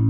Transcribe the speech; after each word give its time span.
So 0.00 0.06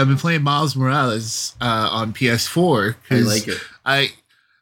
I've 0.00 0.08
been 0.08 0.16
playing 0.16 0.42
Miles 0.42 0.74
Morales 0.76 1.54
uh, 1.60 1.88
on 1.92 2.12
PS4. 2.12 2.96
I 3.10 3.14
like 3.20 3.46
it. 3.48 3.58
I 3.84 4.08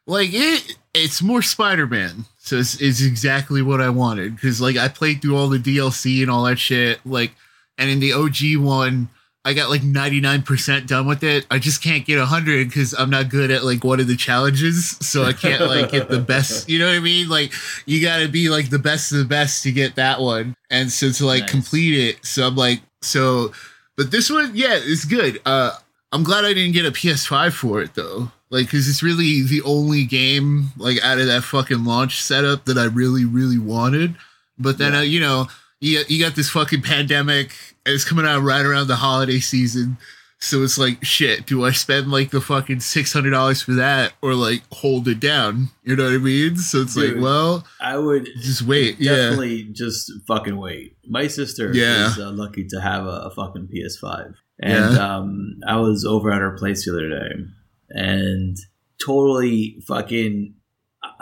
like 0.05 0.29
it. 0.33 0.75
It's 0.93 1.21
more 1.21 1.41
Spider 1.41 1.87
Man, 1.87 2.25
so 2.37 2.57
it's, 2.57 2.81
it's 2.81 3.01
exactly 3.01 3.61
what 3.61 3.79
I 3.81 3.89
wanted. 3.89 4.35
Because 4.35 4.59
like 4.59 4.75
I 4.77 4.87
played 4.87 5.21
through 5.21 5.37
all 5.37 5.47
the 5.49 5.59
DLC 5.59 6.21
and 6.21 6.29
all 6.31 6.43
that 6.43 6.57
shit. 6.59 6.99
Like, 7.05 7.31
and 7.77 7.89
in 7.89 7.99
the 7.99 8.13
OG 8.13 8.57
one, 8.63 9.09
I 9.45 9.53
got 9.53 9.69
like 9.69 9.83
ninety 9.83 10.19
nine 10.19 10.41
percent 10.41 10.87
done 10.87 11.07
with 11.07 11.23
it. 11.23 11.45
I 11.49 11.59
just 11.59 11.81
can't 11.81 12.05
get 12.05 12.19
hundred 12.19 12.67
because 12.67 12.93
I'm 12.97 13.09
not 13.09 13.29
good 13.29 13.51
at 13.51 13.63
like 13.63 13.83
one 13.83 13.99
of 13.99 14.07
the 14.07 14.15
challenges, 14.17 14.97
so 14.99 15.23
I 15.23 15.31
can't 15.33 15.61
like 15.61 15.91
get 15.91 16.09
the 16.09 16.19
best. 16.19 16.67
You 16.69 16.79
know 16.79 16.87
what 16.87 16.95
I 16.95 16.99
mean? 16.99 17.29
Like 17.29 17.53
you 17.85 18.01
got 18.01 18.17
to 18.19 18.27
be 18.27 18.49
like 18.49 18.69
the 18.71 18.79
best 18.79 19.11
of 19.11 19.19
the 19.19 19.25
best 19.25 19.63
to 19.63 19.71
get 19.71 19.95
that 19.95 20.19
one, 20.19 20.55
and 20.69 20.91
so 20.91 21.11
to 21.11 21.25
like 21.25 21.43
Nice. 21.43 21.51
complete 21.51 21.97
it. 22.09 22.25
So 22.25 22.47
I'm 22.47 22.55
like 22.55 22.81
so. 23.01 23.53
But 23.99 24.11
this 24.11 24.29
one, 24.29 24.51
yeah, 24.55 24.79
it's 24.81 25.03
good. 25.03 25.41
Uh, 25.45 25.71
I'm 26.13 26.23
glad 26.23 26.45
I 26.45 26.53
didn't 26.53 26.71
get 26.71 26.85
a 26.85 26.91
PS5 26.91 27.51
for 27.51 27.81
it 27.81 27.95
though. 27.95 28.31
Like, 28.49 28.67
because 28.67 28.87
it's 28.87 29.03
really 29.03 29.41
the 29.41 29.61
only 29.65 30.05
game 30.05 30.67
like 30.77 31.03
out 31.03 31.19
of 31.19 31.27
that 31.27 31.43
fucking 31.43 31.83
launch 31.83 32.21
setup 32.21 32.63
that 32.63 32.77
I 32.77 32.85
really, 32.85 33.25
really 33.25 33.59
wanted. 33.59 34.15
But 34.57 34.77
then, 34.77 34.93
Yeah. 34.93 34.99
uh, 34.99 35.01
you 35.01 35.19
know, 35.19 35.49
you 35.81 36.01
you 36.07 36.17
got 36.23 36.37
this 36.37 36.49
fucking 36.49 36.81
pandemic, 36.81 37.51
and 37.85 37.93
it's 37.93 38.05
coming 38.05 38.25
out 38.25 38.41
right 38.41 38.65
around 38.65 38.87
the 38.87 38.95
holiday 38.95 39.41
season. 39.41 39.97
So 40.41 40.63
it's 40.63 40.77
like, 40.77 41.03
shit. 41.03 41.45
Do 41.45 41.65
I 41.65 41.71
spend 41.71 42.11
like 42.11 42.31
the 42.31 42.39
fucking 42.39 42.79
six 42.79 43.11
hundred 43.11 43.31
dollars 43.31 43.61
for 43.61 43.73
that, 43.73 44.13
or 44.21 44.33
like 44.35 44.63
hold 44.71 45.07
it 45.09 45.19
down? 45.19 45.67
You 45.83 45.95
know 45.97 46.05
what 46.05 46.13
I 46.13 46.17
mean? 46.17 46.55
So 46.57 46.81
it's 46.81 46.95
Dude. 46.95 47.15
like, 47.15 47.23
well, 47.23 47.65
I 47.81 47.97
would 47.97 48.25
just 48.41 48.61
wait. 48.61 48.99
Yeah, 48.99 49.15
definitely 49.15 49.63
just 49.63 50.11
fucking 50.27 50.55
wait. 50.57 50.95
My 51.07 51.27
sister 51.27 51.71
Yeah. 51.73 52.07
is 52.07 52.17
uh, 52.19 52.31
lucky 52.31 52.65
to 52.67 52.79
have 52.79 53.05
a, 53.05 53.29
a 53.29 53.31
fucking 53.31 53.67
PS5, 53.67 54.33
and 54.61 54.97
um, 54.97 55.55
I 55.67 55.75
was 55.77 56.05
over 56.05 56.31
at 56.31 56.39
her 56.41 56.57
place 56.57 56.85
the 56.85 56.91
other 56.91 57.09
day, 57.09 57.43
and 57.89 58.57
totally 59.05 59.81
fucking. 59.87 60.55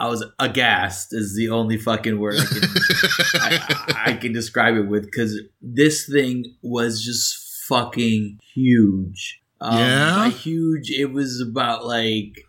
I 0.00 0.08
was 0.08 0.24
aghast. 0.40 1.08
Is 1.12 1.34
the 1.36 1.50
only 1.50 1.76
fucking 1.76 2.18
word 2.20 2.36
I 2.38 2.44
can 2.44 2.62
I, 3.34 4.02
I 4.06 4.12
can 4.14 4.32
describe 4.32 4.76
it 4.76 4.88
with 4.88 5.04
because 5.04 5.40
this 5.60 6.08
thing 6.08 6.44
was 6.62 7.02
just 7.04 7.37
fucking 7.68 8.38
huge. 8.54 9.40
Um, 9.60 9.78
Yeah? 9.78 10.30
huge. 10.30 10.90
It 10.90 11.12
was 11.12 11.40
about 11.40 11.86
like 11.86 12.44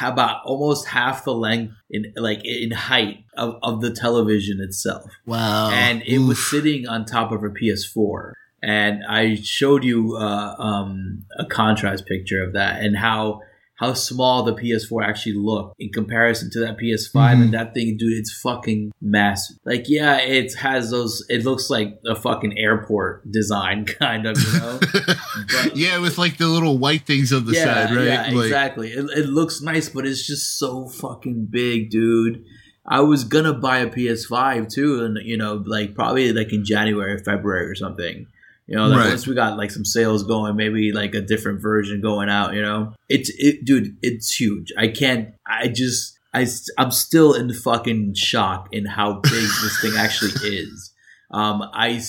about 0.00 0.42
almost 0.44 0.86
half 0.86 1.24
the 1.24 1.34
length 1.34 1.74
in 1.90 2.12
like 2.16 2.44
in 2.44 2.70
height 2.70 3.24
of, 3.36 3.58
of 3.62 3.80
the 3.80 3.90
television 3.90 4.60
itself, 4.60 5.10
wow. 5.26 5.70
and 5.70 6.02
it 6.02 6.20
was 6.20 6.38
sitting 6.38 6.86
on 6.86 7.04
top 7.04 7.32
of 7.32 7.42
a 7.42 7.48
PS4. 7.48 8.32
And 8.62 9.02
I 9.08 9.36
showed 9.36 9.84
you 9.84 10.16
uh, 10.16 10.54
um, 10.58 11.24
a 11.38 11.46
contrast 11.46 12.06
picture 12.06 12.42
of 12.44 12.52
that 12.52 12.82
and 12.82 12.96
how 12.96 13.40
how 13.80 13.94
small 13.94 14.42
the 14.42 14.52
PS4 14.52 15.02
actually 15.02 15.32
looked 15.36 15.74
in 15.78 15.88
comparison 15.90 16.50
to 16.52 16.60
that 16.60 16.76
PS5. 16.78 17.38
Mhm. 17.38 17.42
And 17.42 17.54
that 17.54 17.72
thing, 17.72 17.96
dude, 17.96 18.12
it's 18.12 18.30
fucking 18.42 18.92
massive. 19.00 19.56
Like, 19.64 19.84
yeah, 19.88 20.18
it 20.18 20.54
has 20.56 20.90
those. 20.90 21.24
It 21.30 21.44
looks 21.44 21.70
like 21.70 21.98
a 22.06 22.14
fucking 22.14 22.58
airport 22.58 23.32
design, 23.32 23.86
kind 23.98 24.26
of, 24.26 24.36
you 24.38 24.60
know. 24.60 24.78
But- 25.54 25.76
yeah, 25.76 25.98
with 25.98 26.18
like 26.18 26.36
the 26.36 26.46
little 26.46 26.76
white 26.78 27.06
things 27.06 27.32
on 27.32 27.46
the 27.46 27.54
side, 27.54 27.96
right? 27.96 28.04
Yeah, 28.04 28.22
Like- 28.32 28.44
exactly. 28.46 28.88
It, 28.92 29.04
it 29.16 29.26
looks 29.28 29.62
nice, 29.62 29.88
but 29.88 30.06
it's 30.06 30.26
just 30.26 30.58
so 30.58 30.86
fucking 30.88 31.46
big, 31.50 31.90
dude. 31.90 32.44
I 32.86 33.00
was 33.00 33.24
gonna 33.24 33.54
buy 33.54 33.78
a 33.78 33.88
PS5 33.88 34.68
too, 34.72 35.04
and 35.04 35.18
you 35.24 35.36
know, 35.36 35.62
like 35.66 35.94
probably 35.94 36.32
like 36.32 36.52
in 36.52 36.64
January 36.64 37.12
or 37.14 37.18
February 37.18 37.66
or 37.70 37.74
something. 37.74 38.26
You 38.70 38.76
know, 38.76 38.86
like 38.86 38.98
Right. 39.00 39.08
once 39.08 39.26
we 39.26 39.34
got 39.34 39.58
like 39.58 39.70
some 39.72 39.84
sales 39.84 40.22
going, 40.22 40.54
maybe 40.56 40.92
like 40.92 41.14
a 41.14 41.20
different 41.20 41.60
version 41.60 42.00
going 42.00 42.28
out. 42.30 42.54
You 42.54 42.62
know, 42.62 42.94
it's 43.08 43.28
it, 43.36 43.64
dude. 43.64 43.96
It's 44.00 44.34
huge. 44.34 44.72
I 44.78 44.88
can't. 44.88 45.30
I 45.46 45.68
just. 45.68 46.16
I, 46.32 46.46
I'm 46.78 46.92
still 46.92 47.34
in 47.34 47.52
fucking 47.52 48.14
shock 48.14 48.68
in 48.70 48.84
how 48.86 49.14
big 49.14 49.32
this 49.62 49.80
thing 49.82 49.94
actually 49.98 50.30
is. 50.48 50.94
Um, 51.32 51.62
I, 51.74 52.00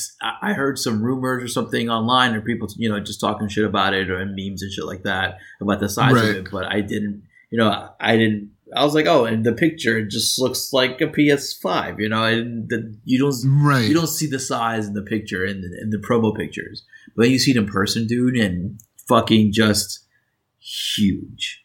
I 0.44 0.53
heard 0.53 0.77
some 0.77 1.01
rumors 1.01 1.44
or 1.44 1.47
something 1.47 1.89
online 1.89 2.35
or 2.35 2.41
people, 2.41 2.67
you 2.77 2.88
know, 2.89 3.00
just 3.00 3.19
talking 3.19 3.47
shit 3.47 3.66
about 3.66 3.95
it 3.95 4.11
or 4.11 4.23
memes 4.25 4.61
and 4.61 4.71
shit 4.71 4.85
like 4.85 5.01
that 5.03 5.38
about 5.59 5.79
the 5.79 5.89
size 5.89 6.13
Right. 6.13 6.23
of 6.29 6.35
it, 6.35 6.47
but 6.51 6.66
I 6.66 6.81
didn't, 6.81 7.23
you 7.51 7.57
know, 7.57 7.89
I 8.00 8.16
didn't, 8.17 8.51
I 8.75 8.83
was 8.83 8.93
like, 8.93 9.05
oh, 9.05 9.25
and 9.25 9.45
the 9.45 9.53
picture 9.53 9.97
it 9.97 10.09
just 10.09 10.39
looks 10.39 10.71
like 10.71 11.01
a 11.01 11.07
PS5, 11.07 11.99
you 11.99 12.09
know, 12.09 12.23
and 12.23 12.69
the, 12.69 12.95
you 13.03 13.19
don't, 13.19 13.63
right. 13.63 13.87
you 13.87 13.93
don't 13.93 14.07
see 14.07 14.27
the 14.27 14.39
size 14.39 14.87
in 14.87 14.93
the 14.93 15.01
picture 15.01 15.45
in 15.45 15.61
the, 15.61 15.79
in 15.81 15.89
the 15.89 15.97
promo 15.97 16.35
pictures, 16.35 16.83
but 17.15 17.23
then 17.23 17.31
you 17.31 17.39
see 17.39 17.51
it 17.51 17.57
in 17.57 17.67
person, 17.67 18.07
dude, 18.07 18.35
and 18.35 18.79
fucking 19.07 19.51
just 19.51 20.05
huge. 20.59 21.63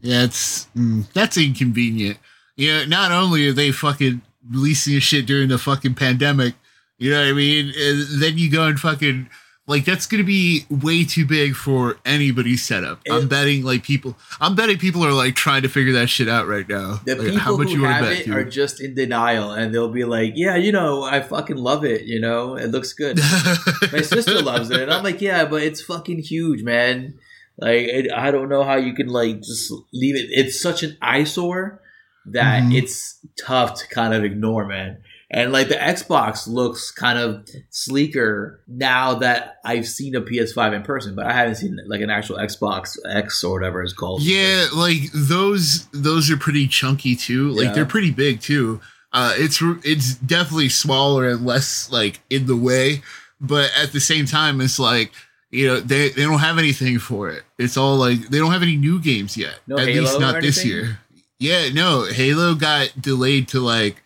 Yeah, 0.00 0.24
it's 0.24 0.66
mm, 0.76 1.10
that's 1.12 1.36
inconvenient. 1.36 2.18
You 2.56 2.72
know, 2.72 2.84
not 2.86 3.12
only 3.12 3.46
are 3.48 3.52
they 3.52 3.72
fucking 3.72 4.22
releasing 4.50 4.98
shit 5.00 5.26
during 5.26 5.48
the 5.48 5.58
fucking 5.58 5.94
pandemic, 5.94 6.54
you 6.98 7.10
know 7.10 7.20
what 7.20 7.28
I 7.28 7.32
mean? 7.32 7.72
And 7.76 8.22
then 8.22 8.38
you 8.38 8.50
go 8.50 8.66
and 8.66 8.78
fucking 8.78 9.28
like 9.68 9.84
that's 9.84 10.06
gonna 10.06 10.22
be 10.24 10.64
way 10.70 11.04
too 11.04 11.26
big 11.26 11.54
for 11.54 11.98
anybody's 12.04 12.64
setup. 12.64 13.00
I'm 13.10 13.26
betting 13.28 13.64
like 13.64 13.82
people 13.82 14.16
I'm 14.40 14.54
betting 14.54 14.78
people 14.78 15.04
are 15.04 15.12
like 15.12 15.34
trying 15.34 15.62
to 15.62 15.68
figure 15.68 15.92
that 15.94 16.08
shit 16.08 16.28
out 16.28 16.46
right 16.46 16.68
now. 16.68 17.00
The 17.04 17.16
Like, 17.16 17.32
people 17.32 17.56
who 17.58 17.82
wanna 17.82 17.92
have 17.94 18.04
it 18.12 18.28
are 18.28 18.44
just 18.44 18.80
in 18.80 18.94
denial, 18.94 19.50
and 19.52 19.74
they'll 19.74 19.90
be 19.92 20.04
like, 20.04 20.32
"Yeah, 20.36 20.56
you 20.56 20.70
know, 20.72 21.02
I 21.02 21.20
fucking 21.20 21.56
love 21.56 21.84
it. 21.84 22.02
You 22.04 22.20
know, 22.20 22.54
it 22.56 22.68
looks 22.68 22.92
good." 22.92 23.18
My 23.92 24.02
sister 24.02 24.40
loves 24.42 24.70
it, 24.70 24.80
and 24.80 24.92
I'm 24.92 25.02
like, 25.02 25.20
"Yeah, 25.20 25.44
but 25.46 25.62
it's 25.62 25.82
fucking 25.82 26.18
huge, 26.20 26.62
man. 26.62 27.14
Like, 27.58 27.88
it, 27.88 28.12
I 28.12 28.30
don't 28.30 28.48
know 28.48 28.62
how 28.64 28.76
you 28.76 28.92
can 28.94 29.08
like 29.08 29.38
just 29.42 29.72
leave 29.92 30.14
it. 30.16 30.28
It's 30.30 30.60
such 30.60 30.82
an 30.82 30.96
eyesore 31.02 31.80
that 32.26 32.62
Mhm. 32.64 32.76
it's 32.76 33.18
tough 33.40 33.74
to 33.80 33.88
kind 33.88 34.14
of 34.14 34.22
ignore, 34.24 34.66
man." 34.66 34.98
And 35.28 35.50
like 35.52 35.68
the 35.68 35.74
Xbox 35.74 36.46
looks 36.46 36.92
kind 36.92 37.18
of 37.18 37.48
sleeker 37.70 38.60
now 38.68 39.14
that 39.16 39.56
I've 39.64 39.86
seen 39.88 40.14
a 40.14 40.20
PS5 40.20 40.72
in 40.74 40.82
person, 40.82 41.16
but 41.16 41.26
I 41.26 41.32
haven't 41.32 41.56
seen 41.56 41.76
like 41.88 42.00
an 42.00 42.10
actual 42.10 42.36
Xbox 42.36 42.96
X 43.08 43.42
or 43.42 43.58
whatever 43.58 43.82
it's 43.82 43.92
called. 43.92 44.22
Yeah, 44.22 44.66
like 44.74 44.98
those 45.12 45.86
those 45.92 46.30
are 46.30 46.36
pretty 46.36 46.68
chunky 46.68 47.16
too. 47.16 47.48
Like 47.50 47.64
Yeah. 47.66 47.72
they're 47.72 47.86
pretty 47.86 48.12
big 48.12 48.40
too. 48.40 48.80
Uh 49.12 49.34
it's 49.36 49.60
it's 49.84 50.14
definitely 50.14 50.68
smaller 50.68 51.28
and 51.28 51.44
less 51.44 51.90
like 51.90 52.20
in 52.30 52.46
the 52.46 52.56
way, 52.56 53.02
but 53.40 53.70
at 53.76 53.92
the 53.92 54.00
same 54.00 54.26
time 54.26 54.60
it's 54.60 54.78
like 54.78 55.10
you 55.50 55.66
know 55.66 55.80
they 55.80 56.10
they 56.10 56.22
don't 56.22 56.38
have 56.38 56.58
anything 56.58 56.98
for 57.00 57.30
it. 57.30 57.42
It's 57.58 57.76
all 57.76 57.96
like 57.96 58.28
they 58.28 58.38
don't 58.38 58.52
have 58.52 58.62
any 58.62 58.76
new 58.76 59.00
games 59.00 59.36
yet. 59.36 59.58
No 59.66 59.76
at 59.78 59.88
Halo 59.88 60.02
least 60.02 60.20
not 60.20 60.40
this 60.40 60.64
year. 60.64 60.98
Yeah, 61.40 61.68
no, 61.72 62.04
Halo 62.04 62.54
got 62.54 62.92
delayed 63.00 63.48
to 63.48 63.60
like 63.60 64.02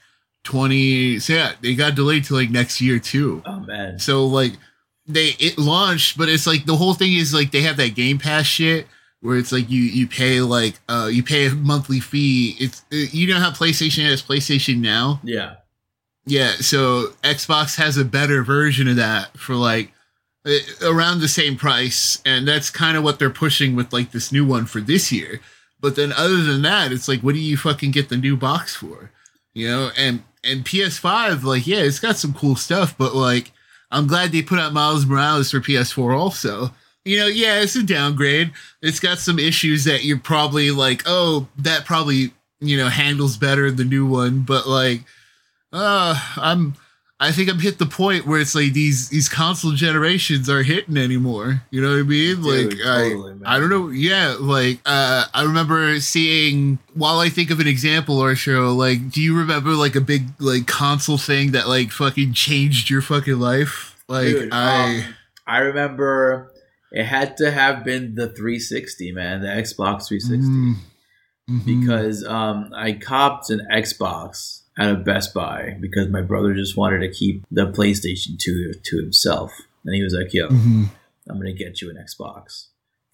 20 0.50 1.19
so 1.20 1.32
yeah, 1.32 1.52
they 1.62 1.75
got 1.75 1.94
delayed 1.94 2.25
to 2.25 2.35
like 2.35 2.50
next 2.50 2.81
year 2.81 2.99
too. 2.99 3.43
Oh 3.47 3.61
man. 3.61 3.99
So 3.99 4.26
like 4.26 4.52
they 5.06 5.35
it 5.38 5.58
launched, 5.58 6.19
but 6.19 6.29
it's 6.29 6.47
like 6.47 6.67
the 6.67 6.76
whole 6.76 6.94
thing 6.94 7.14
is 7.14 7.32
like 7.32 7.50
they 7.52 7.62
have 7.62 7.76
that 7.76 7.94
Game 7.94 8.19
Pass 8.19 8.47
shit 8.47 8.87
where 9.20 9.37
it's 9.37 9.52
like 9.52 9.70
you 9.70 9.82
you 9.82 10.06
pay 10.06 10.41
like 10.41 10.75
uh 10.88 11.08
you 11.11 11.23
pay 11.23 11.47
a 11.47 11.50
monthly 11.50 12.00
fee. 12.00 12.56
It's 12.58 12.82
uh, 12.93 12.97
you 13.12 13.26
know 13.26 13.38
how 13.38 13.50
PlayStation 13.50 14.08
has 14.08 14.23
PlayStation 14.23 14.79
Now. 14.79 15.20
Yeah. 15.23 15.56
Yeah, 16.26 16.53
so 16.61 17.08
Xbox 17.23 17.76
has 17.76 17.96
a 17.96 18.05
better 18.05 18.43
version 18.44 18.87
of 18.88 18.96
that 18.96 19.37
for 19.38 19.55
like 19.55 19.91
around 20.82 21.20
the 21.20 21.29
same 21.29 21.56
price, 21.56 22.20
and 22.25 22.46
that's 22.46 22.70
kind 22.70 22.96
of 22.96 23.03
what 23.03 23.19
they're 23.19 23.31
pushing 23.31 23.75
with 23.75 23.93
like 23.93 24.12
this 24.12 24.31
new 24.31 24.44
one 24.44 24.67
for 24.67 24.81
this 24.81 25.11
year. 25.11 25.41
But 25.81 25.96
then 25.96 26.12
other 26.12 26.43
than 26.43 26.62
that, 26.62 26.93
it's 26.93 27.08
like 27.08 27.20
what 27.20 27.35
do 27.35 27.41
you 27.41 27.56
fucking 27.56 27.91
get 27.91 28.11
the 28.11 28.17
new 28.17 28.37
box 28.37 28.76
for? 28.76 29.11
You 29.55 29.69
know, 29.69 29.91
and 29.96 30.23
and 30.44 30.64
PS5 30.64 31.42
like 31.42 31.66
yeah, 31.66 31.81
it's 31.81 32.00
got 32.00 32.16
some 32.16 32.32
cool 32.34 32.56
stuff, 32.56 32.96
but 32.96 33.14
like 33.14 33.52
I'm 33.90 34.06
glad 34.06 34.32
they 34.32 34.42
put 34.42 34.58
out 34.58 34.72
Miles 34.72 35.06
Morales 35.06 35.50
for 35.50 35.60
PS4 35.60 36.16
also. 36.16 36.70
You 37.04 37.19
know, 37.19 37.26
yeah, 37.26 37.60
it's 37.60 37.76
a 37.76 37.82
downgrade. 37.82 38.52
It's 38.82 39.00
got 39.00 39.19
some 39.19 39.38
issues 39.38 39.84
that 39.84 40.04
you're 40.04 40.19
probably 40.19 40.70
like, 40.70 41.02
oh, 41.06 41.48
that 41.58 41.84
probably 41.84 42.32
you 42.60 42.76
know 42.76 42.88
handles 42.88 43.37
better 43.37 43.70
the 43.70 43.84
new 43.84 44.06
one, 44.06 44.40
but 44.40 44.66
like, 44.66 45.02
uh, 45.72 46.20
I'm. 46.37 46.75
I 47.22 47.32
think 47.32 47.50
I'm 47.50 47.58
hit 47.58 47.78
the 47.78 47.84
point 47.84 48.26
where 48.26 48.40
it's 48.40 48.55
like 48.55 48.72
these 48.72 49.11
these 49.11 49.28
console 49.28 49.72
generations 49.72 50.49
are 50.49 50.62
hitting 50.62 50.96
anymore. 50.96 51.62
You 51.70 51.82
know 51.82 51.90
what 51.90 51.99
I 51.99 52.02
mean? 52.02 52.37
Dude, 52.37 52.44
like 52.70 52.78
totally, 52.82 53.40
I. 53.44 53.56
I 53.56 53.61
don't 53.61 53.69
know. 53.69 53.88
Yeah, 53.90 54.37
like 54.40 54.81
uh 54.87 55.26
I 55.34 55.43
remember 55.43 56.00
seeing 56.00 56.78
while 56.94 57.19
I 57.20 57.28
think 57.28 57.50
of 57.50 57.61
an 57.61 57.67
example 57.69 58.19
or 58.19 58.34
show, 58.34 58.72
like 58.75 59.11
do 59.11 59.20
you 59.20 59.37
remember 59.37 59.72
like 59.72 59.96
a 59.96 60.00
big 60.00 60.28
like 60.38 60.67
console 60.67 61.19
thing 61.19 61.52
that 61.52 61.69
like 61.69 61.90
fucking 61.90 62.32
changed 62.32 62.88
your 62.88 63.02
fucking 63.02 63.38
life? 63.38 64.02
Like 64.08 64.28
Dude, 64.28 64.52
I 64.52 65.00
um, 65.00 65.14
I 65.46 65.58
remember 65.58 66.50
it 66.90 67.05
had 67.05 67.37
to 67.37 67.50
have 67.50 67.84
been 67.84 68.14
the 68.14 68.28
360, 68.28 69.12
man, 69.12 69.43
the 69.43 69.46
Xbox 69.49 70.08
360, 70.08 70.49
Mm, 70.49 70.75
mhm. 71.49 71.64
because 71.82 72.25
um, 72.25 72.70
I 72.75 72.93
copped 72.93 73.50
an 73.50 73.61
Xbox 73.72 74.59
at 74.81 74.91
a 74.91 74.97
Best 74.97 75.32
Buy 75.35 75.77
because 75.81 76.09
my 76.09 76.23
brother 76.23 76.55
just 76.55 76.77
wanted 76.77 77.00
to 77.00 77.11
keep 77.12 77.44
the 77.50 77.67
PlayStation 77.67 78.38
2 78.38 78.73
to 78.82 78.97
himself, 78.97 79.53
and 79.85 79.94
he 79.94 80.03
was 80.03 80.15
like, 80.15 80.32
"Yo, 80.35 80.49
Mhm. 80.49 80.88
I'm 81.29 81.37
gonna 81.38 81.53
get 81.53 81.81
you 81.81 81.91
an 81.91 81.97
Xbox." 81.97 82.67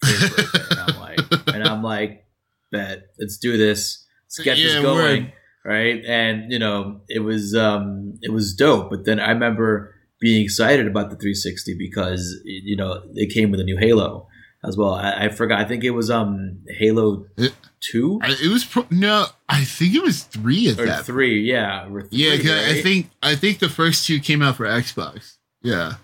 for 0.03 0.11
your 0.11 0.31
birthday." 0.31 0.59
and 0.71 0.81
I'm 0.81 1.01
like, 1.07 1.55
and 1.55 1.65
I'm 1.65 1.83
like, 1.83 2.25
bet, 2.71 3.07
let's 3.19 3.37
do 3.39 3.57
this. 3.57 4.05
Let's 4.27 4.39
get 4.45 4.59
Yeah, 4.59 4.65
this 4.75 4.83
going, 4.83 5.23
word. 5.25 5.33
right? 5.65 6.05
And 6.07 6.53
you 6.53 6.59
know, 6.59 7.01
it 7.09 7.21
was 7.21 7.55
um, 7.55 8.19
it 8.23 8.33
was 8.33 8.55
dope. 8.55 8.91
But 8.91 9.05
then 9.05 9.19
I 9.21 9.31
remember 9.31 9.95
being 10.21 10.43
excited 10.45 10.87
about 10.87 11.11
the 11.11 11.17
360 11.17 11.77
because 11.79 12.41
you 12.45 12.77
know 12.77 13.03
it 13.15 13.33
came 13.35 13.51
with 13.51 13.61
a 13.61 13.65
new 13.65 13.77
Halo 13.77 14.29
as 14.67 14.77
well. 14.77 14.95
I, 14.95 15.27
I 15.27 15.29
forgot. 15.29 15.61
I 15.61 15.65
think 15.65 15.85
it 15.85 15.91
was 15.91 16.11
um 16.11 16.61
Halo 16.69 17.27
It- 17.37 17.53
two 17.81 18.19
it 18.25 18.51
was 18.51 18.65
pro- 18.65 18.87
no, 18.91 19.27
I 19.49 19.63
think 19.65 19.95
it 19.95 20.03
was 20.03 20.23
three 20.25 20.69
at 20.71 20.81
or 20.81 20.87
that. 20.87 21.05
three. 21.05 21.43
Yeah, 21.43 21.87
or 21.89 22.07
yeah, 22.11 22.35
three, 22.37 22.45
'cause 22.45 22.51
I 22.71 22.81
think 22.83 23.11
I 23.23 23.35
think 23.37 23.59
the 23.59 23.69
first 23.69 24.07
two 24.07 24.19
came 24.19 24.43
out 24.43 24.57
for 24.57 24.67
Xbox. 24.67 25.37
Yeah. 25.63 25.95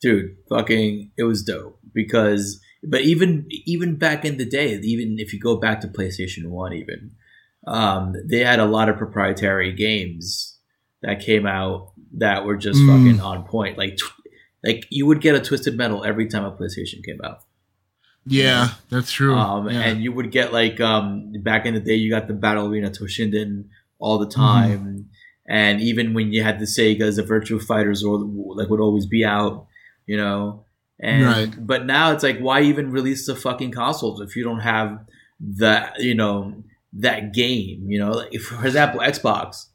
dude 0.00 0.36
fucking 0.48 1.10
it 1.16 1.22
was 1.24 1.42
dope 1.44 1.78
because 1.94 2.60
but 2.82 3.02
even 3.02 3.46
even 3.66 3.96
back 3.96 4.24
in 4.24 4.36
the 4.36 4.44
day 4.44 4.74
even 4.82 5.18
if 5.18 5.32
you 5.32 5.38
go 5.40 5.56
back 5.56 5.80
to 5.80 5.86
playstation 5.88 6.46
1 6.48 6.72
even 6.72 7.12
um, 7.66 8.14
they 8.28 8.40
had 8.40 8.58
a 8.58 8.64
lot 8.64 8.88
of 8.88 8.96
proprietary 8.96 9.72
games 9.72 10.58
that 11.02 11.20
came 11.20 11.46
out 11.46 11.92
that 12.14 12.44
were 12.44 12.56
just 12.56 12.80
Mm. 12.80 12.88
fucking 12.88 13.20
on 13.20 13.44
point 13.44 13.78
like 13.78 13.96
tw- 13.96 14.12
like 14.64 14.86
you 14.90 15.06
would 15.06 15.20
get 15.20 15.34
a 15.36 15.40
twisted 15.40 15.76
metal 15.76 16.04
every 16.04 16.26
time 16.26 16.44
a 16.44 16.50
playstation 16.52 17.04
came 17.04 17.20
out 17.24 17.40
Yeah, 18.24 18.68
that's 18.90 19.10
true. 19.10 19.34
um, 19.34 19.68
yeah. 19.68 19.80
and 19.80 20.02
you 20.02 20.12
would 20.12 20.30
get 20.30 20.52
like 20.52 20.80
um, 20.80 21.32
back 21.42 21.66
in 21.66 21.74
the 21.74 21.80
day 21.80 21.94
you 21.94 22.10
got 22.10 22.28
the 22.28 22.34
battle 22.34 22.68
arena 22.68 22.90
toshinden 22.90 23.64
all 23.98 24.18
the 24.18 24.26
Mm-hmm. 24.26 24.40
time 24.40 25.08
and 25.46 25.80
even 25.80 26.14
when 26.14 26.32
you 26.32 26.42
had 26.42 26.58
the 26.60 26.64
segas 26.66 27.16
the 27.16 27.22
virtual 27.24 27.58
fighters 27.58 28.04
or 28.04 28.18
like 28.56 28.68
would 28.68 28.80
always 28.80 29.06
be 29.06 29.24
out 29.24 29.66
you 30.06 30.16
know 30.16 30.64
and 31.00 31.24
Right. 31.24 31.66
but 31.66 31.84
now 31.86 32.12
it's 32.12 32.22
like 32.22 32.38
why 32.38 32.62
even 32.62 32.92
release 32.92 33.26
the 33.26 33.34
fucking 33.34 33.72
consoles 33.72 34.20
if 34.20 34.36
you 34.36 34.44
don't 34.44 34.60
have 34.60 35.04
that 35.40 35.98
you 36.00 36.14
know 36.14 36.62
that 36.92 37.32
game 37.34 37.90
you 37.90 37.98
know 37.98 38.10
like 38.12 38.34
for 38.40 38.64
example 38.66 39.00
xbox 39.00 39.66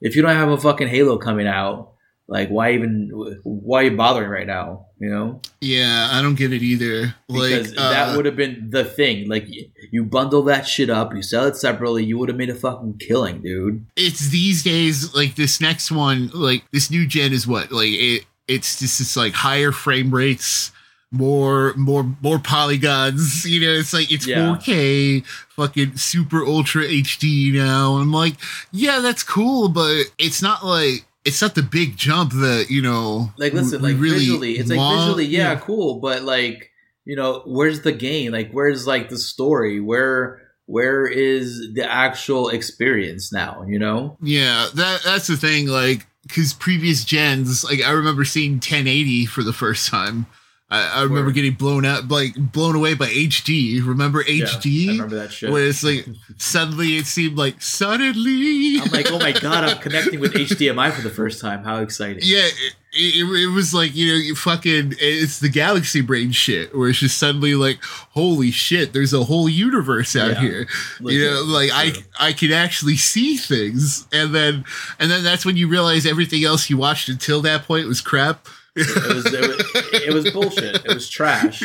if 0.00 0.14
you 0.14 0.22
don't 0.22 0.34
have 0.36 0.48
a 0.48 0.58
fucking 0.58 0.88
halo 0.88 1.18
coming 1.18 1.46
out 1.48 1.92
like 2.28 2.48
why 2.48 2.72
even 2.72 3.08
why 3.44 3.80
are 3.80 3.84
you 3.84 3.96
bothering 3.96 4.28
right 4.28 4.46
now 4.46 4.86
you 4.98 5.08
know 5.08 5.40
yeah, 5.60 6.08
I 6.12 6.22
don't 6.22 6.36
get 6.36 6.52
it 6.52 6.62
either. 6.62 7.14
because 7.28 7.70
like 7.70 7.78
uh, 7.78 7.90
that 7.90 8.16
would 8.16 8.24
have 8.24 8.36
been 8.36 8.70
the 8.70 8.84
thing. 8.84 9.28
Like 9.28 9.44
you, 9.48 9.68
you 9.90 10.04
bundle 10.04 10.42
that 10.44 10.66
shit 10.66 10.88
up, 10.90 11.14
you 11.14 11.22
sell 11.22 11.44
it 11.46 11.56
separately, 11.56 12.04
you 12.04 12.16
would 12.18 12.28
have 12.28 12.38
made 12.38 12.50
a 12.50 12.54
fucking 12.54 12.98
killing, 12.98 13.42
dude. 13.42 13.84
it's 13.96 14.28
these 14.30 14.62
days 14.62 15.14
like 15.14 15.34
this 15.34 15.60
next 15.60 15.90
one 15.90 16.30
like 16.34 16.64
this 16.72 16.90
new 16.90 17.06
gen 17.06 17.32
is 17.32 17.46
what 17.46 17.70
like 17.72 17.90
it 17.90 18.24
it's 18.48 18.78
just 18.78 19.00
it's 19.00 19.16
like 19.16 19.32
higher 19.34 19.72
frame 19.72 20.10
rates 20.14 20.70
more 21.12 21.72
more 21.76 22.04
more 22.22 22.38
polygons 22.38 23.44
you 23.48 23.60
know 23.60 23.72
it's 23.72 23.92
like 23.92 24.10
it's 24.10 24.26
Yeah. 24.26 24.56
4k 24.56 25.24
fucking 25.50 25.96
super 25.96 26.44
ultra 26.44 26.84
hd 26.84 27.52
now 27.54 27.96
i'm 27.96 28.12
like 28.12 28.34
yeah 28.72 29.00
that's 29.00 29.22
cool 29.22 29.68
but 29.68 30.04
it's 30.18 30.42
not 30.42 30.64
like 30.64 31.04
it's 31.26 31.42
not 31.42 31.54
the 31.54 31.62
big 31.62 31.96
jump 31.96 32.32
that 32.32 32.66
you 32.70 32.80
know 32.80 33.32
Like 33.36 33.52
listen, 33.52 33.82
like 33.82 33.96
really 33.98 34.18
visually, 34.18 34.52
it's 34.52 34.70
like 34.70 34.78
want. 34.78 35.00
visually, 35.00 35.26
yeah, 35.26 35.56
cool, 35.56 36.00
but 36.00 36.22
like 36.22 36.70
you 37.04 37.14
know, 37.16 37.42
where's 37.46 37.82
the 37.82 37.92
game? 37.92 38.32
Like 38.32 38.50
where's 38.52 38.86
like 38.86 39.08
the 39.08 39.18
story? 39.18 39.80
Where 39.80 40.42
where 40.66 41.06
is 41.06 41.72
the 41.74 41.88
actual 41.88 42.48
experience 42.48 43.32
now? 43.32 43.64
You 43.66 43.78
know? 43.78 44.18
Yeah, 44.20 44.68
that 44.74 45.02
that's 45.04 45.28
the 45.28 45.36
thing. 45.36 45.68
Like, 45.68 46.06
because 46.22 46.52
previous 46.52 47.04
gens, 47.04 47.64
like 47.64 47.82
I 47.82 47.92
remember 47.92 48.24
seeing 48.24 48.54
1080 48.54 49.26
for 49.26 49.42
the 49.42 49.52
first 49.52 49.88
time. 49.88 50.26
I, 50.68 50.98
I 50.98 51.02
remember 51.04 51.26
Word. 51.26 51.34
getting 51.36 51.52
blown 51.54 51.84
out, 51.84 52.08
like 52.08 52.34
blown 52.34 52.74
away 52.74 52.94
by 52.94 53.06
HD. 53.06 53.86
Remember 53.86 54.24
Yeah, 54.26 54.46
HD? 54.46 54.88
I 54.88 54.92
remember 54.92 55.14
that 55.16 55.32
shit. 55.32 55.50
Where 55.50 55.64
it's 55.64 55.84
like 55.84 56.06
suddenly 56.38 56.96
it 56.96 57.06
seemed 57.06 57.38
like 57.38 57.62
suddenly. 57.62 58.78
I'm 58.80 58.90
like, 58.90 59.10
oh 59.12 59.18
my 59.18 59.32
god, 59.32 59.64
I'm 59.64 59.78
connecting 59.78 60.20
with 60.20 60.32
HDMI 60.34 60.92
for 60.92 61.02
the 61.02 61.10
first 61.10 61.40
time. 61.40 61.62
How 61.62 61.78
exciting! 61.82 62.20
yeah, 62.24 62.46
it, 62.46 62.74
it, 62.92 63.42
it 63.44 63.54
was 63.54 63.72
like 63.74 63.94
you 63.94 64.08
know, 64.12 64.18
you 64.18 64.34
fucking. 64.34 64.94
It's 64.98 65.38
the 65.38 65.48
galaxy 65.48 66.00
brain 66.00 66.32
shit, 66.32 66.76
where 66.76 66.88
it's 66.88 66.98
just 66.98 67.18
suddenly 67.18 67.54
like, 67.54 67.78
holy 67.84 68.50
shit, 68.50 68.92
there's 68.92 69.12
a 69.12 69.22
whole 69.24 69.48
universe 69.48 70.16
out 70.16 70.32
Yeah. 70.32 70.40
here. 70.40 70.66
you 71.00 71.24
know 71.24 71.42
Legit, 71.42 71.46
like 71.46 71.70
i 71.72 71.90
true. 71.90 72.02
i 72.18 72.32
can 72.32 72.52
actually 72.52 72.96
see 72.96 73.36
things 73.36 74.06
and 74.12 74.34
then 74.34 74.64
and 74.98 75.10
then 75.10 75.22
that's 75.22 75.44
when 75.46 75.56
you 75.56 75.68
realize 75.68 76.06
everything 76.06 76.44
else 76.44 76.68
you 76.70 76.76
watched 76.76 77.08
until 77.08 77.40
that 77.42 77.62
point 77.64 77.86
was 77.86 78.00
crap 78.00 78.46
it 78.76 79.14
was, 79.14 79.26
it 79.26 79.40
was 79.40 79.92
it 79.92 80.12
was 80.14 80.30
bullshit. 80.30 80.76
It 80.84 80.94
was 80.94 81.08
trash. 81.08 81.62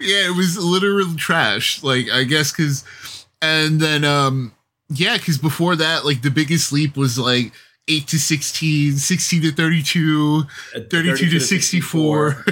yeah 0.00 0.26
it 0.26 0.36
was 0.36 0.56
literal 0.58 1.14
trash 1.16 1.82
like 1.82 2.08
i 2.10 2.24
guess 2.24 2.50
because 2.50 2.82
and 3.42 3.78
then 3.78 4.04
um 4.04 4.52
yeah 4.88 5.18
because 5.18 5.36
before 5.36 5.76
that 5.76 6.04
like 6.06 6.22
the 6.22 6.30
biggest 6.30 6.72
leap 6.72 6.96
was 6.96 7.18
like 7.18 7.52
8 7.88 8.06
to 8.08 8.18
16 8.18 8.96
16 8.96 9.42
to 9.42 9.52
32 9.52 10.42
32 10.90 11.28
to 11.30 11.40
64 11.40 12.44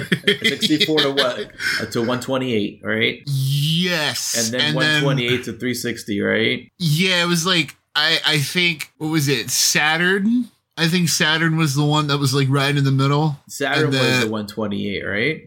64 0.43 0.99
to 0.99 1.11
what? 1.11 1.51
Uh, 1.81 1.85
to 1.87 1.99
128, 1.99 2.81
right? 2.83 3.21
yes 3.25 4.53
And 4.53 4.53
then 4.61 4.75
128 4.75 5.37
to 5.45 5.51
360, 5.51 6.21
right? 6.21 6.71
Yeah, 6.77 7.23
it 7.23 7.27
was 7.27 7.45
like 7.45 7.75
I 7.95 8.19
I 8.25 8.37
think 8.39 8.93
what 8.97 9.07
was 9.07 9.27
it? 9.27 9.49
Saturn. 9.49 10.49
I 10.77 10.87
think 10.87 11.09
Saturn 11.09 11.55
was 11.57 11.73
the 11.75 11.85
one 11.85 12.07
that 12.07 12.17
was 12.17 12.33
like 12.33 12.47
right 12.49 12.75
in 12.75 12.83
the 12.83 12.91
middle. 12.91 13.37
Saturn 13.47 13.85
And 13.85 13.93
was 13.93 14.01
the- 14.19 14.25
the 14.25 14.31
128, 14.31 15.05
right? 15.05 15.41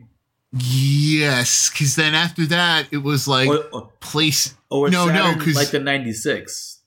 Yes, 0.52 1.68
because 1.70 1.96
then 1.96 2.14
after 2.14 2.46
that 2.46 2.86
it 2.90 2.98
was 3.02 3.28
like 3.28 3.48
or, 3.48 3.64
or, 3.72 3.92
place. 4.00 4.54
or 4.70 4.88
no, 4.88 5.06
no, 5.06 5.12
Saturn, 5.12 5.40
'cause- 5.40 5.54
like 5.54 5.70
the 5.70 5.80
96. 5.80 6.78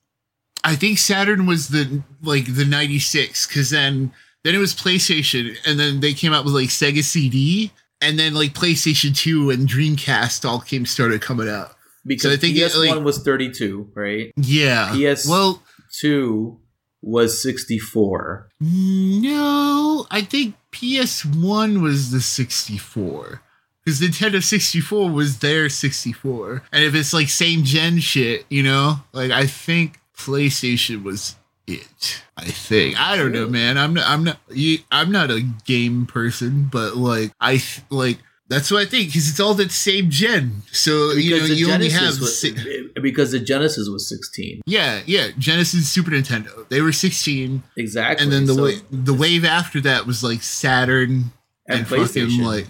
I 0.63 0.75
think 0.75 0.98
Saturn 1.00 1.46
was 1.48 1.70
the 1.70 2.04
like 2.22 2.56
the 2.56 2.66
ninety 2.66 3.00
six. 3.00 3.48
Because 3.48 3.72
then 3.72 4.12
then 4.44 4.54
it 4.56 4.60
was 4.60 4.74
PlayStation, 4.75 5.58
and 5.66 5.80
then 5.80 6.00
they 6.01 6.13
came 6.13 6.34
out 6.34 6.46
with 6.46 6.54
like 6.54 6.70
Sega 6.70 7.04
CD, 7.04 7.72
and 8.00 8.20
then 8.20 8.34
like 8.36 8.54
PlayStation 8.54 9.16
Two 9.16 9.50
and 9.50 9.68
Dreamcast 9.68 10.48
all 10.48 10.60
came 10.60 10.86
started 10.86 11.22
coming 11.22 11.50
out. 11.50 11.75
Because 12.06 12.32
I 12.34 12.38
think 12.38 12.58
it, 12.58 12.72
PS1 12.72 12.96
like- 12.98 13.04
was 13.04 13.20
32, 13.20 13.89
right? 13.96 14.32
Yeah. 14.38 14.92
PS 14.94 15.27
well, 15.27 15.62
2 16.00 16.58
was 17.01 17.41
64. 17.41 18.50
No, 18.60 20.05
I 20.12 20.22
think 20.22 20.55
PS1 20.72 21.81
was 21.81 22.12
the 22.12 22.22
64. 22.22 23.41
Because 23.84 24.00
Nintendo 24.00 24.43
64 24.43 25.10
was 25.10 25.39
their 25.39 25.67
64. 25.70 26.63
And 26.72 26.84
if 26.84 26.93
it's 26.93 27.13
like 27.13 27.29
same 27.29 27.63
gen 27.63 28.00
shit, 28.00 28.46
you 28.50 28.62
know, 28.63 28.98
like 29.12 29.31
I 29.31 29.48
think 29.48 30.00
PlayStation 30.15 31.03
was 31.03 31.36
it. 31.65 32.22
I 32.38 32.46
think. 32.46 33.00
I 33.00 33.15
don't 33.17 33.31
know, 33.31 33.48
man. 33.48 33.77
I'm 33.77 33.93
not 33.96 34.08
I'm 34.08 34.24
not 34.24 34.38
you- 34.50 34.79
I'm 34.91 35.12
not 35.12 35.31
a 35.31 35.41
game 35.65 36.05
person, 36.05 36.70
but 36.72 36.96
like 36.96 37.31
I 37.41 37.62
like 37.89 38.20
that's 38.51 38.70
what 38.70 38.81
I 38.81 38.86
think 38.86 39.08
because 39.08 39.29
it's 39.29 39.39
all 39.39 39.53
that 39.55 39.72
same 39.72 40.10
gen. 40.10 40.62
So 40.72 41.12
you 41.13 41.39
know, 41.39 41.46
you 41.46 41.72
only 41.72 41.89
have 41.89 42.20
was, 42.20 42.39
si- 42.39 42.89
because 43.01 43.31
the 43.31 43.39
Genesis 43.39 43.88
was 43.89 44.08
16. 44.10 44.62
yeah, 44.65 45.01
yeah. 45.05 45.29
Genesis, 45.39 45.89
Super 45.89 46.12
Nintendo. 46.12 46.67
They 46.70 46.81
were 46.81 46.91
16, 46.91 47.63
Exactly. 47.77 48.24
and 48.24 48.31
then 48.31 48.46
the 48.46 48.53
So- 48.53 48.63
wa- 48.63 48.81
the 48.91 49.13
wave 49.13 49.46
after 49.46 49.79
that 49.81 50.05
was 50.05 50.24
like 50.24 50.43
Saturn 50.43 51.31
and 51.67 51.79
and, 51.79 51.88
fucking 51.88 52.41
like 52.43 52.67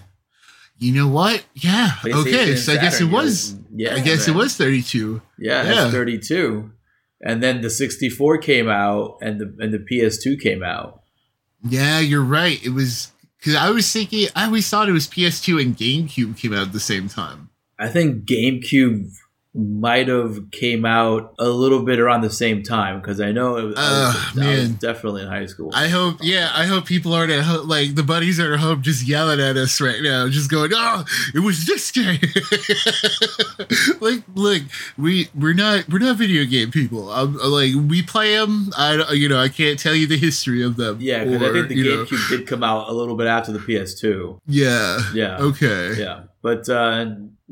you 0.78 0.92
know 0.94 1.08
what 1.08 1.44
yeah 1.54 1.92
okay 2.06 2.56
so 2.56 2.74
i 2.74 2.78
guess 2.78 3.00
it 3.00 3.06
was 3.10 3.56
Yeah, 3.76 3.94
i 3.96 4.00
guess 4.00 4.28
man. 4.28 4.36
it 4.36 4.40
was 4.40 4.56
32 4.58 5.22
Yeah, 5.38 5.64
Yeah. 5.64 5.92
32. 5.92 6.72
And 7.24 7.42
then 7.44 7.62
the 7.62 7.70
64 7.70 8.40
came 8.40 8.68
out 8.68 9.18
and 9.22 9.40
the 9.40 9.48
and 9.60 9.72
the 9.72 9.78
PS2 9.78 10.42
came 10.42 10.64
out. 10.64 11.02
yeah 11.64 12.00
you're 12.00 12.24
right 12.24 12.60
it 12.66 12.74
was 12.74 13.12
because 13.42 13.56
i 13.56 13.70
was 13.70 13.92
thinking 13.92 14.30
i 14.38 14.46
always 14.46 14.70
thought 14.70 14.88
it 14.88 14.94
was 14.94 15.08
ps2 15.08 15.62
and 15.62 15.76
gamecube 15.76 16.38
came 16.38 16.54
out 16.54 16.68
at 16.68 16.74
the 16.74 16.80
same 16.80 17.10
time. 17.10 17.50
I 17.82 17.88
think 17.90 18.26
GameCube 18.26 19.12
might 19.54 20.08
have 20.08 20.50
came 20.52 20.86
out 20.86 21.34
a 21.38 21.50
little 21.50 21.84
bit 21.84 22.00
around 22.00 22.22
the 22.22 22.30
same 22.30 22.64
time 22.64 23.02
because 23.02 23.20
I 23.20 23.34
know 23.34 23.58
it 23.58 23.64
was, 23.66 23.76
I, 23.78 24.32
was, 24.34 24.40
I 24.44 24.50
was 24.60 24.70
definitely 24.70 25.24
in 25.24 25.28
high 25.28 25.46
school. 25.46 25.72
I 25.74 25.90
hope, 25.90 26.20
yeah, 26.22 26.50
I 26.56 26.66
hope 26.66 26.86
people 26.86 27.12
aren't 27.14 27.32
at 27.34 27.44
home, 27.44 27.68
like 27.68 27.96
the 27.96 28.04
buddies 28.04 28.40
are 28.40 28.54
at 28.54 28.62
home 28.62 28.82
just 28.82 29.06
yelling 29.06 29.42
at 29.42 29.58
us 29.58 29.82
right 29.82 30.02
now, 30.02 30.30
just 30.30 30.50
going, 30.50 30.72
"Oh, 30.74 31.04
it 31.36 31.40
was 31.40 31.66
this 31.66 31.92
game." 31.92 32.20
like, 34.02 34.24
look, 34.36 34.64
we 34.98 35.30
we're 35.36 35.54
not 35.54 35.88
we're 35.90 36.00
not 36.00 36.16
video 36.18 36.46
game 36.46 36.72
people. 36.72 37.12
I'm 37.12 37.36
like 37.38 37.72
we 37.76 38.02
play 38.04 38.36
them. 38.38 38.72
I 38.78 38.98
don't- 38.98 39.12
you 39.18 39.28
know 39.28 39.40
I 39.40 39.50
can't 39.50 39.78
tell 39.78 39.94
you 39.96 40.08
the 40.08 40.18
history 40.18 40.64
of 40.64 40.78
them. 40.78 40.98
yeah, 41.02 41.24
because 41.26 41.42
I 41.42 41.52
think 41.52 41.68
the 41.68 41.76
you 41.76 41.84
know, 41.84 42.06
GameCube 42.06 42.30
did 42.30 42.48
come 42.48 42.64
out 42.64 42.88
a 42.90 42.94
little 42.94 43.16
bit 43.18 43.28
after 43.28 43.52
the 43.52 43.60
PS2. 43.60 44.40
yeah. 44.48 45.00
Yeah. 45.14 45.38
Okay. 45.40 45.96
Yeah, 45.98 46.24
but 46.42 46.70
uh, 46.70 47.06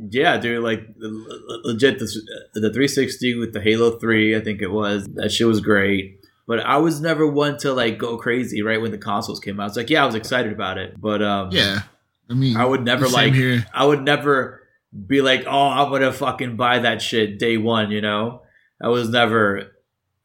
yeah, 0.10 0.38
dude, 0.38 0.64
like 0.64 0.82
legit, 0.98 2.00
the, 2.00 2.06
the 2.54 2.70
360 2.70 3.36
with 3.36 3.54
the 3.54 3.62
Halo 3.62 4.00
3, 4.00 4.36
I 4.36 4.40
think 4.40 4.62
it 4.62 4.72
was 4.72 5.08
that 5.16 5.32
shit 5.32 5.48
was 5.48 5.60
great. 5.60 6.16
But 6.48 6.62
I 6.62 6.78
was 6.78 7.00
never 7.00 7.28
one 7.28 7.58
to 7.60 7.74
like 7.74 7.98
go 7.98 8.18
crazy 8.18 8.62
right 8.64 8.82
when 8.82 8.92
the 8.92 8.98
consoles 8.98 9.40
came 9.40 9.60
out. 9.60 9.68
It's 9.68 9.78
like, 9.78 9.90
yeah, 9.90 10.04
I 10.04 10.06
was 10.06 10.16
excited 10.16 10.52
about 10.52 10.78
it, 10.78 11.00
but 11.00 11.22
um, 11.22 11.50
Yeah. 11.52 11.84
I 12.30 12.34
mean, 12.34 12.58
I 12.58 12.66
would 12.66 12.84
never 12.84 13.08
like, 13.08 13.34
here. 13.34 13.66
I 13.74 13.86
would 13.86 14.04
never 14.04 14.62
be 15.08 15.22
like, 15.22 15.46
oh, 15.48 15.68
I'm 15.68 15.92
gonna 15.92 16.14
fucking 16.14 16.56
buy 16.56 16.80
that 16.80 17.02
shit 17.02 17.40
day 17.40 17.58
one. 17.58 17.92
You 17.92 18.02
know, 18.02 18.44
that 18.80 18.90
was 18.90 19.10
never 19.10 19.72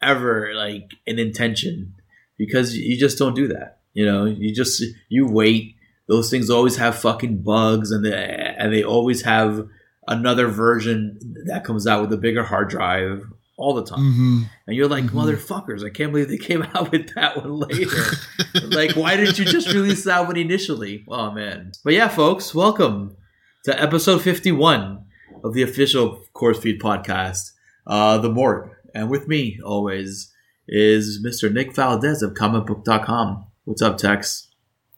ever 0.03 0.53
like 0.55 0.91
an 1.07 1.19
intention 1.19 1.95
because 2.37 2.77
you 2.77 2.99
just 2.99 3.19
don't 3.19 3.35
do 3.35 3.49
that. 3.49 3.79
You 3.95 4.05
know, 4.05 4.27
you 4.27 4.55
just 4.55 4.83
you 5.09 5.27
wait. 5.27 5.77
Those 6.09 6.31
things 6.31 6.51
always 6.51 6.77
have 6.77 6.97
fucking 6.99 7.43
bugs, 7.43 7.91
and 7.91 8.05
they 8.05 8.13
and 8.59 8.73
they 8.73 8.83
always 8.85 9.23
have 9.23 9.67
another 10.07 10.49
version 10.49 11.19
that 11.47 11.65
comes 11.65 11.87
out 11.87 12.03
with 12.03 12.13
a 12.13 12.19
bigger 12.19 12.43
hard 12.45 12.69
drive 12.69 13.25
all 13.57 13.73
the 13.73 13.85
time. 13.85 14.13
hmm 14.13 14.43
And 14.67 14.77
you're 14.77 14.89
like, 14.89 15.05
Mhm. 15.05 15.11
motherfuckers, 15.11 15.85
I 15.85 15.89
can't 15.91 16.13
believe 16.13 16.29
they 16.29 16.37
came 16.37 16.63
out 16.75 16.91
with 16.93 17.15
that 17.15 17.37
one 17.39 17.61
later. 17.61 17.97
like, 18.69 18.97
why 18.97 19.17
didn't 19.17 19.39
you 19.39 19.45
just 19.47 19.73
release 19.73 20.05
that 20.05 20.27
one 20.27 20.37
initially? 20.37 21.05
Oh, 21.09 21.31
man. 21.31 21.73
But 21.85 21.95
yeah, 21.95 22.09
folks, 22.09 22.55
welcome 22.55 23.17
to 23.65 23.81
episode 23.81 24.21
51 24.23 25.05
of 25.45 25.55
the 25.55 25.63
official 25.63 26.23
Corpsefeed 26.35 26.81
podcast, 26.81 27.53
uh, 27.87 28.19
The 28.19 28.29
Morgue. 28.29 28.71
And 28.95 29.09
with 29.09 29.27
me, 29.29 29.59
always, 29.65 30.33
is 30.69 31.25
Mr. 31.25 31.51
Nick 31.51 31.75
Valdez 31.75 32.23
of 32.23 32.35
comicbook.com. 32.35 33.47
What's 33.65 33.83
up, 33.83 33.97
Tex? 33.99 34.49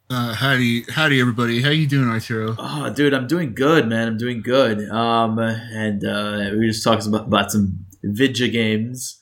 Uh, 0.09 0.35
howdy, 0.35 0.83
howdy, 0.91 1.21
everybody. 1.21 1.61
How 1.63 1.71
you 1.71 1.87
doing, 1.87 2.09
Arturo? 2.09 2.55
Oh, 2.59 2.91
dude, 2.91 3.13
I'm 3.13 3.27
doing 3.27 3.55
good, 3.55 3.89
man. 3.89 4.07
I'm 4.07 4.17
doing 4.19 4.41
good. 4.41 4.89
Um, 4.89 5.39
and 5.41 6.05
uh, 6.07 6.51
we 6.53 6.59
were 6.59 6.65
just 6.67 6.85
talking 6.85 7.09
about, 7.09 7.27
about 7.27 7.51
some 7.51 7.87
Vidya 8.05 8.49
games. 8.49 9.21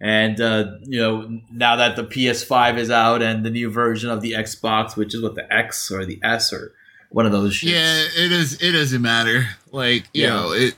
And, 0.00 0.38
uh, 0.40 0.72
you 0.82 1.00
know, 1.00 1.40
now 1.50 1.76
that 1.76 1.96
the 1.96 2.04
PS5 2.04 2.76
is 2.76 2.90
out 2.90 3.22
and 3.22 3.44
the 3.44 3.50
new 3.50 3.70
version 3.70 4.10
of 4.10 4.20
the 4.20 4.32
Xbox, 4.32 4.96
which 4.96 5.14
is 5.14 5.22
what 5.22 5.34
the 5.34 5.50
X 5.52 5.90
or 5.90 6.04
the 6.04 6.20
S 6.22 6.52
or 6.52 6.72
one 7.10 7.24
of 7.24 7.32
those 7.32 7.54
shits. 7.54 7.70
Yeah, 7.72 8.04
it 8.24 8.30
is. 8.30 8.60
It 8.62 8.72
doesn't 8.72 9.00
matter. 9.00 9.46
Like 9.72 10.08
you 10.12 10.24
Yeah. 10.24 10.28
know, 10.34 10.52
it 10.52 10.74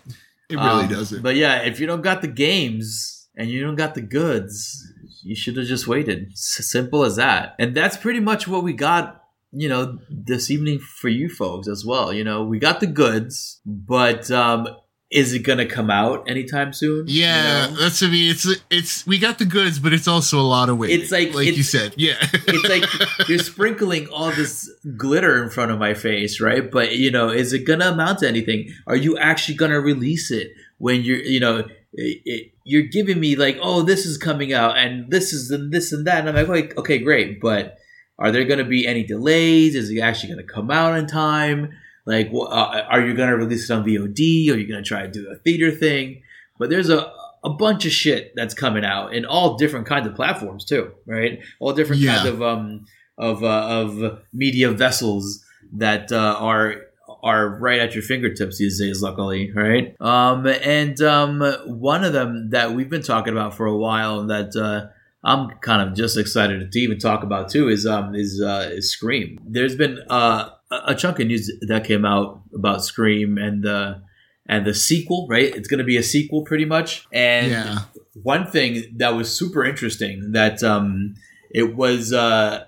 it 0.48 0.54
really 0.56 0.84
Um, 0.84 0.88
doesn't. 0.88 1.22
But 1.22 1.34
yeah, 1.34 1.62
if 1.62 1.80
you 1.80 1.86
don't 1.88 2.02
got 2.02 2.22
the 2.22 2.28
games 2.28 3.26
and 3.36 3.50
you 3.50 3.62
don't 3.62 3.74
got 3.74 3.94
the 3.94 4.00
goods, 4.00 4.90
you 5.22 5.34
should 5.34 5.56
have 5.56 5.66
just 5.66 5.86
waited. 5.88 6.28
S- 6.32 6.60
simple 6.62 7.04
as 7.04 7.16
that. 7.16 7.56
And 7.58 7.74
that's 7.76 7.96
pretty 7.96 8.20
much 8.20 8.46
what 8.48 8.62
we 8.64 8.72
got, 8.72 9.19
you 9.52 9.68
know, 9.68 9.98
this 10.08 10.50
evening 10.50 10.78
for 10.78 11.08
you 11.08 11.28
folks 11.28 11.68
as 11.68 11.84
well. 11.84 12.12
You 12.12 12.24
know, 12.24 12.44
we 12.44 12.58
got 12.58 12.80
the 12.80 12.86
goods, 12.86 13.60
but 13.66 14.30
um, 14.30 14.68
is 15.10 15.32
it 15.32 15.40
gonna 15.40 15.66
come 15.66 15.90
out 15.90 16.30
anytime 16.30 16.72
soon? 16.72 17.06
You 17.08 17.22
Yeah, 17.22 17.66
know? 17.66 17.76
that's 17.80 18.00
I 18.02 18.06
mean, 18.06 18.30
it's 18.30 18.46
it's 18.70 19.06
we 19.06 19.18
got 19.18 19.38
the 19.38 19.44
goods, 19.44 19.78
but 19.80 19.92
it's 19.92 20.06
also 20.06 20.38
a 20.38 20.42
lot 20.46 20.68
of 20.68 20.78
weight. 20.78 20.90
It's 20.90 21.10
like- 21.10 21.34
like 21.34 21.56
you 21.56 21.64
said, 21.64 21.94
yeah. 21.96 22.14
it's 22.20 22.68
like 22.68 22.84
you're 23.28 23.38
sprinkling 23.40 24.06
all 24.08 24.30
this 24.30 24.70
glitter 24.96 25.42
in 25.42 25.50
front 25.50 25.72
of 25.72 25.78
my 25.80 25.94
face, 25.94 26.40
right? 26.40 26.70
But 26.70 26.96
you 26.96 27.10
know, 27.10 27.28
is 27.28 27.52
it 27.52 27.66
gonna 27.66 27.86
amount 27.88 28.20
to 28.20 28.28
anything? 28.28 28.70
Are 28.86 28.96
you 28.96 29.18
actually 29.18 29.56
gonna 29.56 29.80
release 29.80 30.30
it 30.30 30.52
when 30.78 31.02
you're, 31.02 31.18
you 31.22 31.40
know, 31.40 31.58
it, 31.92 32.22
it, 32.24 32.52
you're 32.64 32.82
giving 32.84 33.18
me 33.18 33.34
like, 33.34 33.58
oh, 33.60 33.82
this 33.82 34.06
is 34.06 34.16
coming 34.16 34.52
out 34.52 34.78
and 34.78 35.10
this 35.10 35.32
is 35.32 35.50
and 35.50 35.72
this 35.72 35.92
and 35.92 36.06
that, 36.06 36.24
and 36.28 36.38
I'm 36.38 36.46
like, 36.46 36.78
okay, 36.78 36.98
great, 36.98 37.40
but 37.40 37.76
are 38.20 38.30
there 38.30 38.44
gonna 38.44 38.64
be 38.64 38.86
any 38.86 39.02
delays? 39.02 39.74
Is 39.74 39.90
it 39.90 39.98
actually 40.00 40.30
gonna 40.34 40.46
come 40.46 40.70
out 40.70 40.96
in 40.98 41.06
time? 41.06 41.70
Like, 42.06 42.30
uh, 42.32 42.82
are 42.88 43.00
you 43.04 43.14
gonna 43.14 43.36
release 43.36 43.68
it 43.68 43.72
on 43.74 43.84
VOD? 43.84 44.52
Are 44.52 44.56
you 44.58 44.66
gonna 44.68 44.82
try 44.82 45.02
to 45.02 45.10
do 45.10 45.28
a 45.30 45.36
theater 45.36 45.70
thing? 45.70 46.22
But 46.58 46.70
there's 46.70 46.90
a 46.90 47.12
a 47.42 47.48
bunch 47.50 47.86
of 47.86 47.92
shit 47.92 48.32
that's 48.36 48.52
coming 48.52 48.84
out 48.84 49.14
in 49.14 49.24
all 49.24 49.56
different 49.56 49.86
kinds 49.86 50.06
of 50.06 50.14
platforms 50.14 50.62
too, 50.64 50.90
right? 51.06 51.40
All 51.58 51.72
different 51.72 52.02
Yeah. 52.02 52.16
kinds 52.16 52.28
of 52.28 52.42
um 52.42 52.84
of 53.16 53.42
uh, 53.42 53.66
of 53.68 54.18
media 54.32 54.70
vessels 54.70 55.42
that 55.74 56.12
uh, 56.12 56.36
are 56.38 56.74
are 57.22 57.58
right 57.58 57.80
at 57.80 57.94
your 57.94 58.02
fingertips 58.02 58.58
these 58.58 58.78
days. 58.78 59.00
Luckily, 59.02 59.52
right? 59.52 59.94
Um, 60.00 60.46
and 60.46 61.00
um, 61.02 61.40
one 61.66 62.04
of 62.04 62.12
them 62.12 62.50
that 62.50 62.72
we've 62.74 62.88
been 62.90 63.02
talking 63.02 63.32
about 63.32 63.54
for 63.54 63.66
a 63.66 63.76
while 63.76 64.26
that. 64.26 64.54
Uh, 64.56 64.88
I'm 65.22 65.50
kind 65.60 65.86
of 65.86 65.96
just 65.96 66.16
excited 66.16 66.72
to 66.72 66.80
even 66.80 66.98
talk 66.98 67.22
about 67.22 67.50
too 67.50 67.68
is 67.68 67.86
um 67.86 68.14
is 68.14 68.40
uh 68.40 68.70
is 68.72 68.90
Scream. 68.90 69.38
There's 69.44 69.76
been 69.76 69.98
uh 70.08 70.50
a 70.70 70.94
chunk 70.94 71.18
of 71.18 71.26
news 71.26 71.50
that 71.62 71.84
came 71.84 72.04
out 72.04 72.42
about 72.54 72.84
Scream 72.84 73.38
and 73.38 73.62
the 73.62 74.02
and 74.46 74.66
the 74.66 74.74
sequel, 74.74 75.26
right? 75.28 75.54
It's 75.54 75.68
going 75.68 75.78
to 75.78 75.84
be 75.84 75.96
a 75.96 76.02
sequel 76.02 76.42
pretty 76.42 76.64
much. 76.64 77.06
And 77.12 77.50
yeah, 77.50 77.78
one 78.22 78.46
thing 78.46 78.94
that 78.96 79.14
was 79.14 79.34
super 79.34 79.64
interesting 79.64 80.32
that 80.32 80.62
um, 80.62 81.14
it 81.50 81.76
was 81.76 82.12
uh, 82.12 82.64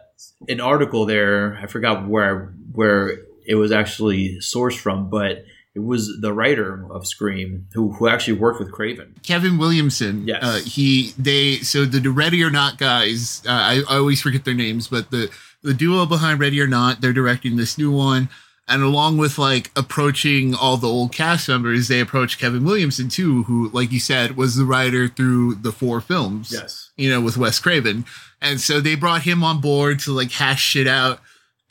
an 0.48 0.60
article 0.60 1.06
there. 1.06 1.58
I 1.60 1.66
forgot 1.66 2.08
where 2.08 2.54
where 2.72 3.18
it 3.46 3.56
was 3.56 3.72
actually 3.72 4.38
sourced 4.38 4.78
from, 4.78 5.10
but 5.10 5.44
it 5.74 5.80
was 5.80 6.20
the 6.20 6.32
writer 6.32 6.86
of 6.90 7.06
Scream 7.06 7.66
who 7.72 7.92
who 7.92 8.08
actually 8.08 8.34
worked 8.34 8.60
with 8.60 8.70
Craven. 8.72 9.14
Kevin 9.22 9.58
Williamson. 9.58 10.26
Yes. 10.26 10.42
uh, 10.42 10.60
he 10.64 11.12
they 11.18 11.56
so 11.58 11.84
the, 11.84 12.00
the 12.00 12.10
Ready 12.10 12.42
or 12.42 12.50
Not 12.50 12.78
guys. 12.78 13.42
Uh, 13.46 13.50
I, 13.52 13.82
I 13.88 13.96
always 13.96 14.20
forget 14.20 14.44
their 14.44 14.54
names, 14.54 14.88
but 14.88 15.10
the 15.10 15.30
the 15.62 15.74
duo 15.74 16.06
behind 16.06 16.40
Ready 16.40 16.60
or 16.60 16.66
Not, 16.66 17.00
they're 17.00 17.12
directing 17.12 17.56
this 17.56 17.78
new 17.78 17.90
one. 17.90 18.28
And 18.68 18.82
along 18.82 19.18
with 19.18 19.38
like 19.38 19.70
approaching 19.76 20.54
all 20.54 20.76
the 20.76 20.88
old 20.88 21.12
cast 21.12 21.48
members, 21.48 21.88
they 21.88 22.00
approached 22.00 22.38
Kevin 22.38 22.64
Williamson 22.64 23.08
too, 23.08 23.42
who, 23.44 23.68
like 23.70 23.90
you 23.92 24.00
said, 24.00 24.36
was 24.36 24.56
the 24.56 24.64
writer 24.64 25.08
through 25.08 25.56
the 25.56 25.72
four 25.72 26.00
films. 26.00 26.52
Yes. 26.52 26.90
you 26.96 27.10
know, 27.10 27.20
with 27.20 27.36
Wes 27.36 27.58
Craven. 27.58 28.04
And 28.40 28.60
so 28.60 28.80
they 28.80 28.94
brought 28.94 29.22
him 29.22 29.42
on 29.44 29.60
board 29.60 29.98
to 30.00 30.12
like 30.12 30.30
hash 30.30 30.62
shit 30.62 30.86
out. 30.86 31.20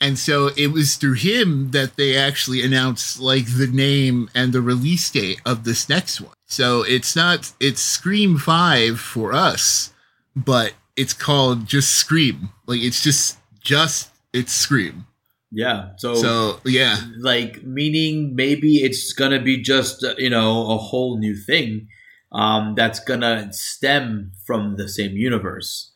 And 0.02 0.18
so 0.18 0.50
it 0.56 0.72
was 0.72 0.96
through 0.96 1.14
him 1.14 1.70
that 1.70 1.94
they 1.94 2.16
actually 2.16 2.60
announced 2.60 3.20
like 3.20 3.46
the 3.46 3.68
name 3.68 4.28
and 4.34 4.52
the 4.52 4.60
release 4.60 5.08
date 5.08 5.40
of 5.46 5.62
this 5.62 5.88
next 5.88 6.20
one. 6.20 6.34
So 6.46 6.82
it's 6.82 7.14
not, 7.14 7.52
it's 7.60 7.80
Scream 7.80 8.36
5 8.36 8.98
for 8.98 9.32
us, 9.32 9.92
but 10.34 10.72
it's 10.96 11.12
called 11.12 11.66
just 11.66 11.90
Scream. 11.94 12.50
Like 12.66 12.80
it's 12.80 13.00
just, 13.00 13.38
just, 13.60 14.10
it's 14.32 14.52
Scream. 14.52 15.06
Yeah. 15.52 15.90
So, 15.98 16.14
So 16.14 16.60
yeah. 16.64 16.96
like 17.18 17.62
meaning 17.62 18.34
maybe 18.34 18.78
it's 18.78 19.12
gonna 19.12 19.40
be 19.40 19.62
just 19.62 20.02
uh, 20.02 20.14
you 20.16 20.30
know 20.30 20.70
a 20.72 20.78
whole 20.78 21.18
new 21.18 21.36
thing 21.36 21.88
um, 22.32 22.74
that's 22.74 22.98
gonna 22.98 23.52
stem 23.52 24.32
from 24.46 24.76
the 24.76 24.88
same 24.88 25.12
universe, 25.12 25.92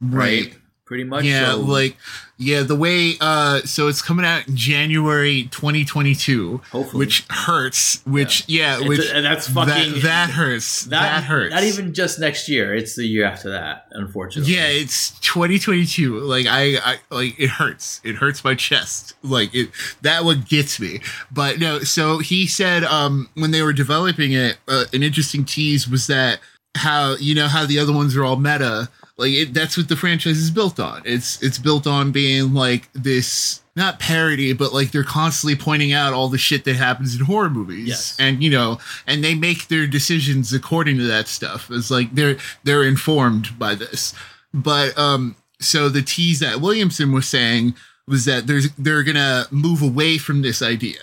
Right. 0.00 0.54
Pretty 0.86 1.02
much. 1.04 1.24
yeah 1.24 1.50
so- 1.52 1.60
like 1.60 1.96
yeah 2.38 2.62
the 2.62 2.76
way 2.76 3.14
uh 3.20 3.60
so 3.62 3.88
it's 3.88 4.00
coming 4.00 4.24
out 4.24 4.46
in 4.46 4.54
january 4.56 5.44
2022 5.50 6.60
hopefully. 6.70 6.98
which 6.98 7.24
hurts 7.28 8.02
which 8.06 8.44
yeah, 8.46 8.74
It's- 8.76 8.88
which 8.88 9.10
and 9.12 9.24
that's 9.24 9.48
fucking 9.48 9.94
that, 9.94 10.02
that 10.02 10.30
hurts 10.30 10.86
Not, 10.86 11.02
that 11.02 11.24
hurts 11.24 11.52
Not 11.54 11.64
even 11.64 11.92
just 11.94 12.20
next 12.20 12.48
year. 12.48 12.74
It's 12.74 12.94
the 12.94 13.04
year 13.06 13.24
after 13.24 13.50
that. 13.50 13.86
Unfortunately. 13.90 14.52
yeah 14.54 14.66
it's 14.66 15.18
2022 15.20 16.20
like 16.20 16.46
I, 16.46 16.76
I 16.76 16.96
like 17.10 17.38
it 17.40 17.50
hurts 17.50 18.00
it 18.04 18.16
hurts 18.16 18.44
my 18.44 18.54
chest 18.54 19.14
like 19.22 19.54
it 19.54 19.70
that 20.02 20.24
one 20.24 20.44
gets 20.48 20.78
me 20.78 21.00
but 21.32 21.58
no 21.58 21.80
so 21.80 22.18
he 22.18 22.46
said 22.46 22.84
um 22.84 23.28
when 23.34 23.50
they 23.50 23.62
were 23.62 23.72
developing 23.72 24.32
it 24.32 24.58
uh, 24.68 24.84
an 24.92 25.02
interesting 25.02 25.44
tease 25.44 25.88
was 25.88 26.06
that 26.06 26.38
how 26.76 27.16
you 27.16 27.34
know 27.34 27.48
how 27.48 27.64
the 27.66 27.78
other 27.78 27.92
ones 27.92 28.14
are 28.16 28.24
all 28.24 28.36
meta 28.36 28.88
like 29.18 29.32
it, 29.32 29.54
that's 29.54 29.76
what 29.76 29.88
the 29.88 29.96
franchise 29.96 30.38
is 30.38 30.50
built 30.50 30.78
on. 30.78 31.02
It's 31.04 31.42
it's 31.42 31.58
built 31.58 31.86
on 31.86 32.12
being 32.12 32.52
like 32.52 32.88
this 32.92 33.62
not 33.74 33.98
parody 33.98 34.52
but 34.52 34.72
like 34.72 34.90
they're 34.90 35.04
constantly 35.04 35.56
pointing 35.56 35.92
out 35.92 36.12
all 36.14 36.28
the 36.28 36.38
shit 36.38 36.64
that 36.64 36.76
happens 36.76 37.16
in 37.16 37.24
horror 37.24 37.50
movies. 37.50 37.88
Yes. 37.88 38.16
and 38.18 38.42
you 38.42 38.50
know 38.50 38.78
and 39.06 39.24
they 39.24 39.34
make 39.34 39.68
their 39.68 39.86
decisions 39.86 40.52
according 40.52 40.98
to 40.98 41.04
that 41.04 41.28
stuff. 41.28 41.70
It's 41.70 41.90
like 41.90 42.14
they're 42.14 42.36
they're 42.64 42.84
informed 42.84 43.58
by 43.58 43.74
this. 43.74 44.14
But 44.52 44.96
um 44.98 45.36
so 45.60 45.88
the 45.88 46.02
tease 46.02 46.40
that 46.40 46.60
williamson 46.60 47.12
was 47.12 47.26
saying 47.26 47.74
was 48.06 48.26
that 48.26 48.46
there's 48.46 48.70
they're 48.72 49.02
gonna 49.02 49.46
move 49.50 49.80
away 49.80 50.18
from 50.18 50.42
this 50.42 50.60
idea 50.60 51.00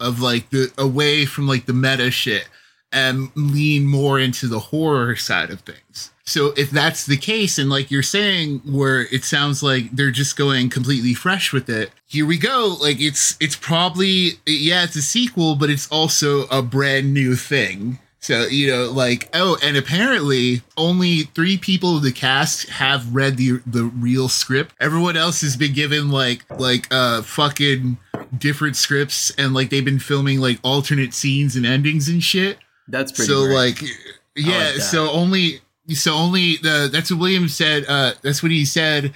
of 0.00 0.20
like 0.20 0.50
the 0.50 0.72
away 0.76 1.24
from 1.24 1.46
like 1.46 1.66
the 1.66 1.72
meta 1.72 2.10
shit 2.10 2.48
and 2.94 3.30
lean 3.34 3.84
more 3.84 4.18
into 4.18 4.46
the 4.46 4.60
horror 4.60 5.16
side 5.16 5.50
of 5.50 5.60
things. 5.60 6.12
So 6.26 6.54
if 6.56 6.70
that's 6.70 7.04
the 7.04 7.18
case, 7.18 7.58
and 7.58 7.68
like 7.68 7.90
you're 7.90 8.02
saying, 8.02 8.60
where 8.60 9.02
it 9.12 9.24
sounds 9.24 9.62
like 9.62 9.90
they're 9.90 10.10
just 10.10 10.36
going 10.36 10.70
completely 10.70 11.12
fresh 11.12 11.52
with 11.52 11.68
it, 11.68 11.90
here 12.06 12.24
we 12.24 12.38
go. 12.38 12.76
Like 12.80 13.00
it's 13.00 13.36
it's 13.40 13.56
probably 13.56 14.30
yeah, 14.46 14.84
it's 14.84 14.96
a 14.96 15.02
sequel, 15.02 15.54
but 15.54 15.68
it's 15.68 15.90
also 15.92 16.46
a 16.46 16.62
brand 16.62 17.12
new 17.12 17.36
thing. 17.36 17.98
So 18.20 18.46
you 18.46 18.68
know, 18.68 18.90
like 18.90 19.28
oh, 19.34 19.58
and 19.62 19.76
apparently 19.76 20.62
only 20.78 21.24
three 21.34 21.58
people 21.58 21.98
of 21.98 22.02
the 22.02 22.12
cast 22.12 22.70
have 22.70 23.14
read 23.14 23.36
the 23.36 23.60
the 23.66 23.84
real 23.84 24.30
script. 24.30 24.74
Everyone 24.80 25.18
else 25.18 25.42
has 25.42 25.58
been 25.58 25.74
given 25.74 26.10
like 26.10 26.42
like 26.58 26.88
uh 26.90 27.20
fucking 27.20 27.98
different 28.38 28.76
scripts, 28.76 29.30
and 29.32 29.52
like 29.52 29.68
they've 29.68 29.84
been 29.84 29.98
filming 29.98 30.40
like 30.40 30.58
alternate 30.62 31.12
scenes 31.12 31.54
and 31.54 31.66
endings 31.66 32.08
and 32.08 32.22
shit. 32.22 32.56
That's 32.88 33.12
pretty. 33.12 33.30
so 33.30 33.44
great. 33.44 33.54
like 33.54 33.82
yeah, 34.36 34.72
like 34.72 34.80
so 34.80 35.10
only 35.10 35.60
so 35.90 36.14
only 36.14 36.56
the 36.56 36.88
that's 36.90 37.10
what 37.10 37.20
William 37.20 37.48
said. 37.48 37.84
Uh, 37.88 38.12
that's 38.22 38.42
what 38.42 38.52
he 38.52 38.64
said. 38.64 39.12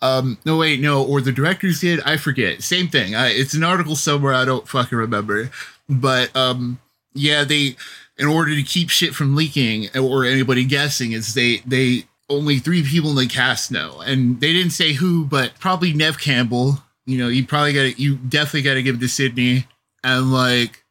Um, 0.00 0.38
no 0.44 0.56
wait, 0.56 0.80
no, 0.80 1.02
or 1.04 1.20
the 1.20 1.32
directors 1.32 1.80
did. 1.80 2.00
I 2.02 2.16
forget. 2.16 2.62
Same 2.62 2.88
thing. 2.88 3.14
I, 3.14 3.28
it's 3.28 3.54
an 3.54 3.64
article 3.64 3.96
somewhere. 3.96 4.32
I 4.32 4.44
don't 4.44 4.68
fucking 4.68 4.96
remember. 4.96 5.50
But 5.88 6.34
um, 6.36 6.78
yeah, 7.14 7.44
they 7.44 7.76
in 8.18 8.26
order 8.26 8.54
to 8.54 8.62
keep 8.62 8.90
shit 8.90 9.14
from 9.14 9.36
leaking 9.36 9.88
or 9.96 10.24
anybody 10.24 10.64
guessing, 10.64 11.12
is 11.12 11.34
they 11.34 11.58
they 11.58 12.04
only 12.28 12.58
three 12.58 12.82
people 12.82 13.10
in 13.10 13.16
the 13.16 13.26
cast 13.26 13.70
know, 13.70 14.00
and 14.00 14.40
they 14.40 14.52
didn't 14.52 14.72
say 14.72 14.92
who, 14.92 15.24
but 15.24 15.52
probably 15.58 15.92
Neve 15.92 16.18
Campbell. 16.18 16.78
You 17.06 17.18
know, 17.18 17.28
you 17.28 17.46
probably 17.46 17.72
got 17.72 17.94
to 17.94 18.02
you 18.02 18.16
definitely 18.16 18.62
got 18.62 18.74
to 18.74 18.82
give 18.82 18.96
it 18.96 19.00
to 19.00 19.08
Sidney, 19.08 19.66
and 20.04 20.32
like 20.32 20.84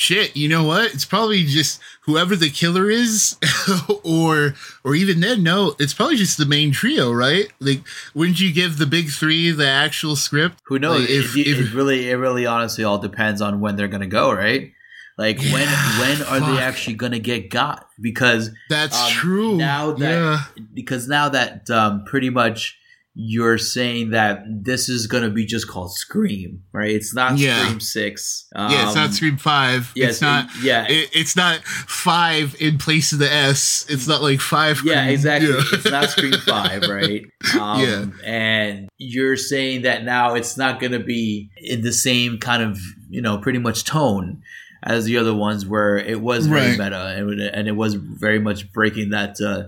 shit 0.00 0.34
you 0.36 0.48
know 0.48 0.64
what 0.64 0.92
it's 0.94 1.04
probably 1.04 1.44
just 1.44 1.78
whoever 2.02 2.34
the 2.34 2.48
killer 2.48 2.88
is 2.90 3.36
or 4.02 4.54
or 4.82 4.94
even 4.94 5.20
then 5.20 5.42
no 5.42 5.74
it's 5.78 5.92
probably 5.92 6.16
just 6.16 6.38
the 6.38 6.46
main 6.46 6.72
trio 6.72 7.12
right 7.12 7.52
like 7.60 7.82
wouldn't 8.14 8.40
you 8.40 8.52
give 8.52 8.78
the 8.78 8.86
big 8.86 9.10
three 9.10 9.50
the 9.50 9.68
actual 9.68 10.16
script 10.16 10.60
Who 10.64 10.78
knows? 10.78 11.00
Like, 11.02 11.10
if, 11.10 11.36
it, 11.36 11.46
if- 11.46 11.58
it 11.58 11.74
really, 11.74 12.08
it 12.10 12.14
really, 12.16 12.46
honestly, 12.46 12.82
all 12.84 12.98
depends 12.98 13.40
on 13.42 13.60
when 13.60 13.76
they're 13.76 13.88
gonna 13.88 14.06
go, 14.06 14.32
right? 14.32 14.72
Like 15.18 15.38
when, 15.38 15.68
Yeah, 15.68 16.00
when 16.00 16.22
are 16.22 16.40
they 16.54 16.62
actually 16.62 16.94
gonna 16.94 17.18
get 17.18 17.50
got? 17.50 17.86
Because 18.00 18.50
that's 18.70 18.98
um, 18.98 19.10
true 19.10 19.56
Now 19.56 19.92
that, 19.92 20.10
yeah 20.10 20.44
because 20.72 21.06
now 21.08 21.28
that 21.28 21.68
um, 21.68 22.04
pretty 22.06 22.30
much 22.30 22.78
you're 23.22 23.58
saying 23.58 24.10
that 24.10 24.42
this 24.48 24.88
is 24.88 25.06
gonna 25.06 25.28
be 25.28 25.44
just 25.44 25.68
called 25.68 25.92
Scream, 25.92 26.62
right? 26.72 26.90
It's 26.90 27.12
not 27.14 27.36
Yeah. 27.38 27.62
Scream 27.64 27.80
Six. 27.80 28.46
yeah 28.56 28.86
it's 28.86 28.96
Um, 28.96 29.02
not 29.02 29.12
scream 29.14 29.36
five 29.36 29.92
yes, 29.94 30.10
it's 30.12 30.20
not 30.22 30.44
it- 30.46 30.62
yeah, 30.62 30.86
it, 30.88 31.10
it's 31.12 31.36
not 31.36 31.60
five 31.64 32.56
in 32.60 32.78
place 32.78 33.12
of 33.12 33.18
the 33.18 33.30
s 33.30 33.84
it's 33.88 34.06
not 34.08 34.22
like 34.22 34.40
five 34.40 34.80
Yeah, 34.84 35.02
Scream. 35.02 35.14
exactly. 35.14 35.50
Yeah. 35.50 35.62
It's 35.72 35.90
not 35.90 36.10
Scream 36.10 36.32
Five, 36.46 36.82
right? 36.88 37.22
Um, 37.60 37.80
Yeah. 37.80 38.04
And 38.24 38.88
you're 38.96 39.36
saying 39.36 39.82
that 39.82 40.04
now 40.04 40.34
it's 40.34 40.56
not 40.56 40.78
going 40.80 40.92
to 40.92 41.00
be 41.00 41.50
in 41.56 41.80
the 41.82 41.92
same 41.92 42.38
kind 42.38 42.62
of, 42.62 42.78
you 43.10 43.20
know, 43.22 43.38
pretty 43.38 43.58
much 43.58 43.84
tone 43.84 44.42
as 44.82 45.04
the 45.04 45.16
other 45.18 45.34
ones, 45.34 45.66
where 45.66 45.96
it 45.98 46.20
was 46.20 46.46
very 46.46 46.70
Right. 46.70 46.78
meta 46.78 47.06
and 47.16 47.40
and 47.40 47.68
it 47.68 47.76
was 47.76 47.94
very 47.94 48.38
much 48.38 48.72
breaking 48.72 49.10
that 49.10 49.40
uh, 49.40 49.64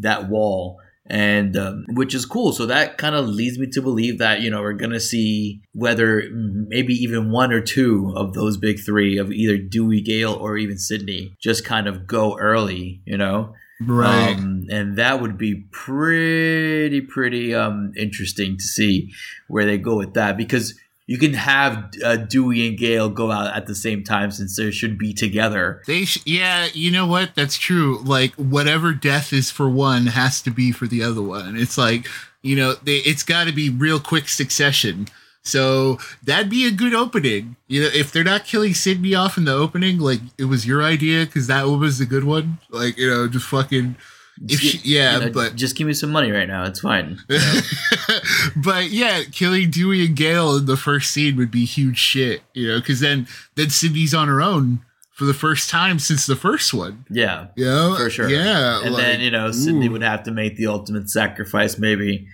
that 0.00 0.28
wall. 0.28 0.78
And 1.10 1.56
um, 1.56 1.86
which 1.88 2.14
is 2.14 2.24
cool. 2.24 2.52
So 2.52 2.66
that 2.66 2.96
kind 2.96 3.16
of 3.16 3.26
leads 3.26 3.58
me 3.58 3.66
to 3.72 3.82
believe 3.82 4.18
that 4.18 4.42
you 4.42 4.50
know 4.50 4.60
we're 4.60 4.74
gonna 4.74 5.00
see 5.00 5.60
whether 5.72 6.22
maybe 6.32 6.94
even 6.94 7.32
one 7.32 7.52
or 7.52 7.60
two 7.60 8.12
of 8.16 8.32
those 8.32 8.56
big 8.56 8.78
three 8.78 9.18
of 9.18 9.32
either 9.32 9.58
Dewey 9.58 10.02
Gale 10.02 10.32
or 10.32 10.56
even 10.56 10.78
Sidney 10.78 11.34
just 11.42 11.64
kind 11.64 11.88
of 11.88 12.06
go 12.06 12.38
early. 12.38 13.02
You 13.06 13.18
know, 13.18 13.54
right 13.80 14.36
um, 14.36 14.66
and 14.70 14.96
that 14.98 15.20
would 15.20 15.36
be 15.36 15.64
pretty, 15.72 17.00
pretty 17.00 17.54
um, 17.56 17.92
interesting 17.96 18.56
to 18.56 18.62
see 18.62 19.10
where 19.48 19.66
they 19.66 19.78
go 19.78 19.96
with 19.96 20.14
that 20.14 20.36
because 20.36 20.78
you 21.10 21.18
can 21.18 21.34
have 21.34 21.90
uh, 22.04 22.14
Dewey 22.18 22.68
and 22.68 22.78
Gale 22.78 23.08
go 23.08 23.32
out 23.32 23.56
at 23.56 23.66
the 23.66 23.74
same 23.74 24.04
time 24.04 24.30
since 24.30 24.56
they 24.56 24.70
should 24.70 24.96
be 24.96 25.12
together. 25.12 25.82
They 25.88 26.04
sh- 26.04 26.22
yeah, 26.24 26.68
you 26.72 26.92
know 26.92 27.04
what? 27.04 27.34
That's 27.34 27.58
true. 27.58 27.98
Like 28.04 28.32
whatever 28.36 28.92
death 28.92 29.32
is 29.32 29.50
for 29.50 29.68
one 29.68 30.06
has 30.06 30.40
to 30.42 30.52
be 30.52 30.70
for 30.70 30.86
the 30.86 31.02
other 31.02 31.20
one. 31.20 31.56
It's 31.56 31.76
like 31.76 32.06
you 32.42 32.54
know, 32.54 32.74
they, 32.74 32.98
it's 32.98 33.24
got 33.24 33.48
to 33.48 33.52
be 33.52 33.70
real 33.70 33.98
quick 33.98 34.28
succession. 34.28 35.08
So 35.42 35.98
that'd 36.22 36.48
be 36.48 36.64
a 36.64 36.70
good 36.70 36.94
opening. 36.94 37.56
You 37.66 37.82
know, 37.82 37.88
if 37.92 38.12
they're 38.12 38.22
not 38.22 38.44
killing 38.44 38.74
Sidney 38.74 39.12
off 39.12 39.36
in 39.36 39.46
the 39.46 39.52
opening, 39.52 39.98
like 39.98 40.20
it 40.38 40.44
was 40.44 40.64
your 40.64 40.80
idea 40.80 41.26
because 41.26 41.48
that 41.48 41.66
one 41.66 41.80
was 41.80 41.98
the 41.98 42.06
good 42.06 42.22
one. 42.22 42.58
Like 42.70 42.96
you 42.96 43.10
know, 43.10 43.26
just 43.26 43.46
fucking. 43.46 43.96
If 44.48 44.60
she, 44.60 44.80
yeah, 44.84 45.18
you 45.18 45.26
know, 45.26 45.32
but 45.32 45.54
just 45.54 45.76
give 45.76 45.86
me 45.86 45.92
some 45.92 46.10
money 46.10 46.30
right 46.30 46.48
now. 46.48 46.64
It's 46.64 46.80
fine. 46.80 47.18
but 48.56 48.90
yeah, 48.90 49.22
killing 49.30 49.70
Dewey 49.70 50.06
and 50.06 50.16
Gale 50.16 50.56
in 50.56 50.66
the 50.66 50.78
first 50.78 51.10
scene 51.10 51.36
would 51.36 51.50
be 51.50 51.66
huge 51.66 51.98
shit, 51.98 52.40
you 52.54 52.68
know, 52.68 52.80
because 52.80 53.00
then 53.00 53.26
then 53.56 53.68
Sidney's 53.68 54.14
on 54.14 54.28
her 54.28 54.40
own 54.40 54.80
for 55.12 55.26
the 55.26 55.34
first 55.34 55.68
time 55.68 55.98
since 55.98 56.24
the 56.24 56.36
first 56.36 56.72
one, 56.72 57.04
Yeah, 57.10 57.48
you 57.54 57.66
know, 57.66 57.94
for 57.98 58.08
sure. 58.08 58.30
Yeah, 58.30 58.80
and 58.82 58.94
like, 58.94 59.04
then 59.04 59.20
you 59.20 59.30
know 59.30 59.52
Sidney 59.52 59.88
ooh. 59.88 59.92
would 59.92 60.02
have 60.02 60.22
to 60.22 60.30
make 60.30 60.56
the 60.56 60.68
ultimate 60.68 61.10
sacrifice, 61.10 61.78
maybe 61.78 62.26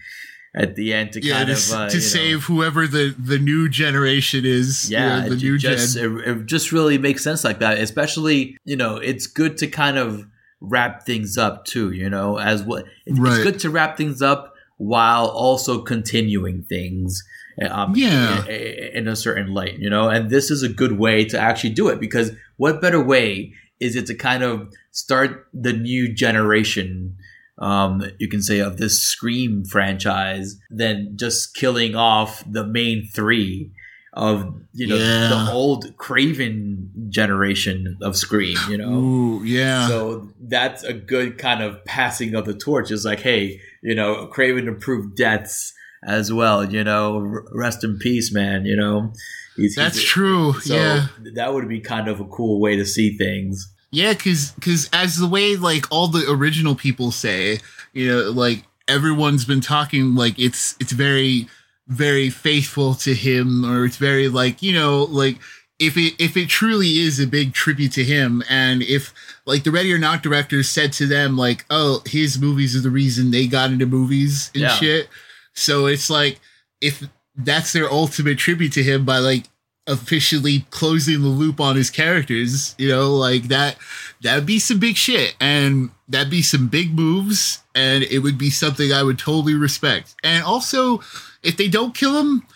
at 0.55 0.77
the 0.77 0.95
end 0.95 1.13
to 1.13 1.23
yeah, 1.23 1.35
kind 1.35 1.49
to, 1.49 1.53
of 1.55 1.73
uh, 1.73 1.89
to 1.89 1.97
you 1.97 2.01
know, 2.01 2.07
save 2.07 2.45
whoever 2.45 2.87
the 2.87 3.13
the 3.19 3.39
new 3.41 3.69
generation 3.69 4.45
is, 4.45 4.89
you 4.89 4.97
yeah, 4.97 5.23
know, 5.23 5.29
the 5.31 5.35
it 5.35 5.43
new 5.43 5.59
just 5.59 5.97
gen. 5.97 6.21
it, 6.21 6.29
it 6.29 6.47
just 6.47 6.71
really 6.71 6.99
makes 6.99 7.25
sense 7.25 7.43
like 7.43 7.59
that. 7.59 7.79
Especially, 7.79 8.57
you 8.65 8.77
know, 8.77 8.97
it's 8.97 9.27
good 9.27 9.59
to 9.59 9.67
kind 9.67 9.99
of 9.99 10.25
wrap 10.69 11.05
things 11.05 11.37
up 11.39 11.65
too. 11.65 11.91
You 11.93 12.09
know, 12.11 12.39
as 12.39 12.63
what 12.63 12.85
it's, 13.07 13.19
Right. 13.19 13.35
it's 13.35 13.43
good 13.45 13.59
to 13.61 13.71
wrap 13.71 13.97
things 13.97 14.23
up 14.23 14.55
while 14.79 15.27
also 15.27 15.81
continuing 15.83 16.63
things. 16.63 17.23
Um, 17.71 17.95
Yeah. 17.97 18.45
in, 18.47 18.97
in 18.99 19.09
a 19.09 19.17
certain 19.17 19.55
light, 19.55 19.79
you 19.79 19.89
know, 19.89 20.09
and 20.11 20.29
this 20.29 20.51
is 20.51 20.63
a 20.63 20.69
good 20.69 20.99
way 20.99 21.25
to 21.25 21.39
actually 21.41 21.71
do 21.71 21.89
it 21.89 21.99
because 21.99 22.33
what 22.59 22.83
better 22.83 23.03
way 23.03 23.55
is 23.81 23.97
it 23.97 24.07
to 24.07 24.15
kind 24.15 24.43
of 24.43 24.69
start 24.91 25.47
the 25.55 25.73
new 25.73 26.13
generation 26.13 27.17
um, 27.59 28.05
you 28.19 28.29
can 28.29 28.43
say 28.43 28.59
of 28.59 28.77
this 28.77 29.03
Scream 29.03 29.65
franchise 29.65 30.59
than 30.69 31.17
just 31.17 31.55
killing 31.55 31.95
off 31.97 32.45
the 32.47 32.67
main 32.67 33.09
three 33.15 33.73
of 34.17 34.55
you 34.73 34.87
know 34.87 34.97
Yeah. 34.97 35.29
the 35.29 35.53
old 35.53 35.97
Craven 35.99 36.91
generation 37.09 37.99
of 38.03 38.17
Scream. 38.17 38.57
You 38.69 38.79
know, 38.79 38.93
Ooh, 38.93 39.45
yeah, 39.45 39.89
so 39.89 40.29
that's 40.41 40.83
a 40.83 40.93
good 40.93 41.39
kind 41.39 41.63
of 41.63 41.85
passing 41.85 42.35
of 42.35 42.47
the 42.47 42.55
torch. 42.55 42.91
Is 42.91 43.05
like, 43.05 43.21
hey, 43.21 43.61
you 43.83 43.95
know, 43.95 44.27
Craven 44.27 44.69
approved 44.69 45.17
deaths 45.17 45.73
as 46.05 46.33
well. 46.33 46.65
You 46.71 46.83
know, 46.85 47.21
rest 47.53 47.85
in 47.85 47.99
peace, 47.99 48.33
man. 48.33 48.65
You 48.65 48.77
know, 48.77 49.13
He's- 49.57 49.75
that's 49.77 49.97
he's- 49.99 50.09
true. 50.09 50.55
So 50.61 50.75
yeah, 50.75 51.07
that 51.35 51.53
would 51.55 51.69
be 51.69 51.81
kind 51.81 52.09
of 52.09 52.19
a 52.21 52.25
cool 52.25 52.61
way 52.61 52.77
to 52.77 52.85
see 52.87 53.17
things. 53.17 53.71
Yeah, 53.93 54.13
because 54.15 54.53
because 54.53 54.89
as 54.93 55.17
the 55.17 55.27
way 55.29 55.57
like 55.57 55.87
all 55.91 56.09
the 56.09 56.29
original 56.31 56.75
people 56.75 57.11
say, 57.13 57.61
you 57.93 58.09
know, 58.09 58.31
like 58.31 58.65
everyone's 58.89 59.45
been 59.45 59.61
talking 59.61 60.15
like 60.15 60.39
it's 60.39 60.75
it's 60.81 60.93
very 60.93 61.49
very 61.89 62.31
faithful 62.31 62.95
to 62.95 63.15
him, 63.15 63.65
or 63.65 63.85
it's 63.85 63.97
very 63.97 64.29
like 64.29 64.63
you 64.63 64.73
know 64.73 65.05
like 65.05 65.39
if 65.79 65.97
it 65.97 66.15
if 66.19 66.37
it 66.37 66.49
truly 66.49 66.99
is 66.99 67.21
a 67.21 67.27
big 67.27 67.53
tribute 67.53 67.93
to 67.93 68.05
him, 68.05 68.43
and 68.49 68.83
if 68.83 69.13
like 69.45 69.65
the 69.65 69.71
Ready 69.71 69.93
or 69.93 69.99
Not 69.99 70.23
directors 70.23 70.69
said 70.69 70.93
to 70.95 71.07
them 71.07 71.37
like, 71.37 71.65
oh, 71.71 72.03
his 72.07 72.39
movies 72.41 72.75
are 72.77 72.81
the 72.81 72.91
reason 72.91 73.31
they 73.31 73.47
got 73.47 73.71
into 73.71 73.87
movies 73.87 74.51
and 74.55 74.63
Yeah. 74.63 74.75
shit, 74.75 75.09
so 75.55 75.87
it's 75.87 76.11
like 76.11 76.41
if 76.81 77.03
that's 77.37 77.73
their 77.73 77.91
ultimate 77.91 78.39
tribute 78.39 78.73
to 78.73 78.83
him 78.83 79.05
by 79.05 79.19
like 79.19 79.45
officially 79.87 80.67
closing 80.71 81.23
the 81.23 81.29
loop 81.29 81.61
on 81.61 81.77
his 81.77 81.91
characters, 81.91 82.75
you 82.79 82.89
know, 82.89 83.15
like 83.15 83.45
that 83.45 83.77
that'd 84.23 84.47
be 84.47 84.59
some 84.59 84.79
big 84.79 84.97
shit 84.97 85.37
and 85.41 85.91
that'd 86.09 86.31
be 86.31 86.43
some 86.43 86.69
big 86.69 86.95
moves 86.95 87.63
and 87.75 88.05
it 88.05 88.21
would 88.21 88.39
be 88.39 88.51
something 88.51 88.93
I 88.93 89.03
would 89.03 89.19
totally 89.19 89.55
respect. 89.55 90.15
And 90.25 90.43
also, 90.45 91.01
if 91.43 91.57
they 91.57 91.69
don't 91.69 91.95
kill 91.95 92.19
him, 92.19 92.47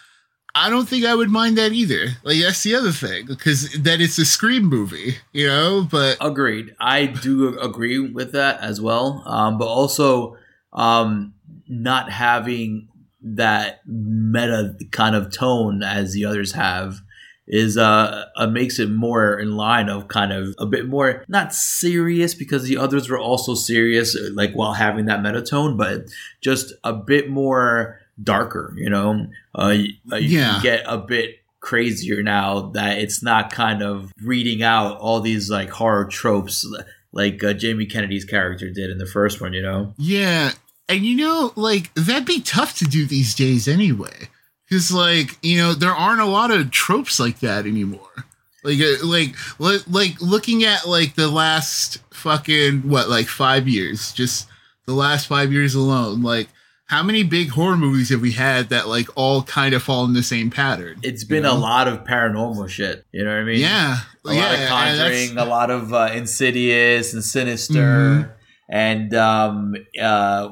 I 0.54 0.68
don't 0.68 0.88
think 0.88 1.04
I 1.04 1.14
would 1.14 1.30
mind 1.30 1.56
that 1.58 1.72
either. 1.72 2.08
Like 2.24 2.40
that's 2.40 2.62
the 2.62 2.74
other 2.74 2.90
thing 2.90 3.26
because 3.26 3.72
then 3.72 4.00
it's 4.00 4.18
a 4.18 4.24
Scream 4.24 4.64
movie, 4.64 5.16
you 5.32 5.46
know. 5.46 5.86
But 5.88 6.16
Agreed. 6.20 6.74
I 6.80 7.06
do 7.06 7.58
agree 7.60 7.98
with 8.00 8.32
that 8.32 8.60
as 8.60 8.80
well. 8.80 9.22
Um, 9.26 9.58
but 9.58 9.68
also, 9.68 10.36
um, 10.72 11.34
not 11.68 12.10
having 12.10 12.88
that 13.22 13.80
meta 13.86 14.74
kind 14.90 15.14
of 15.14 15.32
tone 15.32 15.82
as 15.82 16.12
the 16.12 16.24
others 16.24 16.52
have 16.52 17.00
is 17.52 17.76
uh, 17.76 18.24
uh 18.36 18.46
makes 18.46 18.78
it 18.78 18.88
more 18.90 19.38
in 19.38 19.56
line 19.56 19.88
of 19.88 20.08
kind 20.08 20.32
of 20.32 20.54
a 20.58 20.64
bit 20.66 20.86
more 20.86 21.24
not 21.28 21.52
serious 21.54 22.32
because 22.34 22.62
the 22.64 22.76
others 22.76 23.10
were 23.10 23.18
also 23.18 23.54
serious 23.54 24.16
like 24.34 24.52
while 24.52 24.72
having 24.74 25.06
that 25.06 25.22
meta 25.22 25.42
tone 25.42 25.76
but 25.76 26.04
just 26.40 26.72
a 26.84 26.92
bit 26.92 27.28
more 27.28 28.00
darker 28.22 28.72
you 28.76 28.88
know 28.88 29.26
uh, 29.54 29.76
uh, 30.12 30.16
you 30.16 30.38
Yeah. 30.38 30.60
get 30.62 30.84
a 30.86 30.96
bit 30.98 31.36
crazier 31.60 32.22
now 32.22 32.70
that 32.70 32.98
it's 32.98 33.22
not 33.22 33.52
kind 33.52 33.82
of 33.82 34.12
reading 34.22 34.62
out 34.62 34.96
all 34.98 35.20
these 35.20 35.50
like 35.50 35.68
horror 35.70 36.06
tropes 36.06 36.64
like 37.12 37.42
uh, 37.44 37.52
Jamie 37.52 37.86
Kennedy's 37.86 38.24
character 38.24 38.70
did 38.70 38.88
in 38.88 38.98
the 38.98 39.04
first 39.06 39.40
one, 39.40 39.52
you 39.52 39.60
know? 39.60 39.92
Yeah. 39.98 40.52
And 40.88 41.04
you 41.04 41.16
know, 41.16 41.52
like 41.56 41.92
that'd 41.94 42.24
be 42.24 42.40
tough 42.40 42.78
to 42.78 42.84
do 42.84 43.04
these 43.04 43.34
days 43.34 43.68
anyway. 43.68 44.28
Cuz 44.70 44.92
like, 44.92 45.38
you 45.42 45.58
know, 45.58 45.74
there 45.74 45.94
aren't 45.94 46.20
a 46.20 46.26
lot 46.26 46.50
of 46.50 46.70
tropes 46.70 47.18
like 47.18 47.40
that 47.40 47.66
anymore. 47.66 48.00
Like 48.62 48.78
uh, 48.80 49.04
like 49.06 49.34
like 49.88 50.20
looking 50.20 50.64
at 50.64 50.86
like 50.86 51.14
the 51.14 51.28
last 51.28 51.98
fucking 52.12 52.88
what 52.88 53.08
like 53.08 53.26
5 53.26 53.66
years, 53.66 54.12
just 54.12 54.46
the 54.86 54.92
last 54.92 55.26
5 55.26 55.52
years 55.52 55.74
alone, 55.74 56.22
like 56.22 56.48
how 56.86 57.02
many 57.02 57.22
big 57.22 57.50
horror 57.50 57.76
movies 57.76 58.10
have 58.10 58.20
we 58.20 58.32
had 58.32 58.68
that 58.70 58.86
like 58.88 59.08
all 59.14 59.42
kind 59.44 59.74
of 59.74 59.82
fall 59.82 60.04
in 60.04 60.12
the 60.12 60.22
same 60.22 60.50
pattern? 60.50 60.98
It's 61.02 61.24
been 61.24 61.44
know? 61.44 61.52
a 61.52 61.58
lot 61.58 61.86
of 61.88 62.04
paranormal 62.04 62.68
shit, 62.68 63.04
you 63.12 63.24
know 63.24 63.30
what 63.30 63.40
I 63.40 63.44
mean? 63.44 63.60
Yeah. 63.60 63.98
a 64.26 64.34
yeah, 64.34 64.40
lot 64.40 64.54
of 64.58 64.68
Conjuring, 64.68 65.38
a 65.38 65.44
lot 65.44 65.70
of 65.70 65.94
uh, 65.94 66.10
Insidious 66.12 67.14
and 67.14 67.24
Sinister, 67.24 67.74
Mhm. 67.80 68.30
and 68.68 69.14
um, 69.14 69.74
uh, 70.02 70.48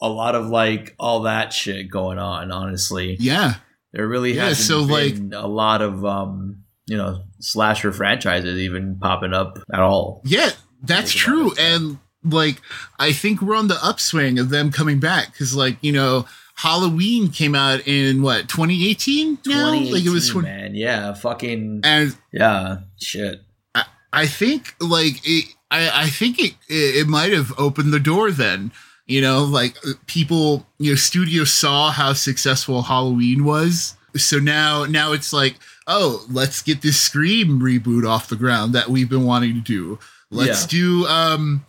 a 0.00 0.08
lot 0.08 0.34
of 0.34 0.46
like 0.48 0.94
all 0.98 1.22
that 1.22 1.52
shit 1.52 1.90
going 1.90 2.18
on. 2.18 2.50
Honestly, 2.50 3.16
Yeah. 3.20 3.54
there 3.92 4.06
really 4.08 4.32
Yeah, 4.34 4.48
hasn't 4.48 4.66
so, 4.66 4.86
been 4.86 5.32
a 5.34 5.46
lot 5.46 5.82
of 5.82 6.04
um, 6.04 6.62
you 6.86 6.96
know 6.96 7.22
slasher 7.40 7.92
franchises 7.92 8.58
even 8.58 8.98
popping 8.98 9.32
up 9.34 9.58
at 9.72 9.80
all. 9.80 10.22
Yeah, 10.24 10.50
that's 10.82 11.12
true. 11.12 11.52
And 11.58 11.98
like, 12.24 12.60
I 12.98 13.12
think 13.12 13.40
we're 13.40 13.56
on 13.56 13.68
the 13.68 13.78
upswing 13.82 14.38
of 14.38 14.50
them 14.50 14.70
coming 14.70 15.00
back 15.00 15.32
because, 15.32 15.54
like, 15.54 15.78
you 15.80 15.90
know, 15.92 16.26
Halloween 16.54 17.30
came 17.30 17.54
out 17.54 17.86
in 17.88 18.20
what 18.22 18.48
2018 18.48 19.38
now. 19.46 19.70
Like 19.72 20.04
it 20.04 20.10
was, 20.10 20.28
2018, 20.28 20.32
20, 20.32 20.48
man. 20.48 20.74
Yeah, 20.74 21.14
fucking 21.14 21.80
and 21.84 22.16
yeah, 22.32 22.78
shit. 23.00 23.40
I 24.12 24.26
think 24.26 24.74
like 24.80 25.20
it. 25.24 25.54
I 25.70 26.02
I 26.04 26.08
think 26.10 26.38
it 26.40 26.54
it, 26.68 26.96
it 26.96 27.06
might 27.06 27.32
have 27.32 27.52
opened 27.58 27.92
the 27.92 28.00
door 28.00 28.30
then. 28.30 28.72
You 29.10 29.20
know, 29.20 29.42
like 29.42 29.76
uh, 29.84 29.94
people, 30.06 30.64
you 30.78 30.92
know, 30.92 30.96
studios 30.96 31.52
saw 31.52 31.90
how 31.90 32.12
successful 32.12 32.82
Halloween 32.82 33.44
was. 33.44 33.96
So 34.16 34.38
now, 34.38 34.84
now 34.84 35.12
it's 35.12 35.32
like, 35.32 35.56
oh, 35.88 36.24
let's 36.30 36.62
get 36.62 36.82
this 36.82 37.00
Scream 37.00 37.60
reboot 37.60 38.08
off 38.08 38.28
the 38.28 38.36
ground 38.36 38.72
that 38.74 38.88
we've 38.88 39.08
been 39.08 39.24
wanting 39.24 39.54
to 39.54 39.60
do. 39.60 39.98
Let's 40.30 40.62
Yeah. 40.62 40.78
do, 40.80 41.06
um, 41.06 41.64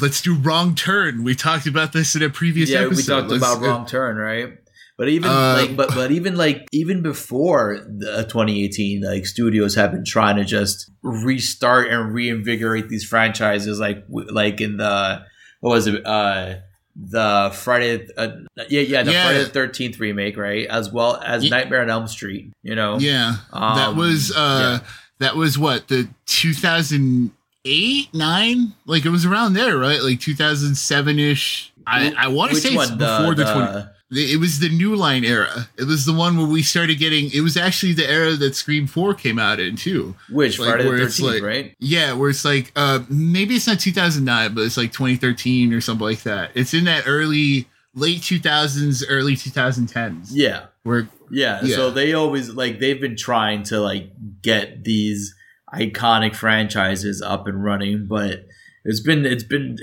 let's 0.00 0.20
do 0.20 0.34
Wrong 0.34 0.74
Turn. 0.74 1.24
We 1.24 1.34
talked 1.34 1.66
about 1.66 1.94
this 1.94 2.14
in 2.14 2.22
a 2.22 2.28
previous 2.28 2.68
yeah, 2.68 2.80
episode. 2.80 2.96
we 2.96 3.02
talked 3.04 3.30
Let's- 3.30 3.42
about 3.42 3.62
wrong 3.66 3.86
turn, 3.86 4.16
right? 4.16 4.58
But 4.98 5.08
even 5.08 5.30
Uh, 5.30 5.56
like, 5.62 5.76
but 5.76 5.94
but 5.94 6.10
even 6.12 6.36
like 6.36 6.66
even 6.72 7.00
before 7.02 7.80
the 7.88 8.24
2018, 8.28 9.00
like 9.00 9.24
studios 9.26 9.74
have 9.76 9.92
been 9.92 10.04
trying 10.04 10.36
to 10.36 10.44
just 10.44 10.90
restart 11.02 11.88
and 11.90 12.12
reinvigorate 12.12 12.90
these 12.90 13.02
franchises, 13.02 13.80
like 13.80 14.04
like 14.10 14.60
in 14.60 14.76
the 14.76 15.22
what 15.60 15.70
was 15.70 15.86
it, 15.86 16.06
uh, 16.06 16.56
the 16.94 17.50
Friday, 17.54 18.06
uh, 18.16 18.28
yeah, 18.68 18.80
yeah, 18.80 19.02
the 19.02 19.12
Yeah. 19.12 19.24
Friday 19.24 19.44
the 19.44 19.50
Thirteenth 19.50 19.98
remake, 19.98 20.36
right, 20.36 20.66
as 20.68 20.90
well 20.92 21.16
as 21.24 21.44
Ye- 21.44 21.50
Nightmare 21.50 21.82
on 21.82 21.90
Elm 21.90 22.06
Street. 22.08 22.52
You 22.62 22.74
know, 22.74 22.98
Yeah, 22.98 23.36
that 23.52 23.88
Um, 23.88 23.96
was 23.96 24.30
uh, 24.36 24.80
that 25.18 25.36
was 25.36 25.58
what 25.58 25.88
the 25.88 26.08
2008 26.26 28.14
nine. 28.14 28.74
Like 28.86 29.04
it 29.04 29.10
was 29.10 29.24
around 29.24 29.54
there, 29.54 29.76
right? 29.78 30.02
Like 30.02 30.20
2007 30.20 31.18
ish. 31.18 31.72
I 31.86 32.12
I 32.16 32.28
want 32.28 32.50
to 32.52 32.56
say 32.58 32.76
one? 32.76 32.96
before 32.98 33.34
the, 33.34 33.44
20. 33.44 33.88
It 34.14 34.38
was 34.38 34.58
the 34.58 34.68
New 34.68 34.94
Line 34.94 35.24
era. 35.24 35.68
It 35.78 35.84
was 35.84 36.04
the 36.04 36.12
one 36.12 36.36
where 36.36 36.46
we 36.46 36.62
started 36.62 36.98
getting. 36.98 37.30
It 37.32 37.40
was 37.40 37.56
actually 37.56 37.94
the 37.94 38.06
era 38.08 38.34
that 38.34 38.54
Scream 38.54 38.86
Four 38.86 39.14
came 39.14 39.38
out 39.38 39.58
in 39.58 39.74
too. 39.76 40.14
which 40.30 40.58
like, 40.58 40.68
Friday 40.68 40.84
the 40.84 40.88
where 40.90 40.98
it's 41.02 41.18
like- 41.20 41.42
right? 41.42 41.74
Yeah, 41.78 42.12
where 42.12 42.28
it's 42.30 42.44
like 42.44 42.72
uh 42.76 43.00
maybe 43.08 43.54
it's 43.54 43.66
not 43.66 43.80
2009, 43.80 44.54
but 44.54 44.60
it's 44.64 44.76
like 44.76 44.92
2013 44.92 45.72
or 45.72 45.80
something 45.80 46.06
like 46.06 46.22
that. 46.24 46.50
It's 46.54 46.74
in 46.74 46.84
that 46.84 47.04
early 47.06 47.68
late 47.94 48.20
2000s, 48.20 49.02
early 49.08 49.34
2010s. 49.34 50.28
Yeah, 50.32 50.66
Where 50.82 51.08
Yeah, 51.30 51.60
Yeah. 51.64 51.76
so 51.76 51.90
they 51.90 52.12
always 52.12 52.50
like 52.50 52.78
they've 52.80 53.00
been 53.00 53.16
trying 53.16 53.62
to 53.64 53.80
like 53.80 54.10
get 54.42 54.84
these 54.84 55.34
iconic 55.72 56.34
franchises 56.34 57.22
up 57.22 57.46
and 57.46 57.64
running, 57.64 58.06
but 58.06 58.46
it's 58.84 59.00
been 59.00 59.24
it's 59.24 59.44
been 59.44 59.78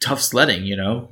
tough 0.00 0.20
sledding, 0.20 0.64
you 0.64 0.76
know. 0.76 1.10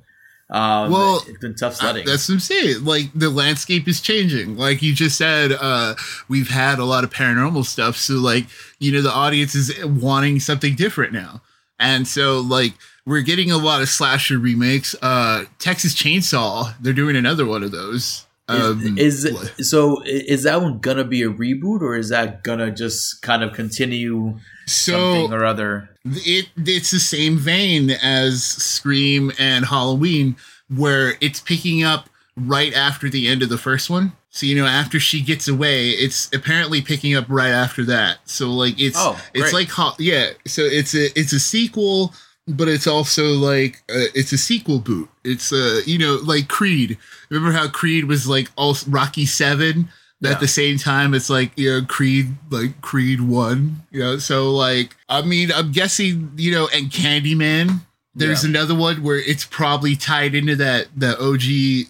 Um, 0.50 0.90
Well, 0.90 1.22
it's 1.28 1.38
been 1.38 1.54
tough 1.54 1.74
Uh, 1.74 1.76
sledding. 1.76 2.06
That's 2.06 2.28
what 2.28 2.34
I'm 2.34 2.40
saying. 2.40 2.84
Like 2.84 3.10
the 3.14 3.30
landscape 3.30 3.86
is 3.86 4.00
changing. 4.00 4.56
Like 4.56 4.82
you 4.82 4.92
just 4.94 5.16
said, 5.16 5.52
uh, 5.52 5.94
we've 6.28 6.48
had 6.48 6.78
a 6.78 6.84
lot 6.84 7.04
of 7.04 7.10
paranormal 7.10 7.64
stuff. 7.64 7.96
So 7.96 8.14
like, 8.14 8.46
you 8.78 8.90
know, 8.92 9.02
the 9.02 9.12
audience 9.12 9.54
is 9.54 9.72
wanting 9.84 10.40
something 10.40 10.74
different 10.74 11.12
now. 11.12 11.42
And 11.78 12.06
so 12.08 12.40
like 12.40 12.74
we're 13.06 13.22
getting 13.22 13.50
a 13.50 13.56
lot 13.58 13.80
of 13.80 13.88
slasher 13.88 14.38
remakes. 14.38 14.94
Uh 15.00 15.44
Texas 15.58 15.94
Chainsaw, 15.94 16.74
they're 16.80 16.92
doing 16.92 17.16
another 17.16 17.46
one 17.46 17.62
of 17.62 17.70
those. 17.70 18.26
Um, 18.48 18.98
is, 18.98 19.24
is 19.24 19.70
so? 19.70 20.02
Is 20.04 20.42
that 20.42 20.60
one 20.60 20.80
gonna 20.80 21.04
be 21.04 21.22
a 21.22 21.28
reboot, 21.28 21.82
or 21.82 21.94
is 21.96 22.08
that 22.08 22.42
gonna 22.42 22.72
just 22.72 23.22
kind 23.22 23.44
of 23.44 23.52
continue 23.52 24.40
so 24.66 24.92
something 24.92 25.32
or 25.32 25.44
other? 25.44 25.89
It 26.04 26.46
it's 26.56 26.90
the 26.90 27.00
same 27.00 27.36
vein 27.36 27.90
as 27.90 28.42
Scream 28.42 29.32
and 29.38 29.66
Halloween, 29.66 30.36
where 30.74 31.14
it's 31.20 31.40
picking 31.40 31.82
up 31.82 32.08
right 32.36 32.72
after 32.74 33.08
the 33.08 33.28
end 33.28 33.42
of 33.42 33.48
the 33.48 33.58
first 33.58 33.90
one. 33.90 34.12
So 34.30 34.46
you 34.46 34.56
know, 34.56 34.66
after 34.66 35.00
she 35.00 35.20
gets 35.22 35.48
away, 35.48 35.90
it's 35.90 36.32
apparently 36.32 36.80
picking 36.80 37.14
up 37.14 37.26
right 37.28 37.50
after 37.50 37.84
that. 37.86 38.18
So 38.24 38.50
like 38.50 38.80
it's 38.80 38.96
Oh, 38.98 39.20
it's 39.34 39.52
like 39.52 39.68
yeah. 39.98 40.30
So 40.46 40.62
it's 40.62 40.94
a 40.94 41.18
it's 41.18 41.32
a 41.32 41.40
sequel, 41.40 42.14
but 42.46 42.68
it's 42.68 42.86
also 42.86 43.32
like 43.34 43.82
uh, 43.90 44.06
it's 44.14 44.32
a 44.32 44.38
sequel 44.38 44.78
boot. 44.78 45.08
It's 45.24 45.52
uh 45.52 45.80
you 45.84 45.98
know 45.98 46.18
like 46.24 46.48
Creed. 46.48 46.96
Remember 47.28 47.52
how 47.52 47.68
Creed 47.68 48.04
was 48.04 48.28
like 48.28 48.50
all 48.56 48.76
Rocky 48.88 49.26
Seven. 49.26 49.88
But 50.20 50.28
Yeah. 50.28 50.34
At 50.34 50.40
the 50.40 50.48
same 50.48 50.76
time, 50.78 51.14
it's 51.14 51.30
like 51.30 51.52
you 51.56 51.70
know 51.70 51.86
Creed, 51.86 52.34
like 52.50 52.80
Creed 52.82 53.20
One. 53.22 53.82
You 53.90 54.00
know, 54.00 54.18
so 54.18 54.50
like 54.50 54.94
I 55.08 55.22
mean, 55.22 55.50
I'm 55.52 55.72
guessing 55.72 56.32
you 56.36 56.50
know, 56.52 56.68
and 56.74 56.90
Candyman. 56.90 57.80
There's 58.14 58.42
Yeah. 58.42 58.50
another 58.50 58.74
one 58.74 59.02
where 59.04 59.18
it's 59.18 59.44
probably 59.44 59.94
tied 59.96 60.34
into 60.34 60.56
that 60.56 60.88
the 60.96 61.16
OG 61.18 61.42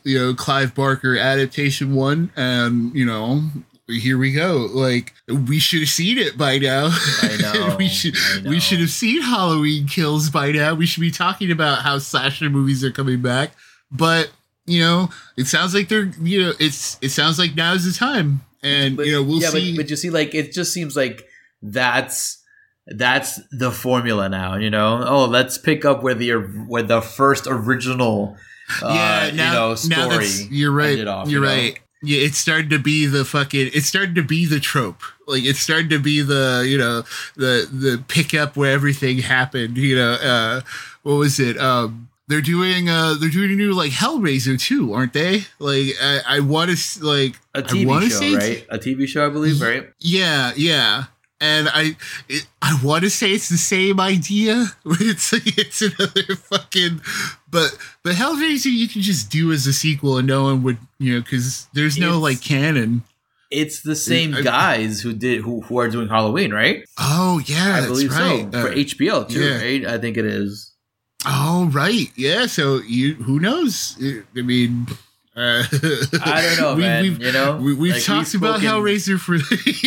you 0.04 0.18
know 0.18 0.34
Clive 0.34 0.74
Barker 0.74 1.16
adaptation 1.16 1.94
one, 1.94 2.30
and 2.36 2.94
you 2.94 3.04
know 3.06 3.42
here 3.88 4.18
we 4.18 4.30
go. 4.32 4.68
Like 4.72 5.14
we 5.26 5.58
should 5.58 5.80
have 5.80 5.88
seen 5.88 6.16
it 6.18 6.38
by 6.38 6.58
now. 6.58 6.90
I 7.22 7.36
know, 7.42 7.74
we 7.76 7.88
should 7.88 8.14
I 8.16 8.40
know. 8.42 8.50
we 8.50 8.60
should 8.60 8.78
have 8.80 8.90
seen 8.90 9.22
Halloween 9.22 9.88
Kills 9.88 10.30
by 10.30 10.52
now. 10.52 10.74
We 10.74 10.86
should 10.86 11.00
be 11.00 11.10
talking 11.10 11.50
about 11.50 11.80
how 11.80 11.98
slasher 11.98 12.48
movies 12.50 12.84
are 12.84 12.92
coming 12.92 13.20
back. 13.22 13.54
But 13.90 14.30
you 14.70 14.80
know, 14.80 15.10
it 15.36 15.46
sounds 15.46 15.74
like 15.74 15.88
they're 15.88 16.10
you 16.20 16.42
know 16.44 16.52
it's 16.58 16.98
it 17.00 17.10
sounds 17.10 17.38
like 17.38 17.54
now 17.54 17.72
is 17.72 17.84
the 17.84 17.98
time, 17.98 18.42
and 18.62 18.96
But- 18.96 19.06
you 19.06 19.12
know 19.12 19.22
we'll 19.22 19.42
yeah, 19.42 19.50
see. 19.50 19.72
But, 19.72 19.84
but 19.84 19.90
you 19.90 19.96
see, 19.96 20.10
like 20.10 20.34
it 20.34 20.52
just 20.52 20.72
seems 20.72 20.96
like 20.96 21.26
that's 21.62 22.42
that's 22.86 23.40
the 23.50 23.70
formula 23.70 24.28
now. 24.28 24.56
You 24.56 24.70
know, 24.70 25.04
oh, 25.06 25.24
let's 25.26 25.58
pick 25.58 25.84
up 25.84 26.02
where 26.02 26.14
the 26.14 26.32
where 26.66 26.82
the 26.82 27.00
first 27.00 27.46
original, 27.48 28.36
uh, 28.82 28.92
yeah, 28.94 29.30
now, 29.34 29.52
you 29.52 29.58
know, 29.58 29.74
story. 29.74 30.26
you're 30.50 30.72
right. 30.72 31.06
off, 31.06 31.28
you're 31.28 31.42
you 31.42 31.46
know? 31.46 31.54
right. 31.54 31.78
Yeah, 32.02 32.20
it 32.20 32.34
started 32.34 32.70
to 32.70 32.78
be 32.78 33.04
the 33.04 33.26
fucking. 33.26 33.70
It 33.74 33.82
started 33.82 34.14
to 34.14 34.22
be 34.22 34.46
the 34.46 34.58
trope. 34.58 35.02
Like 35.26 35.44
it 35.44 35.56
started 35.56 35.90
to 35.90 35.98
be 35.98 36.22
the 36.22 36.64
you 36.66 36.78
know 36.78 37.02
the 37.36 37.68
the 37.70 38.02
pickup 38.08 38.56
where 38.56 38.72
everything 38.72 39.18
happened. 39.18 39.76
You 39.76 39.96
know, 39.96 40.12
uh, 40.12 40.60
what 41.02 41.14
was 41.14 41.38
it? 41.38 41.58
Um, 41.58 42.08
they're 42.30 42.40
doing 42.40 42.88
uh 42.88 43.14
they're 43.20 43.28
doing 43.28 43.50
a 43.52 43.56
new 43.56 43.72
like 43.74 43.90
Hellraiser 43.92 44.58
too, 44.58 44.94
aren't 44.94 45.12
they? 45.12 45.42
Like 45.58 45.88
I, 46.00 46.20
I 46.36 46.40
want 46.40 46.70
to 46.70 47.04
like 47.04 47.34
a 47.54 47.62
TV 47.62 48.02
show, 48.02 48.08
say 48.08 48.34
right? 48.36 48.66
A 48.70 48.78
TV 48.78 49.06
show, 49.06 49.26
I 49.26 49.28
believe, 49.28 49.60
right? 49.60 49.90
Yeah, 49.98 50.52
yeah. 50.56 51.04
And 51.42 51.70
I, 51.72 51.96
it, 52.28 52.46
I 52.60 52.78
want 52.84 53.02
to 53.04 53.08
say 53.10 53.32
it's 53.32 53.48
the 53.48 53.56
same 53.56 53.98
idea. 53.98 54.66
It's 55.00 55.32
like 55.32 55.58
it's 55.58 55.80
another 55.82 56.36
fucking, 56.36 57.00
but 57.50 57.76
but 58.04 58.14
Hellraiser 58.14 58.70
you 58.70 58.86
can 58.88 59.00
just 59.02 59.30
do 59.30 59.50
as 59.50 59.66
a 59.66 59.72
sequel 59.72 60.18
and 60.18 60.26
no 60.28 60.44
one 60.44 60.62
would 60.62 60.78
you 60.98 61.14
know 61.14 61.20
because 61.22 61.66
there's 61.74 61.98
no 61.98 62.08
It's- 62.18 62.22
like 62.22 62.40
canon. 62.42 63.02
It's 63.50 63.80
the 63.82 63.96
same 63.96 64.34
I- 64.34 64.42
guys 64.42 65.00
who 65.00 65.12
did 65.12 65.40
who, 65.40 65.62
who 65.62 65.78
are 65.80 65.88
doing 65.88 66.08
Halloween, 66.08 66.52
right? 66.52 66.84
Oh 66.98 67.40
yeah, 67.46 67.74
I 67.74 67.80
that's 67.80 67.86
believe 67.88 68.10
right. 68.12 68.52
so 68.52 68.60
for 68.60 68.68
Uh, 68.68 68.74
HBO 68.74 69.28
too, 69.28 69.40
yeah. 69.42 69.56
right? 69.56 69.84
I 69.86 69.98
think 69.98 70.16
it 70.16 70.24
is. 70.24 70.69
Oh 71.26 71.70
right, 71.72 72.10
yeah. 72.16 72.46
So 72.46 72.78
you 72.80 73.14
who 73.14 73.40
knows? 73.40 73.96
I 74.36 74.42
mean, 74.42 74.86
Uh, 75.36 75.62
I 76.24 76.42
don't 76.42 76.60
know, 76.60 76.74
we, 76.76 76.80
man. 76.82 77.02
We've, 77.04 77.22
you 77.22 77.32
know, 77.32 77.56
we, 77.56 77.72
we've 77.74 77.92
Like, 77.94 78.02
talked 78.02 78.34
about 78.34 78.60
spoken- 78.60 78.68
Hellraiser 78.82 79.18
for 79.18 79.36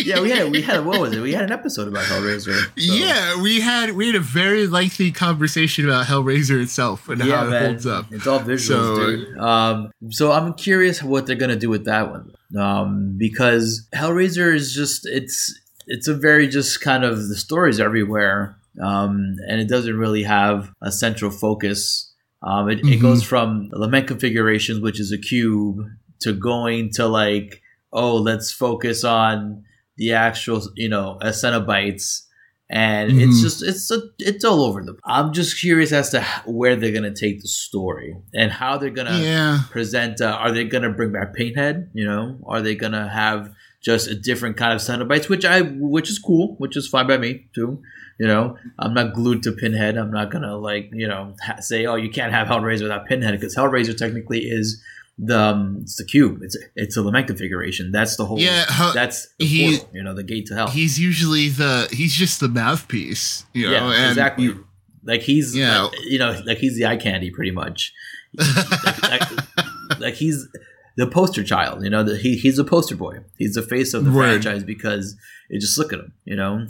Yeah, 0.02 0.20
we 0.20 0.30
had 0.30 0.50
we 0.50 0.62
had 0.62 0.84
what 0.86 1.00
was 1.00 1.12
it? 1.14 1.20
We 1.20 1.32
had 1.34 1.44
an 1.44 1.52
episode 1.52 1.86
about 1.86 2.04
Hellraiser. 2.04 2.54
so- 2.64 2.70
yeah 2.76 3.40
we 3.40 3.60
had 3.60 3.92
we 3.92 4.06
had 4.06 4.16
a 4.16 4.20
very 4.20 4.66
lengthy 4.66 5.12
conversation 5.12 5.84
about 5.84 6.06
Hellraiser 6.06 6.60
itself 6.62 7.08
and 7.10 7.20
how 7.22 7.46
it 7.48 7.62
holds 7.66 7.86
up. 7.86 8.06
It's 8.10 8.26
all 8.26 8.40
visuals, 8.40 8.66
So- 8.66 8.96
dude. 8.96 9.38
Um, 9.38 9.90
so 10.10 10.32
I'm 10.32 10.54
curious 10.54 11.02
what 11.02 11.26
they're 11.26 11.36
gonna 11.36 11.56
do 11.56 11.68
with 11.68 11.84
that 11.84 12.10
one. 12.10 12.32
Um, 12.58 13.16
because 13.18 13.86
Hellraiser 13.94 14.52
is 14.54 14.72
just 14.74 15.06
it's 15.06 15.52
it's 15.86 16.08
a 16.08 16.14
very 16.14 16.48
just 16.48 16.80
kind 16.80 17.04
of 17.04 17.28
the 17.28 17.36
stories 17.36 17.78
everywhere. 17.80 18.56
Um, 18.82 19.36
and 19.48 19.60
it 19.60 19.68
doesn't 19.68 19.96
really 19.96 20.22
have 20.24 20.72
a 20.82 20.90
central 20.90 21.30
focus. 21.30 22.12
Um, 22.42 22.68
it, 22.68 22.80
it 22.80 22.84
Mhm. 22.98 23.00
goes 23.00 23.22
from 23.22 23.68
lament 23.72 24.06
configurations, 24.08 24.80
which 24.80 25.00
is 25.00 25.12
a 25.12 25.18
cube, 25.18 25.78
to 26.20 26.32
going 26.32 26.90
to 26.94 27.06
like, 27.06 27.62
oh, 27.92 28.16
let's 28.16 28.50
focus 28.52 29.04
on 29.04 29.62
the 29.96 30.12
actual, 30.12 30.62
you 30.74 30.88
know, 30.88 31.18
uh, 31.22 31.26
Cenobites. 31.30 32.22
And 32.70 33.12
it's 33.20 33.38
Mhm. 33.38 33.42
just 33.42 33.62
it's 33.62 33.90
a, 33.90 34.00
it's 34.18 34.42
all 34.44 34.62
over 34.62 34.82
the. 34.82 34.96
I'm 35.04 35.32
just 35.34 35.60
curious 35.60 35.92
as 35.92 36.10
to 36.10 36.22
where 36.46 36.74
they're 36.76 36.92
gonna 36.92 37.14
take 37.14 37.42
the 37.42 37.46
story 37.48 38.16
and 38.34 38.50
how 38.50 38.78
they're 38.78 38.88
gonna 38.90 39.20
Yeah, 39.20 39.60
present. 39.70 40.20
Uh, 40.22 40.30
are 40.40 40.50
they 40.50 40.64
gonna 40.64 40.90
bring 40.90 41.12
back 41.12 41.34
Pinhead? 41.34 41.90
You 41.92 42.06
know, 42.06 42.38
are 42.46 42.62
they 42.62 42.74
gonna 42.74 43.08
have 43.08 43.50
just 43.82 44.08
a 44.08 44.14
different 44.14 44.56
kind 44.56 44.72
of 44.72 44.80
Cenobites, 44.80 45.28
which 45.28 45.44
I 45.44 45.60
which 45.60 46.08
is 46.10 46.18
cool, 46.18 46.54
which 46.58 46.74
is 46.74 46.88
fine 46.88 47.06
by 47.06 47.18
me 47.18 47.46
too. 47.54 47.82
You 48.18 48.26
know, 48.28 48.56
I'm 48.78 48.94
not 48.94 49.12
glued 49.14 49.42
to 49.42 49.52
Pinhead. 49.52 49.96
I'm 49.96 50.10
not 50.12 50.30
gonna 50.30 50.56
like 50.56 50.90
you 50.92 51.08
know 51.08 51.34
ha- 51.42 51.60
say, 51.60 51.84
oh, 51.86 51.96
you 51.96 52.10
can't 52.10 52.32
have 52.32 52.46
Hellraiser 52.48 52.82
without 52.82 53.06
Pinhead 53.06 53.32
because 53.38 53.56
Hellraiser 53.56 53.96
technically 53.96 54.40
is 54.40 54.80
the 55.18 55.38
um, 55.38 55.78
it's 55.82 55.96
the 55.96 56.04
cube. 56.04 56.38
It's 56.42 56.56
it's 56.76 56.96
a 56.96 57.02
lament 57.02 57.26
configuration. 57.26 57.90
That's 57.92 58.16
the 58.16 58.24
whole. 58.24 58.38
yeah. 58.38 58.64
That's 58.94 59.28
the 59.38 59.46
he- 59.46 59.76
portal, 59.78 59.90
you 59.94 60.02
know, 60.02 60.14
the 60.14 60.22
gate 60.22 60.46
to 60.46 60.54
hell. 60.54 60.68
he's 60.68 60.98
usually 60.98 61.48
the 61.48 61.88
he's 61.92 62.14
just 62.14 62.40
the 62.40 62.48
mouthpiece, 62.48 63.44
you 63.52 63.66
know. 63.66 63.72
yeah, 63.72 63.92
and 63.92 64.08
exactly. 64.10 64.44
you- 64.44 64.66
like 65.06 65.20
he's, 65.20 65.54
Yeah. 65.54 65.82
like, 65.82 65.92
you 66.08 66.18
know, 66.18 66.40
like 66.46 66.56
he's 66.56 66.76
the 66.78 66.86
eye 66.86 66.96
candy, 66.96 67.30
pretty 67.30 67.50
much. 67.50 67.92
like, 68.38 69.02
like, 69.02 70.00
like 70.00 70.14
he's 70.14 70.48
the 70.96 71.06
poster 71.06 71.44
child, 71.44 71.84
you 71.84 71.90
know. 71.90 72.02
The, 72.02 72.16
he 72.16 72.36
he's 72.36 72.58
a 72.58 72.64
poster 72.64 72.96
boy. 72.96 73.18
He's 73.36 73.54
the 73.54 73.60
face 73.62 73.92
of 73.94 74.04
the 74.04 74.10
Word. 74.10 74.42
franchise 74.42 74.64
because 74.64 75.14
you 75.50 75.60
just 75.60 75.76
look 75.76 75.92
at 75.92 75.98
him, 76.00 76.12
you 76.24 76.36
know. 76.36 76.66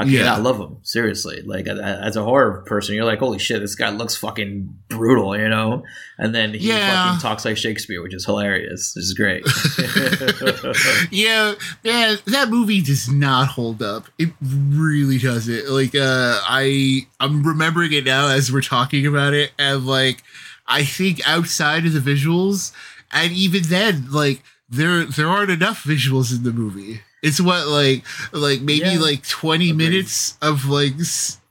How 0.00 0.04
can 0.06 0.14
you 0.14 0.20
Yeah. 0.20 0.24
not 0.24 0.42
love 0.42 0.58
him? 0.58 0.78
Seriously, 0.82 1.42
like 1.44 1.66
as 1.68 2.16
a 2.16 2.22
horror 2.24 2.62
person, 2.66 2.94
you're 2.94 3.04
like, 3.04 3.18
holy 3.18 3.38
shit, 3.38 3.60
this 3.60 3.74
guy 3.74 3.90
looks 3.90 4.16
fucking 4.16 4.74
brutal, 4.88 5.36
you 5.36 5.46
know. 5.46 5.82
And 6.16 6.34
then 6.34 6.54
he 6.54 6.68
Yeah. 6.68 7.04
fucking 7.04 7.20
talks 7.20 7.44
like 7.44 7.58
Shakespeare, 7.58 8.02
which 8.02 8.14
is 8.14 8.24
hilarious. 8.24 8.94
This 8.94 9.04
is 9.04 9.12
great. 9.12 9.44
yeah, 11.10 11.52
yeah, 11.82 12.16
that 12.28 12.48
movie 12.48 12.80
does 12.80 13.10
not 13.10 13.48
hold 13.48 13.82
up. 13.82 14.06
It 14.18 14.30
really 14.42 15.18
doesn't. 15.18 15.68
Like, 15.68 15.94
uh, 15.94 16.38
I 16.48 17.06
I'm 17.20 17.42
remembering 17.46 17.92
it 17.92 18.04
now 18.04 18.28
as 18.28 18.50
we're 18.50 18.62
talking 18.62 19.06
about 19.06 19.34
it, 19.34 19.52
and 19.58 19.84
like, 19.86 20.22
I 20.66 20.82
think 20.82 21.20
outside 21.28 21.84
of 21.84 21.92
the 21.92 22.00
visuals, 22.00 22.72
and 23.12 23.32
even 23.32 23.64
then, 23.64 24.06
like, 24.10 24.42
there 24.70 25.04
there 25.04 25.28
aren't 25.28 25.50
enough 25.50 25.84
visuals 25.84 26.34
in 26.34 26.42
the 26.42 26.52
movie. 26.52 27.02
It's 27.22 27.40
what 27.40 27.66
like 27.68 28.04
like 28.32 28.60
maybe 28.62 28.86
Yeah. 28.90 28.98
like 29.00 29.26
twenty 29.26 29.70
Agreed. 29.70 29.84
minutes 29.90 30.38
of 30.40 30.66
like 30.66 30.94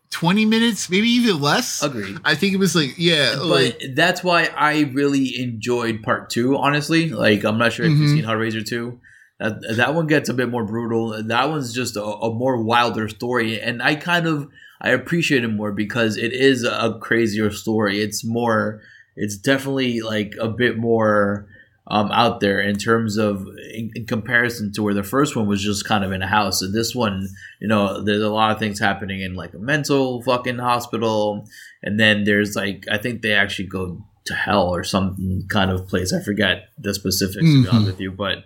twenty 0.10 0.46
minutes, 0.46 0.90
maybe 0.90 1.08
even 1.10 1.40
less. 1.40 1.84
Agreed. 1.84 2.18
I 2.26 2.36
think 2.36 2.54
it 2.54 2.58
was 2.58 2.76
like 2.76 2.96
yeah, 2.98 3.36
but 3.38 3.46
like 3.46 3.82
that's 3.94 4.24
why 4.24 4.46
I 4.56 4.82
really 4.94 5.40
enjoyed 5.40 6.02
part 6.02 6.30
two. 6.30 6.58
Honestly, 6.58 7.10
like 7.10 7.44
I'm 7.44 7.58
not 7.58 7.74
sure 7.74 7.86
if 7.86 7.92
Mhm. 7.92 8.00
you've 8.00 8.10
seen 8.10 8.24
Hellraiser 8.26 8.66
two. 8.66 9.00
That, 9.40 9.62
that 9.78 9.94
one 9.96 10.08
gets 10.08 10.28
a 10.28 10.34
bit 10.34 10.50
more 10.50 10.66
brutal. 10.66 11.24
That 11.24 11.50
one's 11.50 11.72
just 11.74 11.96
a, 11.96 12.04
a 12.04 12.34
more 12.34 12.62
wilder 12.62 13.08
story, 13.08 13.62
and 13.62 13.82
I 13.82 13.96
kind 13.96 14.26
of 14.28 14.50
I 14.82 14.90
appreciate 14.90 15.44
it 15.44 15.50
more 15.50 15.72
because 15.72 16.18
it 16.18 16.34
is 16.34 16.64
a 16.64 16.98
crazier 17.00 17.52
story. 17.52 18.02
It's 18.02 18.26
more. 18.26 18.82
It's 19.16 19.38
definitely 19.38 20.00
like 20.02 20.34
a 20.40 20.48
bit 20.48 20.78
more 20.78 21.46
um, 21.90 22.12
out 22.12 22.40
there 22.40 22.60
in 22.60 22.76
terms 22.76 23.18
of 23.18 23.48
in, 23.74 23.92
in 23.96 24.06
comparison 24.06 24.72
to 24.74 24.84
where 24.84 24.94
the 24.94 25.04
first 25.04 25.36
one 25.36 25.48
was 25.48 25.62
just 25.62 25.86
kind 25.86 26.04
of 26.04 26.12
in 26.12 26.22
a 26.22 26.28
house. 26.28 26.62
And 26.62 26.74
this 26.74 26.94
one, 26.94 27.28
you 27.60 27.68
know, 27.68 28.02
there's 28.02 28.22
a 28.22 28.30
lot 28.30 28.52
of 28.52 28.60
things 28.60 28.80
happening 28.80 29.22
in 29.22 29.34
like 29.34 29.54
a 29.54 29.60
mental 29.60 30.22
fucking 30.22 30.60
hospital, 30.60 31.48
and 31.82 32.00
then 32.00 32.24
there's 32.26 32.56
like 32.56 32.86
I 32.92 32.98
think 32.98 33.22
they 33.22 33.34
actually 33.34 33.68
go 33.68 34.06
to 34.26 34.34
hell 34.36 34.70
or 34.70 34.84
some 34.84 35.46
kind 35.50 35.72
of 35.72 35.88
place. 35.88 36.14
I 36.14 36.22
forget 36.22 36.70
the 36.78 36.94
specifics 36.94 37.46
to 37.46 37.64
be 37.64 37.70
honest 37.70 37.88
with 37.88 38.00
you, 38.00 38.12
but 38.12 38.44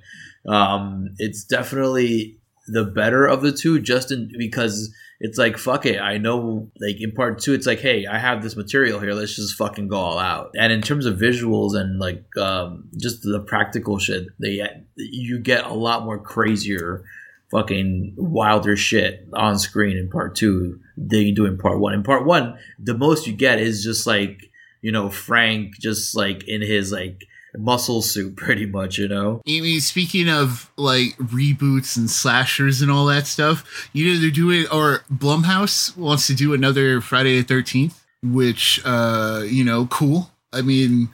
um, 0.47 1.10
it's 1.17 1.43
definitely 1.43 2.38
the 2.67 2.86
better 2.86 3.25
of 3.25 3.41
the 3.41 3.51
two, 3.51 3.79
just 3.79 4.12
in, 4.12 4.32
because 4.38 4.93
it's 5.23 5.38
like 5.38 5.57
fuck 5.57 5.86
it. 5.86 6.01
I 6.01 6.17
know 6.17 6.69
like 6.81 6.99
in 6.99 7.13
part 7.13 7.39
two, 7.39 7.53
it's 7.53 7.65
like 7.65 7.79
hey, 7.79 8.05
I 8.05 8.19
have 8.19 8.43
this 8.43 8.57
material 8.57 8.99
here. 8.99 9.13
Let's 9.13 9.38
just 9.38 9.55
fucking 9.55 9.88
go 9.88 9.95
all 9.95 10.19
out. 10.19 10.51
And 10.59 10.71
in 10.73 10.81
terms 10.81 11.05
of 11.05 11.17
visuals 11.17 11.75
and 11.75 11.97
like 11.97 12.25
um, 12.38 12.89
just 12.97 13.23
the 13.23 13.39
practical 13.39 13.97
shit, 13.99 14.27
they 14.38 14.62
you 14.97 15.39
get 15.39 15.63
a 15.63 15.73
lot 15.73 16.03
more 16.03 16.19
crazier 16.19 17.05
fucking 17.51 18.15
wilder 18.17 18.75
shit 18.75 19.25
on 19.31 19.57
screen 19.57 19.95
in 19.95 20.09
part 20.09 20.36
two 20.36 20.81
than 20.97 21.21
you 21.21 21.33
do 21.33 21.45
in 21.45 21.57
part 21.57 21.79
one. 21.79 21.93
In 21.93 22.03
part 22.03 22.25
one, 22.25 22.57
the 22.77 22.93
most 22.93 23.25
you 23.25 23.31
get 23.31 23.59
is 23.59 23.81
just 23.81 24.05
like, 24.05 24.51
you 24.81 24.91
know, 24.91 25.09
Frank 25.09 25.79
just 25.79 26.17
like 26.17 26.43
in 26.49 26.62
his 26.62 26.91
like 26.91 27.25
muscle 27.57 28.01
suit 28.01 28.35
pretty 28.37 28.65
much, 28.65 28.97
you 28.97 29.07
know? 29.07 29.41
I 29.47 29.61
mean, 29.61 29.79
speaking 29.81 30.29
of 30.29 30.71
like 30.77 31.15
reboots 31.17 31.97
and 31.97 32.09
slashers 32.09 32.81
and 32.81 32.89
all 32.91 33.05
that 33.07 33.27
stuff, 33.27 33.89
you 33.93 34.13
know 34.13 34.19
they're 34.19 34.29
doing, 34.31 34.65
or 34.71 35.03
Blumhouse 35.13 35.95
wants 35.97 36.27
to 36.27 36.33
do 36.33 36.53
another 36.53 37.01
Friday 37.01 37.37
the 37.37 37.43
Thirteenth, 37.43 38.03
which, 38.21 38.81
uh, 38.85 39.43
you 39.45 39.63
know, 39.63 39.85
cool. 39.87 40.31
I 40.51 40.61
mean, 40.61 41.09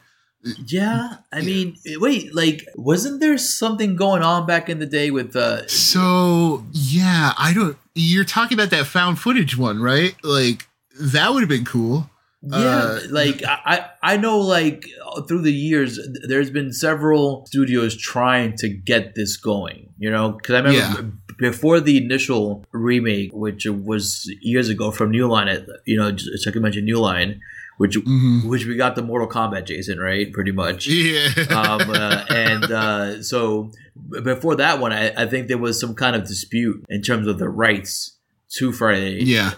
Yeah. 0.66 1.18
I 1.34 1.42
mean, 1.42 1.76
wait, 1.86 2.34
like 2.34 2.66
wasn't 2.76 3.20
there 3.20 3.38
something 3.38 3.96
going 3.96 4.22
on 4.22 4.46
back 4.46 4.70
in 4.70 4.80
the 4.80 4.86
day 4.86 5.12
with 5.12 5.36
uh 5.36 5.68
so 5.68 6.66
yeah, 6.72 7.34
I 7.38 7.54
don't. 7.54 7.78
You're 7.96 8.24
talking 8.26 8.58
about 8.58 8.70
that 8.70 8.86
found 8.86 9.20
footage 9.20 9.58
one, 9.58 9.82
right? 9.82 10.16
Like 10.24 10.68
that 11.00 11.34
would 11.34 11.42
have 11.42 11.50
been 11.50 11.66
cool. 11.66 12.10
Yeah, 12.42 12.58
Uh, 12.58 13.00
like 13.10 13.44
I, 13.46 13.90
I 14.02 14.18
know 14.18 14.40
like 14.40 14.86
through 15.28 15.42
the 15.42 15.52
years 15.54 16.00
there's 16.28 16.50
been 16.50 16.72
several 16.72 17.46
studios 17.48 17.98
trying 17.98 18.56
to 18.58 18.70
get 18.70 19.16
this 19.16 19.36
going, 19.36 19.90
you 19.98 20.10
know, 20.10 20.32
because 20.32 20.56
I 20.56 20.58
remember 20.60 20.78
Yeah. 20.80 21.02
b- 21.02 21.34
before 21.38 21.82
the 21.82 21.98
initial 21.98 22.64
remake, 22.72 23.32
which 23.34 23.66
was 23.66 24.32
years 24.42 24.70
ago 24.70 24.90
from 24.92 25.12
New 25.12 25.28
Line, 25.28 25.50
at 25.50 25.66
you 25.86 25.98
know, 25.98 26.12
just 26.12 26.46
like 26.46 26.56
I 26.56 26.60
mentioned 26.60 26.86
New 26.86 27.00
Line, 27.00 27.42
which 27.78 27.98
Mhm. 27.98 28.46
which 28.46 28.66
we 28.66 28.76
got 28.78 28.96
the 28.96 29.02
Mortal 29.02 29.28
Kombat 29.28 29.66
Jason 29.66 30.00
right, 30.00 30.32
pretty 30.32 30.52
much. 30.52 30.88
Yeah. 30.88 31.28
um, 31.50 31.90
uh, 31.90 32.24
and 32.30 32.64
uh, 32.72 33.22
so 33.22 33.70
before 34.24 34.56
that 34.56 34.80
one, 34.80 34.94
I, 34.94 35.12
I 35.24 35.26
think 35.28 35.50
there 35.50 35.58
was 35.58 35.78
some 35.78 35.94
kind 35.94 36.16
of 36.16 36.26
dispute 36.26 36.86
in 36.88 37.02
terms 37.02 37.28
of 37.28 37.38
the 37.38 37.50
rights 37.50 38.16
to 38.58 38.72
Friday 38.72 39.24
yeah. 39.26 39.52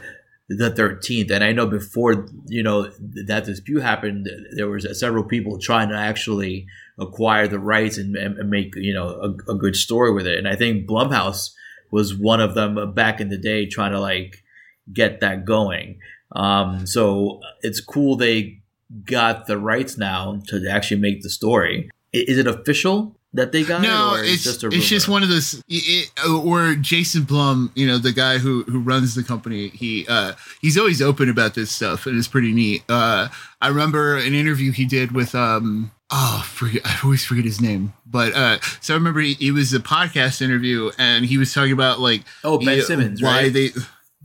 The 0.58 0.72
13th 0.72 1.32
and 1.32 1.44
i 1.44 1.52
know 1.52 1.66
before 1.66 2.28
you 2.48 2.64
know 2.64 2.92
that 3.28 3.46
dispute 3.46 3.82
happened 3.82 4.28
there 4.56 4.68
was 4.68 4.88
several 5.00 5.24
people 5.24 5.58
trying 5.58 5.90
to 5.90 5.96
actually 5.96 6.66
acquire 7.00 7.48
the 7.48 7.60
rights 7.60 7.98
and, 7.98 8.16
and 8.16 8.50
make 8.50 8.76
you 8.76 8.94
know 8.94 9.08
a, 9.08 9.52
a 9.52 9.56
good 9.56 9.76
story 9.76 10.14
with 10.14 10.28
it. 10.28 10.38
And 10.38 10.48
i 10.48 10.56
think 10.56 10.88
blumhouse 10.88 11.52
was 11.92 12.16
one 12.16 12.40
of 12.40 12.56
them 12.56 12.94
back 12.94 13.20
in 13.20 13.30
the 13.30 13.38
day 13.38 13.66
trying 13.66 13.92
to 13.92 14.00
like 14.00 14.44
get 14.92 15.20
that 15.20 15.46
going. 15.46 16.00
Um, 16.34 16.88
so 16.88 17.42
it's 17.62 17.82
cool 17.82 18.16
they 18.16 18.62
got 19.04 19.46
the 19.46 19.58
rights 19.58 19.98
now 19.98 20.42
to 20.48 20.66
actually 20.70 21.02
make 21.02 21.22
the 21.22 21.30
story. 21.30 21.90
Is 22.14 22.38
it 22.38 22.48
official 22.48 23.20
that 23.34 23.52
they 23.52 23.63
got 23.63 23.82
no, 23.82 24.15
it 24.15 24.20
or 24.20 24.24
it's 24.24 24.44
just 24.44 24.63
a 24.63 24.67
it's 24.67 24.88
just 24.88 25.08
one 25.08 25.24
of 25.24 25.30
those. 25.30 25.63
It, 25.70 26.10
or 26.30 26.76
Jason 26.76 27.24
Blum, 27.24 27.72
you 27.76 27.88
know, 27.88 27.98
the 27.98 28.12
guy 28.12 28.38
who 28.38 28.63
who 28.63 28.80
runs 28.80 29.15
the 29.15 29.24
company. 29.24 29.70
He 29.70 30.06
uh 30.08 30.34
he's 30.62 30.78
always 30.78 31.02
open 31.02 31.30
about 31.30 31.56
this 31.56 31.72
stuff, 31.72 32.06
and 32.06 32.17
it's 32.17 32.28
pretty 32.28 32.52
neat. 32.52 32.84
Uh, 32.89 33.30
I 33.62 33.67
remember 33.70 34.17
an 34.17 34.34
interview 34.34 34.72
he 34.72 34.86
did 34.86 35.12
with 35.12 35.36
um. 35.36 35.91
Oh, 36.13 36.46
forget, 36.46 36.82
I 36.86 37.00
always 37.06 37.24
forget 37.24 37.46
his 37.46 37.62
name, 37.62 37.94
but 38.06 38.36
uh, 38.36 38.60
so 38.82 38.94
I 38.94 38.98
remember 38.98 39.22
he, 39.22 39.38
it 39.39 39.54
was 39.54 39.74
a 39.74 39.80
podcast 39.80 40.41
interview, 40.41 40.91
and 40.98 41.26
he 41.26 41.38
was 41.38 41.54
talking 41.54 41.72
about 41.72 42.02
like 42.02 42.24
oh 42.44 42.58
ben 42.58 42.80
he- 42.80 42.82
simmons 42.82 43.22
why 43.22 43.44
right 43.44 43.54
they, 43.54 43.70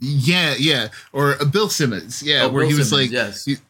yeah, 0.01 0.57
yeah, 0.59 0.89
or 1.13 1.41
uh, 1.41 1.45
Bill 1.45 1.69
Simmons, 1.69 2.25
yeah, 2.25 2.43
oh, 2.43 2.49
where 2.49 2.63
Bill 2.63 2.71
he 2.71 2.75
was 2.77 2.91
Simmons, 2.91 3.13
like, 3.13 3.47
yes 3.47 3.61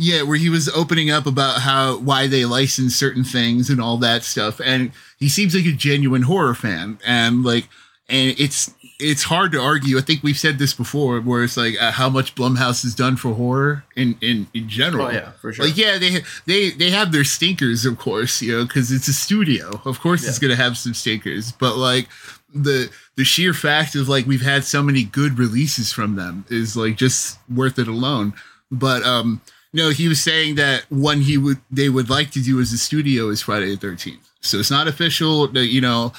yeah, 0.00 0.22
where 0.22 0.36
he 0.38 0.48
was 0.48 0.68
opening 0.68 1.10
up 1.10 1.26
about 1.26 1.60
how 1.62 1.98
why 1.98 2.28
they 2.28 2.44
license 2.44 2.94
certain 2.94 3.24
things 3.24 3.68
and 3.68 3.80
all 3.80 3.96
that 3.98 4.22
stuff, 4.22 4.60
and 4.64 4.92
he 5.18 5.28
seems 5.28 5.56
like 5.56 5.66
a 5.66 5.72
genuine 5.72 6.22
horror 6.22 6.54
fan, 6.54 7.00
and 7.04 7.42
like 7.42 7.68
and 8.08 8.34
it's 8.38 8.72
it's 9.00 9.24
hard 9.24 9.50
to 9.52 9.60
argue. 9.60 9.98
I 9.98 10.00
think 10.00 10.22
we've 10.22 10.38
said 10.38 10.60
this 10.60 10.72
before, 10.72 11.20
where 11.20 11.42
it's 11.42 11.56
like 11.56 11.74
uh, 11.82 11.90
how 11.90 12.08
much 12.08 12.36
Blumhouse 12.36 12.84
has 12.84 12.94
done 12.94 13.16
for 13.16 13.34
horror 13.34 13.84
in 13.96 14.16
in, 14.20 14.46
in 14.54 14.68
general. 14.68 15.08
Oh 15.08 15.10
yeah, 15.10 15.32
for 15.32 15.52
sure. 15.52 15.66
Like 15.66 15.76
yeah, 15.76 15.98
they 15.98 16.20
they 16.46 16.70
they 16.70 16.90
have 16.90 17.10
their 17.10 17.24
stinkers, 17.24 17.84
of 17.84 17.98
course, 17.98 18.40
you 18.40 18.56
know, 18.56 18.64
because 18.64 18.92
it's 18.92 19.08
a 19.08 19.12
studio. 19.12 19.80
Of 19.84 19.98
course, 19.98 20.26
it's 20.26 20.38
gonna 20.38 20.54
have 20.54 20.78
some 20.78 20.94
stinkers, 20.94 21.50
but 21.50 21.76
like 21.76 22.08
the 22.54 22.88
the 23.16 23.24
sheer 23.24 23.52
fact 23.52 23.96
of 23.96 24.08
like 24.08 24.26
we've 24.26 24.42
had 24.42 24.62
so 24.62 24.80
many 24.80 25.02
good 25.02 25.40
releases 25.40 25.92
from 25.92 26.14
them 26.14 26.44
is 26.48 26.76
like 26.76 26.96
just 26.96 27.38
worth 27.52 27.80
it 27.80 27.88
alone. 27.88 28.32
But 28.70 29.02
um, 29.02 29.40
no, 29.72 29.90
he 29.90 30.08
was 30.08 30.22
saying 30.22 30.54
that 30.56 30.84
one 30.90 31.20
he 31.20 31.36
would 31.36 31.58
they 31.70 31.88
would 31.88 32.08
like 32.08 32.30
to 32.32 32.42
do 32.42 32.60
as 32.60 32.72
a 32.72 32.78
studio 32.78 33.28
is 33.28 33.42
Friday 33.42 33.70
the 33.70 33.76
Thirteenth. 33.76 34.28
So 34.40 34.58
it's 34.58 34.70
not 34.70 34.88
official, 34.88 35.56
you 35.56 35.80
know. 35.80 36.12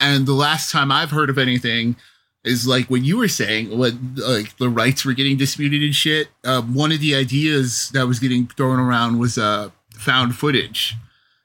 And 0.00 0.26
the 0.26 0.34
last 0.34 0.70
time 0.70 0.92
I've 0.92 1.10
heard 1.10 1.30
of 1.30 1.38
anything 1.38 1.96
is 2.44 2.66
like 2.66 2.86
when 2.86 3.04
you 3.04 3.16
were 3.16 3.28
saying 3.28 3.76
what 3.76 3.94
like 4.16 4.56
the 4.58 4.68
rights 4.68 5.04
were 5.04 5.14
getting 5.14 5.36
disputed 5.36 5.82
and 5.82 5.94
shit. 5.94 6.28
Uh, 6.44 6.62
one 6.62 6.92
of 6.92 7.00
the 7.00 7.14
ideas 7.14 7.90
that 7.90 8.06
was 8.06 8.18
getting 8.18 8.46
thrown 8.46 8.78
around 8.78 9.18
was 9.18 9.38
uh 9.38 9.70
found 9.92 10.36
footage. 10.36 10.94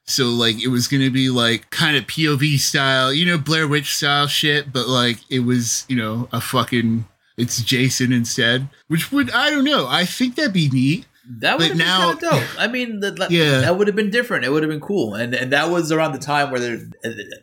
So 0.04 0.26
like 0.26 0.62
it 0.62 0.68
was 0.68 0.88
gonna 0.88 1.10
be 1.10 1.30
like 1.30 1.70
kind 1.70 1.96
of 1.96 2.04
POV 2.04 2.58
style, 2.58 3.12
you 3.12 3.24
know, 3.24 3.38
Blair 3.38 3.66
Witch 3.66 3.96
style 3.96 4.26
shit, 4.26 4.72
but 4.72 4.88
like 4.88 5.18
it 5.30 5.40
was, 5.40 5.84
you 5.88 5.96
know, 5.96 6.28
a 6.32 6.40
fucking 6.40 7.06
it's 7.36 7.62
Jason 7.62 8.12
instead. 8.12 8.68
Which 8.88 9.10
would 9.10 9.30
I 9.30 9.50
don't 9.50 9.64
know. 9.64 9.86
I 9.88 10.04
think 10.04 10.34
that'd 10.36 10.52
be 10.52 10.68
neat. 10.68 11.06
That 11.38 11.58
would 11.58 11.68
But 11.68 11.68
have 11.68 11.78
now- 11.78 12.12
been 12.12 12.18
kind 12.18 12.34
of 12.34 12.40
dope. 12.48 12.60
I 12.60 12.66
mean, 12.66 13.00
that, 13.00 13.16
that, 13.16 13.30
Yeah. 13.30 13.60
that 13.60 13.78
would 13.78 13.86
have 13.86 13.94
been 13.96 14.10
different. 14.10 14.44
It 14.44 14.50
would 14.50 14.62
have 14.62 14.70
been 14.70 14.80
cool, 14.80 15.14
and 15.14 15.32
and 15.34 15.52
that 15.52 15.70
was 15.70 15.92
around 15.92 16.12
the 16.12 16.18
time 16.18 16.50
where 16.50 16.58
there, 16.60 16.80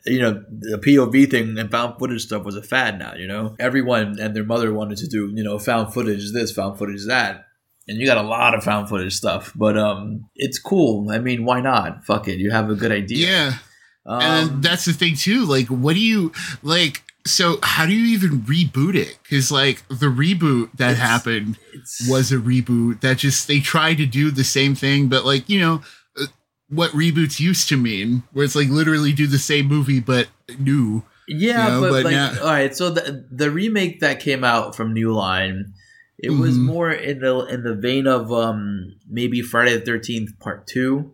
you 0.06 0.20
know, 0.20 0.44
the 0.52 0.78
POV 0.78 1.30
thing 1.32 1.58
and 1.58 1.72
found 1.72 1.98
footage 1.98 2.24
stuff 2.24 2.44
was 2.44 2.56
a 2.56 2.62
fad. 2.62 3.00
Now, 3.00 3.14
you 3.16 3.28
know, 3.28 3.56
everyone 3.60 4.20
and 4.20 4.36
their 4.36 4.44
mother 4.44 4.74
wanted 4.74 4.98
to 5.00 5.08
do, 5.08 5.32
you 5.34 5.44
know, 5.44 5.58
found 5.58 5.94
footage 5.94 6.34
this, 6.34 6.52
found 6.52 6.78
footage 6.78 7.06
that, 7.08 7.46
and 7.88 7.98
you 7.98 8.06
got 8.06 8.18
a 8.18 8.22
lot 8.28 8.54
of 8.54 8.64
found 8.64 8.90
footage 8.90 9.16
stuff. 9.16 9.54
But 9.56 9.78
um, 9.78 10.30
it's 10.36 10.60
cool. 10.60 11.10
I 11.10 11.20
mean, 11.20 11.46
why 11.46 11.62
not? 11.62 12.04
Fuck 12.06 12.28
it. 12.28 12.40
You 12.40 12.52
have 12.52 12.70
a 12.70 12.76
good 12.76 12.92
idea. 12.92 13.28
Yeah. 13.30 13.54
Um, 14.06 14.22
and 14.22 14.64
that's 14.64 14.86
the 14.86 14.94
thing 14.94 15.16
too. 15.16 15.46
Like, 15.46 15.68
what 15.68 15.94
do 15.94 16.00
you 16.02 16.32
like? 16.62 17.04
So, 17.30 17.60
how 17.64 17.86
do 17.86 17.94
you 17.94 18.06
even 18.16 18.42
reboot 18.42 18.96
it? 18.96 19.18
Because 19.24 19.52
like 19.52 19.88
the 19.90 20.08
reboot 20.08 20.72
that 20.78 20.92
It's- 20.94 20.98
happened 21.10 21.58
it's, 21.74 22.08
was 22.10 22.32
a 22.32 22.38
reboot 22.38 23.02
that 23.02 23.18
just 23.18 23.48
they 23.48 23.60
tried 23.60 23.96
to 23.98 24.06
do 24.06 24.32
the 24.32 24.44
same 24.44 24.76
thing, 24.76 25.08
but 25.10 25.26
like 25.26 25.48
you 25.50 25.60
know 25.60 25.82
uh, 26.20 26.26
what 26.70 26.92
reboots 26.92 27.40
used 27.40 27.70
to 27.70 27.78
mean, 27.78 28.24
where 28.34 28.46
it's 28.46 28.56
like 28.56 28.70
literally 28.70 29.14
do 29.14 29.28
the 29.28 29.40
same 29.40 29.68
movie 29.68 30.00
but 30.00 30.28
new. 30.60 31.04
Yeah, 31.28 31.66
You 31.66 31.72
know, 31.74 31.82
but, 31.82 31.92
but 31.92 32.04
like, 32.06 32.12
now- 32.14 32.34
all 32.42 32.48
right. 32.48 32.76
So 32.76 32.90
the 32.90 33.26
the 33.32 33.52
remake 33.52 34.00
that 34.00 34.20
came 34.22 34.44
out 34.44 34.76
from 34.76 34.94
New 34.94 35.14
Line, 35.14 35.74
it 36.18 36.30
was 36.32 36.58
Mhm. 36.58 36.62
more 36.64 36.92
in 36.92 37.20
the 37.20 37.46
in 37.48 37.64
the 37.64 37.76
vein 37.76 38.08
of 38.08 38.32
um 38.32 38.96
maybe 39.10 39.42
Friday 39.42 39.76
the 39.78 39.86
Thirteenth 39.86 40.40
Part 40.40 40.66
Two, 40.68 41.12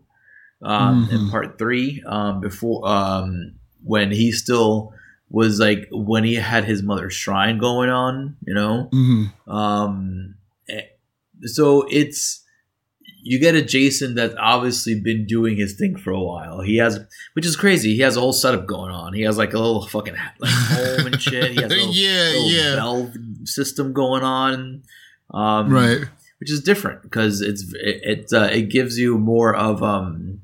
um, 0.62 1.10
and 1.12 1.22
Mhm. 1.28 1.32
Part 1.32 1.58
Three, 1.58 2.04
um, 2.06 2.40
before 2.42 2.88
um 2.88 3.54
when 3.84 4.12
he 4.12 4.32
still 4.32 4.93
was 5.34 5.60
like 5.60 5.88
when 5.92 6.24
he 6.24 6.36
had 6.36 6.64
his 6.64 6.84
mother's 6.84 7.14
shrine 7.14 7.58
going 7.58 7.90
on, 7.90 8.38
you 8.46 8.54
know. 8.54 8.88
Mm-hmm. 8.94 9.52
Um, 9.52 10.36
eh, 10.70 10.84
so 11.42 11.88
it's 11.90 12.44
you 13.24 13.40
get 13.40 13.56
a 13.56 13.64
Jason 13.64 14.14
that's 14.14 14.36
obviously 14.38 15.02
been 15.02 15.26
doing 15.26 15.58
his 15.58 15.74
thing 15.74 15.98
for 15.98 16.12
a 16.12 16.22
while. 16.22 16.62
He 16.62 16.78
has, 16.78 17.00
which 17.34 17.48
is 17.48 17.56
crazy. 17.56 17.96
He 17.96 18.02
has 18.02 18.16
a 18.16 18.20
whole 18.20 18.32
setup 18.32 18.68
going 18.68 18.92
on. 18.92 19.14
He 19.14 19.24
has 19.24 19.38
like 19.38 19.56
a 19.56 19.58
little 19.58 19.88
fucking 19.88 20.14
like 20.40 20.52
home 20.52 21.08
and 21.08 21.20
shit. 21.20 21.52
He 21.52 21.62
has 21.62 21.72
a 21.72 21.76
little, 21.76 21.94
yeah, 21.94 22.30
little 22.30 22.50
yeah, 22.50 22.76
valve 22.76 23.14
system 23.46 23.92
going 23.92 24.24
on. 24.24 24.84
Um, 25.34 25.74
right. 25.74 26.06
which 26.40 26.52
is 26.52 26.62
different 26.62 27.02
because 27.02 27.42
it's 27.42 27.64
it 27.74 28.02
it, 28.04 28.34
uh, 28.34 28.50
it 28.52 28.70
gives 28.70 29.00
you 29.00 29.18
more 29.18 29.56
of 29.56 29.82
um 29.82 30.42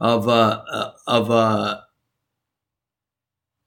of 0.00 0.28
a 0.28 0.30
uh, 0.30 0.92
of 1.06 1.28
a 1.28 1.84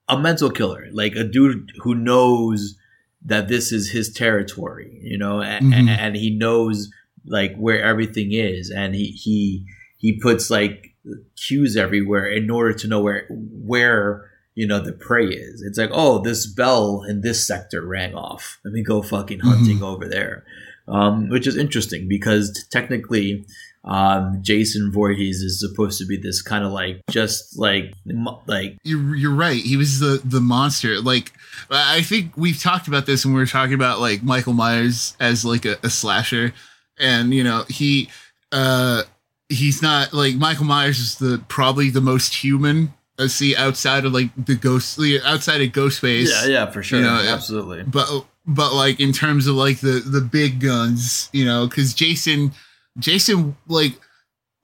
a 0.08 0.18
mental 0.18 0.50
killer, 0.50 0.86
like 0.92 1.14
a 1.16 1.24
dude 1.24 1.70
who 1.82 1.94
knows 1.94 2.76
that 3.24 3.48
this 3.48 3.72
is 3.72 3.90
his 3.90 4.12
territory, 4.12 5.00
you 5.02 5.16
know, 5.16 5.40
and, 5.40 5.72
Mhm. 5.72 5.88
and 5.88 6.14
he 6.16 6.30
knows 6.30 6.90
like 7.26 7.56
where 7.56 7.82
everything 7.82 8.32
is, 8.32 8.70
and 8.70 8.94
he 8.94 9.06
he 9.12 9.64
he 9.96 10.20
puts 10.20 10.50
like 10.50 10.94
cues 11.36 11.76
everywhere 11.76 12.26
in 12.26 12.50
order 12.50 12.72
to 12.74 12.86
know 12.86 13.00
where 13.00 13.26
where 13.30 14.30
you 14.54 14.66
know 14.66 14.78
the 14.78 14.92
prey 14.92 15.26
is. 15.28 15.62
It's 15.62 15.78
like, 15.78 15.90
oh, 15.92 16.22
this 16.22 16.46
bell 16.46 17.02
in 17.08 17.22
this 17.22 17.46
sector 17.46 17.80
rang 17.84 18.14
off. 18.14 18.58
Let 18.64 18.72
me 18.74 18.82
go 18.82 19.00
fucking 19.02 19.40
hunting 19.40 19.82
over 19.82 20.06
there, 20.06 20.44
um, 20.86 21.28
which 21.30 21.46
is 21.46 21.56
interesting 21.56 22.08
because 22.08 22.66
technically. 22.70 23.46
Um, 23.84 24.38
Jason 24.40 24.90
Voorhees 24.90 25.42
is 25.42 25.60
supposed 25.60 25.98
to 25.98 26.06
be 26.06 26.16
this 26.16 26.40
kind 26.40 26.64
of 26.64 26.72
like 26.72 27.02
just 27.10 27.58
like 27.58 27.92
like 28.46 28.78
You're, 28.82 29.14
you're 29.14 29.34
right. 29.34 29.62
He 29.62 29.76
was 29.76 30.00
the 30.00 30.22
the 30.24 30.40
monster. 30.40 31.00
Like 31.00 31.32
I 31.70 32.00
think 32.02 32.36
we've 32.36 32.58
talked 32.60 32.88
about 32.88 33.04
this 33.06 33.24
when 33.24 33.34
we 33.34 33.40
were 33.40 33.46
talking 33.46 33.74
about 33.74 34.00
like 34.00 34.22
Michael 34.22 34.54
Myers 34.54 35.14
as 35.20 35.44
like 35.44 35.66
a, 35.66 35.76
a 35.82 35.90
slasher, 35.90 36.54
and 36.98 37.34
you 37.34 37.44
know 37.44 37.64
he 37.68 38.08
uh 38.52 39.02
he's 39.50 39.82
not 39.82 40.14
like 40.14 40.36
Michael 40.36 40.64
Myers 40.64 40.98
is 40.98 41.16
the 41.16 41.42
probably 41.48 41.90
the 41.90 42.00
most 42.00 42.34
human. 42.34 42.94
I 43.18 43.26
see 43.28 43.54
outside 43.54 44.06
of 44.06 44.12
like 44.12 44.30
the 44.36 44.56
ghostly 44.56 45.20
outside 45.20 45.60
of 45.60 45.68
Ghostface. 45.68 46.30
yeah 46.30 46.46
yeah 46.46 46.70
for 46.70 46.82
sure 46.82 46.98
You 47.00 47.04
know, 47.04 47.22
absolutely 47.28 47.82
but 47.84 48.08
but 48.46 48.72
like 48.72 48.98
in 48.98 49.12
terms 49.12 49.46
of 49.46 49.54
like 49.54 49.78
the 49.80 50.00
the 50.04 50.20
big 50.20 50.58
guns 50.58 51.28
you 51.32 51.44
know 51.44 51.68
because 51.68 51.94
jason 51.94 52.50
jason 52.98 53.56
like 53.66 53.98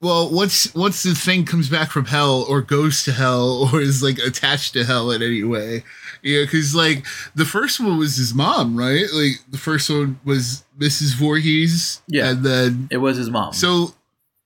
well 0.01 0.31
once 0.33 0.73
once 0.73 1.03
the 1.03 1.13
thing 1.13 1.45
comes 1.45 1.69
back 1.69 1.91
from 1.91 2.05
hell 2.05 2.45
or 2.49 2.61
goes 2.61 3.03
to 3.03 3.11
hell 3.11 3.69
or 3.73 3.81
is 3.81 4.01
like 4.01 4.17
attached 4.19 4.73
to 4.73 4.83
hell 4.83 5.11
in 5.11 5.21
any 5.21 5.43
way? 5.43 5.83
You 6.23 6.39
know, 6.39 6.45
because 6.45 6.73
like 6.75 7.05
the 7.35 7.45
first 7.45 7.79
one 7.79 7.97
was 7.97 8.15
his 8.17 8.33
mom 8.33 8.75
right? 8.77 9.05
Like 9.13 9.33
the 9.49 9.57
first 9.57 9.89
one 9.89 10.19
was 10.23 10.63
mrs 10.79 11.15
Voorhees 11.15 12.01
Yeah. 12.07 12.31
and 12.31 12.43
then 12.43 12.87
it 12.91 12.97
was 12.97 13.17
his 13.17 13.29
mom. 13.29 13.53
So 13.53 13.93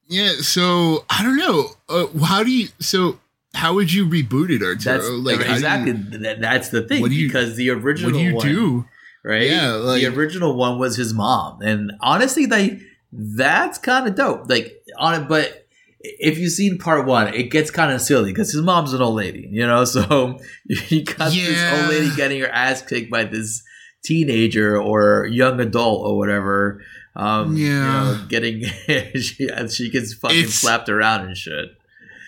yeah 0.08 0.34
so 0.42 1.04
i 1.10 1.24
don't 1.24 1.38
know. 1.38 1.70
Uh, 1.90 2.08
how 2.26 2.44
do 2.44 2.52
you 2.52 2.68
so 2.80 3.20
how 3.54 3.74
would 3.74 3.92
you 3.94 4.06
reboot 4.06 4.50
it 4.50 4.60
that's 4.84 5.08
like 5.10 5.40
do 5.40 5.46
you- 5.46 5.52
exactly 5.54 5.92
that's 6.40 6.70
the 6.70 6.82
thing 6.82 7.02
What 7.02 7.10
do 7.12 7.16
you- 7.16 7.28
because 7.28 7.56
the 7.56 7.70
original 7.70 8.12
what 8.12 8.18
do 8.20 8.26
you 8.26 8.36
one, 8.36 8.46
do? 8.48 8.86
right? 9.24 9.50
Yeah, 9.50 9.72
like- 9.74 10.02
the 10.02 10.08
original 10.08 10.56
one 10.58 10.78
was 10.80 10.98
his 10.98 11.14
mom. 11.14 11.62
And 11.62 11.94
honestly 12.02 12.46
like 12.48 12.80
that's 13.18 13.78
kind 13.78 14.08
of 14.08 14.16
dope. 14.16 14.50
Like 14.50 14.84
on 14.98 15.22
it 15.22 15.28
but 15.30 15.68
if 16.02 16.38
you've 16.38 16.52
seen 16.52 16.78
part 16.78 17.06
one 17.06 17.34
it 17.34 17.50
gets 17.50 17.72
kind 17.72 17.92
of 17.92 18.00
silly 18.02 18.32
because 18.32 18.52
his 18.52 18.62
mom's 18.62 18.94
an 18.94 19.02
old 19.02 19.16
lady 19.16 19.48
you 19.52 19.66
know? 19.66 19.84
So 19.96 20.40
you 20.68 21.04
got 21.04 21.32
this 21.32 21.80
old 21.82 21.90
lady 21.90 22.16
getting 22.16 22.42
her 22.42 22.48
ass 22.50 22.82
kicked 22.82 23.10
by 23.10 23.24
this 23.24 23.64
teenager 24.04 24.80
or 24.80 25.28
young 25.32 25.60
adult 25.60 26.06
or 26.06 26.18
whatever 26.18 26.84
um 27.16 27.56
you 27.58 27.68
Yeah. 27.68 28.04
know 28.04 28.26
getting 28.30 28.64
she, 29.20 29.50
she 29.70 29.90
gets 29.90 30.14
fucking 30.14 30.38
It's- 30.38 30.54
slapped 30.54 30.90
around 30.90 31.26
and 31.26 31.36
shit 31.38 31.70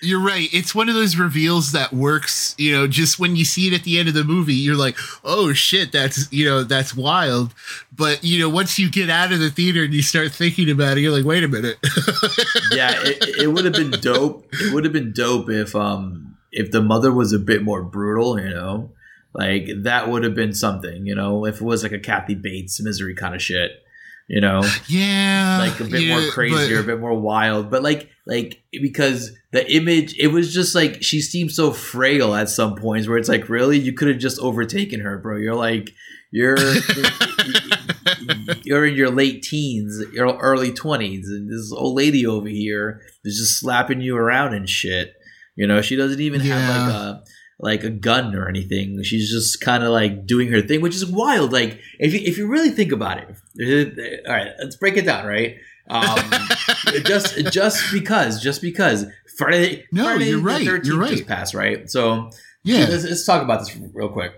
You're 0.02 0.24
right. 0.24 0.48
It's 0.54 0.76
one 0.76 0.90
of 0.90 0.96
those 0.96 1.18
reveals 1.18 1.72
that 1.72 1.92
works, 1.92 2.54
you 2.58 2.72
know, 2.72 2.88
just 2.88 3.20
when 3.20 3.36
you 3.36 3.46
see 3.46 3.68
it 3.68 3.74
at 3.74 3.84
the 3.84 4.00
end 4.00 4.08
of 4.08 4.14
the 4.14 4.24
movie, 4.24 4.54
you're 4.54 4.76
like, 4.76 4.98
oh 5.24 5.54
shit, 5.54 5.92
that's, 5.92 6.32
you 6.32 6.46
know, 6.46 6.64
that's 6.64 6.96
wild. 6.96 7.54
But, 7.96 8.24
you 8.24 8.40
know, 8.40 8.50
once 8.50 8.78
you 8.78 8.92
get 8.92 9.10
out 9.10 9.32
of 9.32 9.40
the 9.40 9.50
theater 9.50 9.84
and 9.84 9.94
you 9.94 10.02
start 10.02 10.32
thinking 10.32 10.70
about 10.70 10.98
it, 10.98 11.02
you're 11.02 11.12
like, 11.12 11.26
wait 11.26 11.44
a 11.44 11.48
minute. 11.48 11.78
yeah, 12.72 12.94
it, 13.04 13.44
it 13.44 13.48
would 13.48 13.66
have 13.66 13.74
been 13.74 13.92
dope. 13.92 14.48
It 14.54 14.74
would 14.74 14.84
have 14.84 14.94
been 14.94 15.14
dope 15.14 15.50
if 15.50 15.76
um 15.76 16.38
if 16.52 16.72
the 16.72 16.82
mother 16.82 17.12
was 17.12 17.34
a 17.34 17.40
bit 17.40 17.64
more 17.64 17.84
brutal, 17.84 18.40
you 18.40 18.50
know, 18.50 18.92
like 19.34 19.70
that 19.84 20.10
would 20.10 20.24
have 20.24 20.36
been 20.36 20.54
something, 20.54 21.06
you 21.06 21.16
know, 21.16 21.46
if 21.46 21.62
it 21.62 21.64
was 21.64 21.84
like 21.84 21.92
a 21.92 22.00
Kathy 22.00 22.36
Bates 22.36 22.82
misery 22.82 23.14
kind 23.14 23.36
of 23.36 23.42
shit, 23.42 23.84
you 24.28 24.42
know, 24.42 24.62
yeah. 24.88 25.58
like 25.60 25.80
a 25.80 25.86
bit 25.86 26.02
yeah, 26.02 26.20
more 26.20 26.32
crazier, 26.32 26.80
a 26.80 26.84
bit 26.84 27.00
more 27.00 27.20
wild, 27.20 27.72
but 27.72 27.82
like 27.82 28.10
like 28.26 28.62
because 28.82 29.32
the 29.52 29.70
image, 29.72 30.16
it 30.20 30.28
was 30.28 30.54
just 30.54 30.76
like 30.76 31.02
she 31.02 31.22
seemed 31.22 31.52
so 31.52 31.72
frail 31.72 32.36
at 32.36 32.50
some 32.50 32.76
points 32.76 33.08
where 33.08 33.18
it's 33.18 33.30
like, 33.30 33.48
really, 33.48 33.80
you 33.80 33.94
could 33.94 34.10
have 34.10 34.18
just 34.18 34.40
overtaken 34.40 35.00
her, 35.00 35.18
bro. 35.18 35.38
You're 35.38 35.56
like. 35.56 35.92
You're 36.30 36.58
you're 38.63 38.86
in 38.86 38.96
your 38.96 39.10
late 39.10 39.44
teens, 39.44 40.04
your 40.12 40.38
early 40.40 40.74
twenties, 40.74 41.30
and 41.30 41.50
this 41.50 41.72
old 41.72 41.96
lady 41.96 42.26
over 42.26 42.50
here 42.50 43.00
is 43.24 43.38
just 43.38 43.58
slapping 43.58 44.02
you 44.02 44.18
around 44.18 44.54
and 44.54 44.70
shit. 44.70 45.13
You 45.56 45.68
know, 45.68 45.82
she 45.82 45.96
doesn't 45.96 46.20
even 46.20 46.42
have 46.42 46.70
like 46.70 46.96
a 46.96 47.24
like 47.60 47.84
a 47.84 47.89
gun 47.89 48.36
or 48.36 48.48
anything. 48.48 49.02
She's 49.04 49.32
just 49.32 49.62
kind 49.62 49.84
of 49.84 49.89
like 49.91 50.26
doing 50.28 50.52
her 50.52 50.62
thing, 50.62 50.82
which 50.82 50.96
is 50.96 51.06
wild. 51.06 51.52
Like 51.52 51.80
if 52.00 52.13
you, 52.13 52.20
if 52.24 52.38
you 52.38 52.48
really 52.48 52.70
think 52.70 52.91
about 52.91 53.17
it, 53.20 54.24
all 54.28 54.34
right, 54.34 54.51
let's 54.60 54.76
break 54.76 54.97
it 54.97 55.05
down. 55.05 55.26
Right, 55.26 55.55
um, 55.89 56.18
just 57.05 57.36
just 57.51 57.91
because, 57.91 58.41
just 58.41 58.62
because 58.62 59.05
Friday, 59.38 59.86
No, 59.91 60.03
Friday 60.03 60.30
you're 60.30 60.39
the 60.39 60.45
right, 60.45 60.68
13th 60.68 60.86
you're 60.86 60.97
right. 60.99 61.12
just 61.12 61.28
passed, 61.28 61.53
right? 61.53 61.89
So 61.89 62.30
yeah. 62.64 62.86
let's, 62.89 63.03
let's 63.05 63.26
talk 63.26 63.41
about 63.43 63.60
this 63.60 63.76
real 63.93 64.10
quick. 64.10 64.34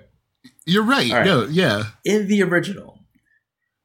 You're 0.66 0.84
right. 0.84 1.12
Right. 1.12 1.26
No, 1.26 1.46
yeah. 1.46 1.86
In 2.06 2.28
the 2.28 2.44
original, 2.44 3.00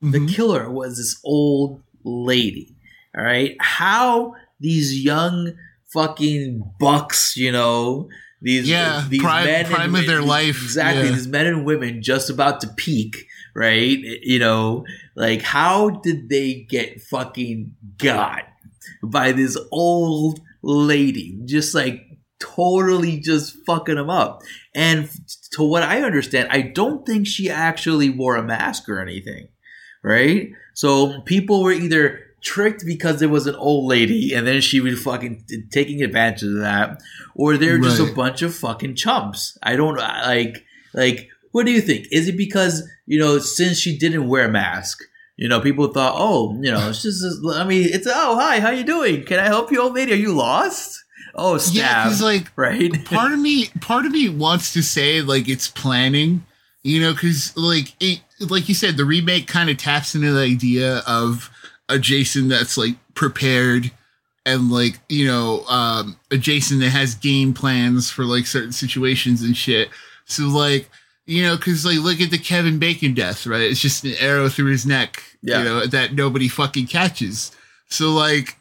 the 0.03 0.19
Mhm. 0.19 0.29
killer 0.35 0.71
was 0.71 0.97
this 0.99 1.19
old 1.25 1.83
lady. 2.05 2.77
All 3.17 3.25
right. 3.25 3.57
How 3.61 4.35
these 4.61 5.03
young 5.03 5.55
fucking 5.93 6.63
bucks, 6.79 7.37
you 7.37 7.51
know, 7.53 8.09
these 8.45 8.69
Yeah, 8.69 8.99
uh, 9.05 9.09
these 9.09 9.21
prime- 9.23 9.45
men 9.47 9.65
prime 9.67 9.95
of 9.97 10.07
their 10.07 10.23
life, 10.23 10.63
exactly. 10.63 11.05
yeah. 11.07 11.13
These 11.13 11.27
men 11.27 11.47
and 11.47 11.65
women 11.65 12.03
just 12.03 12.31
about 12.31 12.61
to 12.61 12.69
peak, 12.77 13.27
right? 13.57 13.99
You 14.23 14.39
know, 14.39 14.85
like 15.17 15.43
how 15.43 15.91
did 15.91 16.29
they 16.29 16.67
get 16.69 17.01
fucking 17.03 17.73
got 17.99 18.43
by 19.03 19.33
this 19.33 19.57
old 19.73 20.41
lady? 20.63 21.41
Just 21.47 21.75
like 21.75 22.03
totally 22.41 23.19
just 23.21 23.57
fucking 23.67 23.95
them 23.95 24.11
up. 24.11 24.43
And 24.75 25.09
to 25.53 25.63
what 25.63 25.83
I 25.83 26.03
understand, 26.03 26.49
I 26.51 26.61
don't 26.63 27.07
think 27.07 27.27
she 27.27 27.49
actually 27.51 28.11
wore 28.11 28.37
a 28.37 28.43
mask 28.43 28.89
or 28.89 29.01
anything, 29.01 29.49
right? 30.03 30.51
So 30.75 31.21
people 31.23 31.63
were 31.63 31.73
either 31.73 32.21
tricked 32.45 32.85
because 32.87 33.19
there 33.19 33.29
was 33.29 33.47
an 33.47 33.57
old 33.57 33.87
lady 33.87 34.35
and 34.35 34.47
then 34.47 34.61
she 34.61 34.81
was 34.81 35.03
fucking 35.03 35.45
t- 35.49 35.65
taking 35.71 36.03
advantage 36.03 36.43
of 36.43 36.61
that, 36.61 37.01
or 37.35 37.57
they're 37.57 37.79
just 37.79 38.01
a 38.01 38.15
bunch 38.15 38.43
of 38.43 38.55
fucking 38.55 38.95
chumps. 38.95 39.59
I 39.63 39.77
don't 39.77 39.99
uh, 39.99 40.23
like 40.27 40.65
like. 40.93 41.29
What 41.51 41.67
do 41.67 41.73
you 41.73 41.81
think? 41.81 42.09
Is 42.11 42.29
it 42.29 42.37
because 42.37 42.89
you 43.07 43.19
know 43.19 43.39
since 43.39 43.79
she 43.79 43.97
didn't 43.97 44.29
wear 44.29 44.47
a 44.47 44.51
mask? 44.51 45.03
You 45.37 45.49
know, 45.49 45.61
people 45.61 45.89
thought, 45.89 46.15
oh, 46.17 46.55
you 46.63 46.71
know, 46.71 46.91
it's 46.91 47.03
just, 47.03 47.25
I 47.55 47.65
mean, 47.65 47.89
it's, 47.93 48.07
oh, 48.07 48.39
hi, 48.39 48.61
how 48.61 48.71
you 48.71 48.85
doing? 48.85 49.25
Can 49.25 49.41
I 49.41 49.47
help 49.47 49.73
you, 49.73 49.83
old 49.83 49.95
lady? 49.95 50.13
Are 50.13 50.15
you 50.15 50.33
lost? 50.33 51.05
Oh, 51.35 51.59
stab. 51.59 51.75
Yeah, 51.75 52.05
because 52.05 52.23
like 52.23 52.53
right? 52.57 53.05
part 53.05 53.33
of 53.33 53.41
me 53.41 53.67
part 53.81 54.07
of 54.07 54.13
me 54.13 54.29
wants 54.29 54.73
to 54.75 54.83
say 54.83 55.21
like 55.21 55.49
it's 55.49 55.69
planning 55.69 56.47
you 56.85 57.01
know 57.01 57.13
because 57.13 57.57
like 57.57 57.95
it 57.99 58.21
like 58.39 58.69
you 58.69 58.75
said 58.75 58.97
the 58.97 59.05
remake 59.05 59.49
kind 59.49 59.69
of 59.69 59.77
taps 59.77 60.15
into 60.15 60.33
the 60.33 60.41
idea 60.41 61.03
of 61.07 61.51
a 61.89 61.99
jason 61.99 62.49
that's 62.49 62.77
like 62.79 62.95
prepared 63.15 63.91
and 64.47 64.71
like 64.71 64.99
you 65.09 65.27
know 65.27 65.65
um 65.69 66.17
a 66.31 66.37
jason 66.37 66.79
that 66.81 66.91
has 66.91 67.15
game 67.15 67.53
plans 67.55 68.11
for 68.11 68.25
like 68.25 68.47
certain 68.47 68.73
situations 68.73 69.43
and 69.43 69.57
shit. 69.57 69.89
So 70.27 70.45
like 70.45 70.89
you 71.27 71.43
know 71.43 71.57
because 71.57 71.85
like 71.85 71.99
look 71.99 72.21
at 72.21 72.31
the 72.31 72.39
kevin 72.39 72.79
bacon 72.79 73.15
death 73.15 73.47
right? 73.47 73.63
It's 73.63 73.81
just 73.81 74.05
an 74.05 74.15
arrow 74.21 74.49
through 74.49 74.71
his 74.71 74.87
neck 74.87 75.23
Yeah. 75.43 75.59
you 75.59 75.65
know 75.65 75.87
that 75.87 76.15
nobody 76.15 76.49
fucking 76.49 76.87
catches. 76.87 77.53
So 77.89 78.11
like 78.11 78.57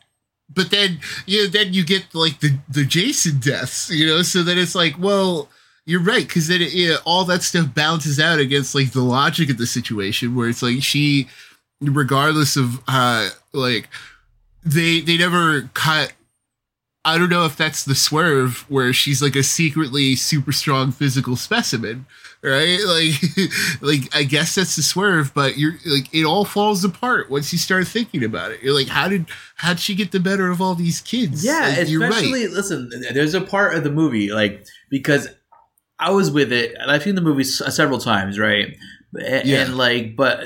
but 0.54 0.70
then 0.72 1.00
you 1.26 1.44
know, 1.44 1.48
then 1.48 1.74
you 1.74 1.84
get 1.86 2.14
like 2.14 2.40
the 2.40 2.58
the 2.70 2.86
Jason 2.86 3.40
deaths, 3.40 3.90
you 3.90 4.06
know, 4.06 4.22
so 4.22 4.44
that 4.44 4.58
it's 4.58 4.76
like, 4.76 5.00
well, 5.00 5.50
you're 5.86 6.04
right, 6.04 6.28
because 6.28 6.48
then 6.48 6.62
it, 6.62 6.74
yeah, 6.74 6.98
all 7.06 7.26
that 7.26 7.42
stuff 7.44 7.74
balances 7.74 8.20
out 8.20 8.40
against 8.40 8.76
like 8.76 8.92
the 8.92 9.02
logic 9.02 9.50
of 9.50 9.58
the 9.58 9.66
situation, 9.66 10.36
where 10.36 10.48
it's 10.50 10.62
like 10.62 10.84
she, 10.84 11.28
regardless 11.90 12.56
of 12.56 12.82
uh 12.88 13.30
like 13.54 13.90
they 14.64 15.00
they 15.02 15.18
never 15.18 15.64
cut. 15.74 16.14
I 17.06 17.18
don't 17.18 17.30
know 17.30 17.46
if 17.46 17.58
that's 17.58 17.84
the 17.84 17.96
swerve 17.96 18.60
where 18.70 18.94
she's 18.94 19.22
like 19.22 19.36
a 19.36 19.44
secretly 19.44 20.16
super 20.16 20.54
strong 20.54 20.94
physical 20.94 21.36
specimen, 21.36 22.06
right? 22.42 22.80
Like, 22.88 23.82
like 23.82 24.16
I 24.16 24.24
guess 24.24 24.56
that's 24.56 24.78
the 24.78 24.84
swerve, 24.84 25.34
but 25.34 25.58
you're 25.58 25.74
like 25.86 26.14
it 26.14 26.24
all 26.24 26.46
falls 26.46 26.86
apart 26.86 27.30
once 27.30 27.52
you 27.52 27.60
start 27.60 27.88
thinking 27.88 28.24
about 28.24 28.52
it. 28.52 28.62
You're 28.64 28.74
like, 28.74 28.88
how 28.88 29.10
did 29.10 29.26
how'd 29.58 29.82
she 29.82 29.96
get 29.96 30.12
the 30.14 30.22
better 30.22 30.50
of 30.50 30.62
all 30.62 30.76
these 30.76 31.02
kids? 31.02 31.44
Yeah, 31.44 31.76
Like, 31.78 31.90
you're 31.90 32.06
especially 32.06 32.48
listen. 32.48 32.90
There's 33.14 33.34
a 33.34 33.42
part 33.42 33.76
of 33.76 33.84
the 33.84 33.92
movie 33.92 34.32
like 34.32 34.66
because 34.90 35.28
I 36.00 36.12
was 36.12 36.32
with 36.32 36.54
it 36.54 36.74
I've 36.88 37.04
seen 37.04 37.16
the 37.16 37.22
movie 37.22 37.44
several 37.44 38.00
times, 38.00 38.40
right? 38.40 38.78
And, 39.20 39.46
Yeah. 39.46 39.64
and 39.64 39.76
like, 39.78 40.16
but 40.16 40.46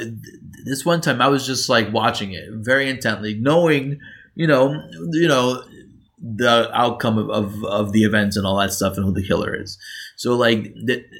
this 0.67 0.85
one 0.85 1.01
time 1.01 1.21
I 1.21 1.27
was 1.27 1.45
just 1.45 1.69
like 1.69 1.91
watching 1.91 2.33
it 2.33 2.45
very 2.51 2.89
intently, 2.89 3.35
knowing 3.35 3.99
you 4.35 4.47
know, 4.47 4.83
you 5.11 5.27
know 5.27 5.63
the 6.19 6.69
outcome 6.73 7.17
of, 7.17 7.29
of, 7.29 7.63
of 7.65 7.91
the 7.91 8.03
events 8.03 8.37
and 8.37 8.45
all 8.45 8.57
that 8.57 8.73
stuff 8.73 8.97
and 8.97 9.05
who 9.05 9.13
the 9.13 9.25
killer 9.25 9.55
is. 9.55 9.77
So 10.15 10.35
like, 10.35 10.73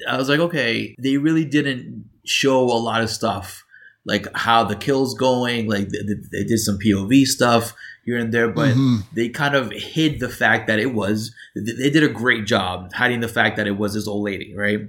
I 0.08 0.16
was 0.16 0.28
like, 0.28 0.40
okay, 0.40 0.94
they 0.98 1.16
really 1.18 1.44
didn't 1.44 2.04
show 2.24 2.62
a 2.62 2.78
lot 2.78 3.02
of 3.02 3.10
stuff 3.10 3.64
like 4.04 4.26
how 4.34 4.64
the 4.64 4.74
kill's 4.74 5.14
going. 5.14 5.68
Like 5.68 5.88
they, 5.90 5.98
they 6.32 6.44
did 6.44 6.58
some 6.58 6.78
POV 6.78 7.26
stuff 7.26 7.74
here 8.08 8.18
and 8.18 8.32
there, 8.32 8.48
but 8.48 8.74
Mhm. 8.74 9.04
they 9.14 9.28
kind 9.28 9.54
of 9.54 9.70
hid 9.72 10.18
the 10.20 10.28
fact 10.28 10.66
that 10.66 10.78
it 10.78 10.94
was 10.94 11.32
they 11.54 11.90
did 11.90 12.02
a 12.02 12.08
great 12.08 12.44
job 12.46 12.92
hiding 12.94 13.20
the 13.20 13.28
fact 13.28 13.56
that 13.56 13.66
it 13.66 13.76
was 13.76 13.94
this 13.94 14.06
old 14.06 14.24
lady 14.24 14.54
right 14.56 14.80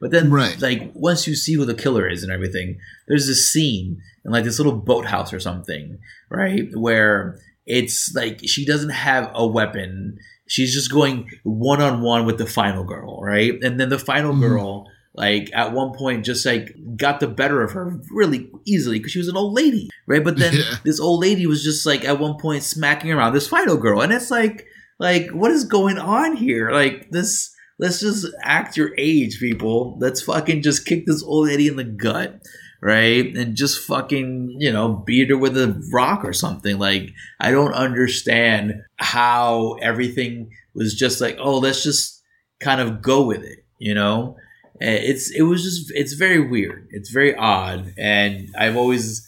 but 0.00 0.10
then 0.10 0.30
Right. 0.30 0.60
like 0.60 0.90
once 0.94 1.26
you 1.26 1.34
see 1.34 1.54
who 1.54 1.64
the 1.64 1.74
killer 1.74 2.06
is 2.08 2.22
and 2.22 2.30
everything 2.30 2.78
there's 3.08 3.26
this 3.26 3.50
scene 3.50 3.96
in 4.24 4.30
like 4.30 4.44
this 4.44 4.58
little 4.58 4.76
boathouse 4.76 5.32
or 5.32 5.40
something 5.40 5.98
right 6.30 6.68
where 6.74 7.38
it's 7.66 8.12
like 8.14 8.40
she 8.44 8.64
doesn't 8.66 8.90
have 8.90 9.30
a 9.34 9.46
weapon 9.46 10.18
she's 10.46 10.72
just 10.74 10.90
going 10.92 11.26
one-on-one 11.44 12.26
with 12.26 12.38
the 12.38 12.46
final 12.46 12.84
girl 12.84 13.20
right 13.22 13.54
and 13.62 13.80
then 13.80 13.88
the 13.88 13.98
final 13.98 14.34
Mhm. 14.34 14.40
girl 14.40 14.86
like 15.18 15.50
at 15.52 15.72
one 15.72 15.92
point 15.98 16.24
just 16.24 16.46
like 16.46 16.74
got 16.96 17.18
the 17.20 17.26
better 17.26 17.62
of 17.62 17.72
her 17.72 18.00
really 18.10 18.50
easily 18.64 18.98
because 18.98 19.12
she 19.12 19.18
was 19.18 19.28
an 19.28 19.36
old 19.36 19.52
lady 19.54 19.90
right? 20.06 20.24
But 20.24 20.38
then 20.38 20.54
Yeah. 20.54 20.76
this 20.84 21.00
old 21.00 21.20
lady 21.20 21.46
was 21.46 21.62
just 21.62 21.84
like 21.84 22.04
at 22.04 22.18
one 22.20 22.38
point 22.38 22.62
smacking 22.62 23.10
around 23.12 23.34
this 23.34 23.48
final 23.48 23.76
girl 23.76 24.00
and 24.00 24.12
it's 24.12 24.30
like 24.30 24.64
like 24.98 25.28
what 25.30 25.50
is 25.50 25.64
going 25.64 25.98
on 25.98 26.36
here? 26.36 26.70
Like 26.70 27.10
this 27.10 27.54
let's 27.78 28.00
just 28.00 28.26
act 28.42 28.76
your 28.76 28.90
age 28.96 29.38
people. 29.38 29.96
Let's 30.00 30.22
fucking 30.22 30.62
just 30.62 30.86
kick 30.86 31.04
this 31.06 31.22
old 31.22 31.48
lady 31.48 31.68
in 31.68 31.76
the 31.76 31.84
gut 31.84 32.40
right? 32.80 33.36
And 33.36 33.56
just 33.56 33.80
fucking 33.86 34.54
you 34.60 34.72
know 34.72 35.02
beat 35.04 35.30
her 35.30 35.36
with 35.36 35.56
a 35.56 35.74
rock 35.92 36.24
or 36.24 36.32
something. 36.32 36.78
Like 36.78 37.10
i 37.40 37.50
don't 37.50 37.72
understand 37.74 38.74
how 38.96 39.74
everything 39.82 40.50
was 40.74 40.94
just 40.94 41.20
like 41.20 41.36
oh 41.40 41.58
let's 41.58 41.82
just 41.82 42.22
kind 42.60 42.80
of 42.80 43.02
go 43.02 43.26
with 43.26 43.42
it 43.42 43.64
you 43.78 43.94
know 43.94 44.36
it's 44.80 45.30
it 45.30 45.42
was 45.42 45.62
just 45.62 45.90
it's 45.94 46.12
very 46.12 46.40
weird 46.40 46.86
it's 46.90 47.10
very 47.10 47.34
odd 47.34 47.92
and 47.98 48.48
i've 48.58 48.76
always 48.76 49.26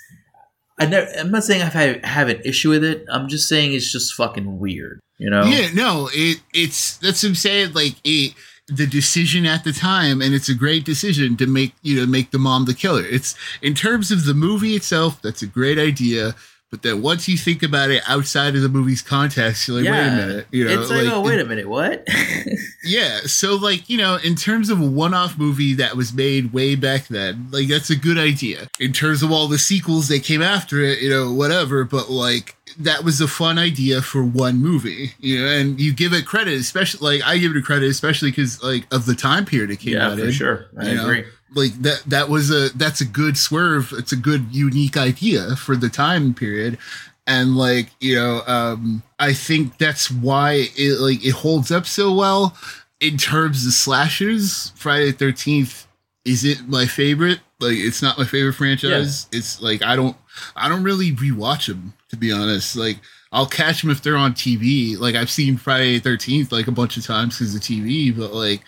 I 0.80 1.06
I'm 1.18 1.30
not 1.30 1.44
saying 1.44 1.62
I've 1.62 1.74
have 2.04 2.28
an 2.28 2.40
issue 2.42 2.70
with 2.70 2.82
it. 2.84 3.04
I'm 3.10 3.28
just 3.28 3.48
saying 3.48 3.74
it's 3.74 3.92
just 3.92 4.14
fucking 4.14 4.58
weird, 4.58 5.00
you 5.18 5.28
know? 5.28 5.44
Yeah, 5.44 5.68
no, 5.74 6.08
it 6.12 6.40
it's 6.54 6.96
that's 6.96 7.22
what 7.22 7.30
I'm 7.30 7.34
saying. 7.34 7.74
Like 7.74 7.96
it, 8.02 8.34
the 8.66 8.86
decision 8.86 9.44
at 9.44 9.62
the 9.62 9.72
time, 9.72 10.22
and 10.22 10.34
it's 10.34 10.48
a 10.48 10.54
great 10.54 10.84
decision 10.84 11.36
to 11.36 11.46
make 11.46 11.74
you 11.82 12.00
know 12.00 12.06
make 12.06 12.30
the 12.30 12.38
mom 12.38 12.64
the 12.64 12.74
killer. 12.74 13.04
It's 13.04 13.34
in 13.60 13.74
terms 13.74 14.10
of 14.10 14.24
the 14.24 14.32
movie 14.32 14.74
itself, 14.74 15.20
that's 15.20 15.42
a 15.42 15.46
great 15.46 15.78
idea. 15.78 16.34
But 16.70 16.82
then 16.82 17.02
once 17.02 17.26
you 17.26 17.36
think 17.36 17.64
about 17.64 17.90
it 17.90 18.02
outside 18.06 18.54
of 18.54 18.62
the 18.62 18.68
movie's 18.68 19.02
context, 19.02 19.66
you're 19.66 19.82
like, 19.82 19.90
wait 19.90 20.06
a 20.06 20.26
minute, 20.26 20.46
you 20.52 20.64
know, 20.64 20.80
it's 20.80 20.88
like, 20.88 21.06
oh, 21.06 21.20
wait 21.20 21.40
a 21.40 21.44
minute, 21.44 21.68
what? 21.68 22.06
yeah. 22.84 23.20
So 23.24 23.56
like 23.56 23.88
you 23.88 23.98
know, 23.98 24.18
in 24.22 24.36
terms 24.36 24.70
of 24.70 24.80
a 24.80 24.86
one-off 24.86 25.36
movie 25.36 25.74
that 25.74 25.96
was 25.96 26.12
made 26.12 26.52
way 26.52 26.76
back 26.76 27.08
then, 27.08 27.48
like 27.50 27.66
that's 27.66 27.90
a 27.90 27.96
good 27.96 28.18
idea. 28.18 28.68
In 28.78 28.92
terms 28.92 29.24
of 29.24 29.32
all 29.32 29.48
the 29.48 29.58
sequels 29.58 30.06
that 30.08 30.22
came 30.22 30.42
after 30.42 30.80
it, 30.80 31.00
you 31.00 31.10
know, 31.10 31.32
whatever. 31.32 31.82
But 31.82 32.08
like 32.08 32.56
that 32.78 33.04
was 33.04 33.20
a 33.20 33.28
fun 33.28 33.58
idea 33.58 34.00
for 34.00 34.22
one 34.22 34.60
movie, 34.60 35.12
you 35.18 35.40
know, 35.40 35.48
and 35.50 35.80
you 35.80 35.92
give 35.92 36.12
it 36.12 36.24
credit, 36.24 36.54
especially 36.54 37.18
like 37.18 37.28
I 37.28 37.38
give 37.38 37.54
it 37.54 37.64
credit, 37.64 37.88
especially 37.88 38.30
because 38.30 38.62
like 38.62 38.86
of 38.92 39.06
the 39.06 39.14
time 39.14 39.44
period 39.44 39.70
it 39.70 39.80
came 39.80 39.94
yeah, 39.94 40.08
out 40.08 40.18
for 40.18 40.26
in. 40.26 40.30
sure. 40.30 40.66
I 40.78 40.90
agree. 40.90 41.22
know? 41.22 41.28
Like 41.54 41.72
that 41.82 42.02
that 42.06 42.28
was 42.28 42.50
a 42.50 42.68
that's 42.76 43.00
a 43.00 43.04
good 43.04 43.36
swerve. 43.36 43.92
It's 43.96 44.12
a 44.12 44.16
good 44.16 44.46
unique 44.50 44.96
idea 44.96 45.56
for 45.56 45.76
the 45.76 45.88
time 45.88 46.34
period. 46.34 46.78
And 47.26 47.56
like, 47.56 47.88
you 48.00 48.14
know, 48.16 48.42
um 48.46 49.02
I 49.18 49.32
think 49.32 49.78
that's 49.78 50.10
why 50.10 50.68
it 50.76 51.00
like 51.00 51.24
it 51.24 51.32
holds 51.32 51.70
up 51.70 51.86
so 51.86 52.12
well 52.14 52.56
in 53.00 53.16
terms 53.16 53.66
of 53.66 53.72
slashers. 53.72 54.72
Friday 54.76 55.10
the 55.12 55.24
13th 55.24 55.86
is 56.24 56.44
it 56.44 56.68
my 56.68 56.86
favorite. 56.86 57.40
Like 57.58 57.76
it's 57.76 58.02
not 58.02 58.18
my 58.18 58.24
favorite 58.24 58.54
franchise. 58.54 59.26
It's 59.32 59.60
like 59.60 59.82
I 59.82 59.96
don't 59.96 60.16
I 60.56 60.68
don't 60.68 60.84
really 60.84 61.12
rewatch 61.12 61.66
them 61.66 61.94
to 62.10 62.16
be 62.16 62.32
honest. 62.32 62.76
Like 62.76 62.98
I'll 63.32 63.46
catch 63.46 63.82
them 63.82 63.90
if 63.90 64.02
they're 64.02 64.16
on 64.16 64.34
TV. 64.34 64.98
Like 64.98 65.14
I've 65.14 65.30
seen 65.30 65.56
Friday 65.56 65.98
the 65.98 66.10
13th 66.10 66.52
like 66.52 66.68
a 66.68 66.72
bunch 66.72 66.96
of 66.96 67.04
times 67.04 67.38
because 67.38 67.54
of 67.54 67.60
TV, 67.60 68.16
but 68.16 68.32
like 68.32 68.62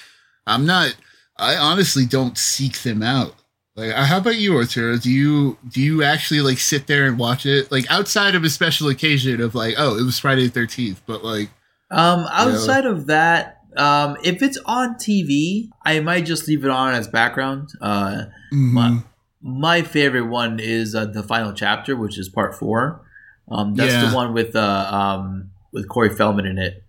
I'm 0.46 0.66
not 0.66 0.94
I 1.38 1.56
honestly 1.56 2.06
don't 2.06 2.36
seek 2.38 2.78
them 2.82 3.02
out. 3.02 3.34
Like, 3.74 3.92
uh, 3.92 4.04
how 4.04 4.18
about 4.18 4.36
you, 4.36 4.54
Arturo? 4.56 4.98
Do 4.98 5.10
you 5.10 5.56
do 5.68 5.80
you 5.80 6.02
actually 6.02 6.40
like 6.42 6.58
sit 6.58 6.86
there 6.86 7.06
and 7.06 7.18
watch 7.18 7.46
it? 7.46 7.72
Like 7.72 7.90
outside 7.90 8.34
of 8.34 8.44
a 8.44 8.50
special 8.50 8.88
occasion 8.88 9.40
of 9.40 9.54
like, 9.54 9.74
oh, 9.78 9.98
it 9.98 10.02
was 10.02 10.18
Friday 10.18 10.44
the 10.44 10.50
Thirteenth, 10.50 11.00
but 11.06 11.24
like, 11.24 11.48
Um, 11.90 12.26
outside 12.30 12.84
of 12.84 13.06
that, 13.06 13.60
um, 13.78 14.16
if 14.22 14.42
it's 14.42 14.58
on 14.66 14.96
TV, 14.96 15.68
I 15.86 16.00
might 16.00 16.26
just 16.26 16.46
leave 16.48 16.64
it 16.64 16.70
on 16.70 16.92
as 16.92 17.08
background. 17.08 17.70
Uh, 17.80 18.24
mhm. 18.52 19.04
my 19.40 19.80
favorite 19.82 20.26
one 20.28 20.60
is 20.60 20.94
uh, 20.94 21.06
the 21.06 21.22
final 21.22 21.52
chapter, 21.54 21.96
which 21.96 22.18
is 22.18 22.28
part 22.28 22.54
four. 22.54 23.00
Um, 23.50 23.74
that's 23.74 23.92
Yeah. 23.94 24.10
the 24.10 24.14
one 24.14 24.34
with 24.34 24.54
uh, 24.54 24.90
um, 24.92 25.50
with 25.72 25.88
Corey 25.88 26.10
Feldman 26.14 26.44
in 26.46 26.58
it. 26.58 26.81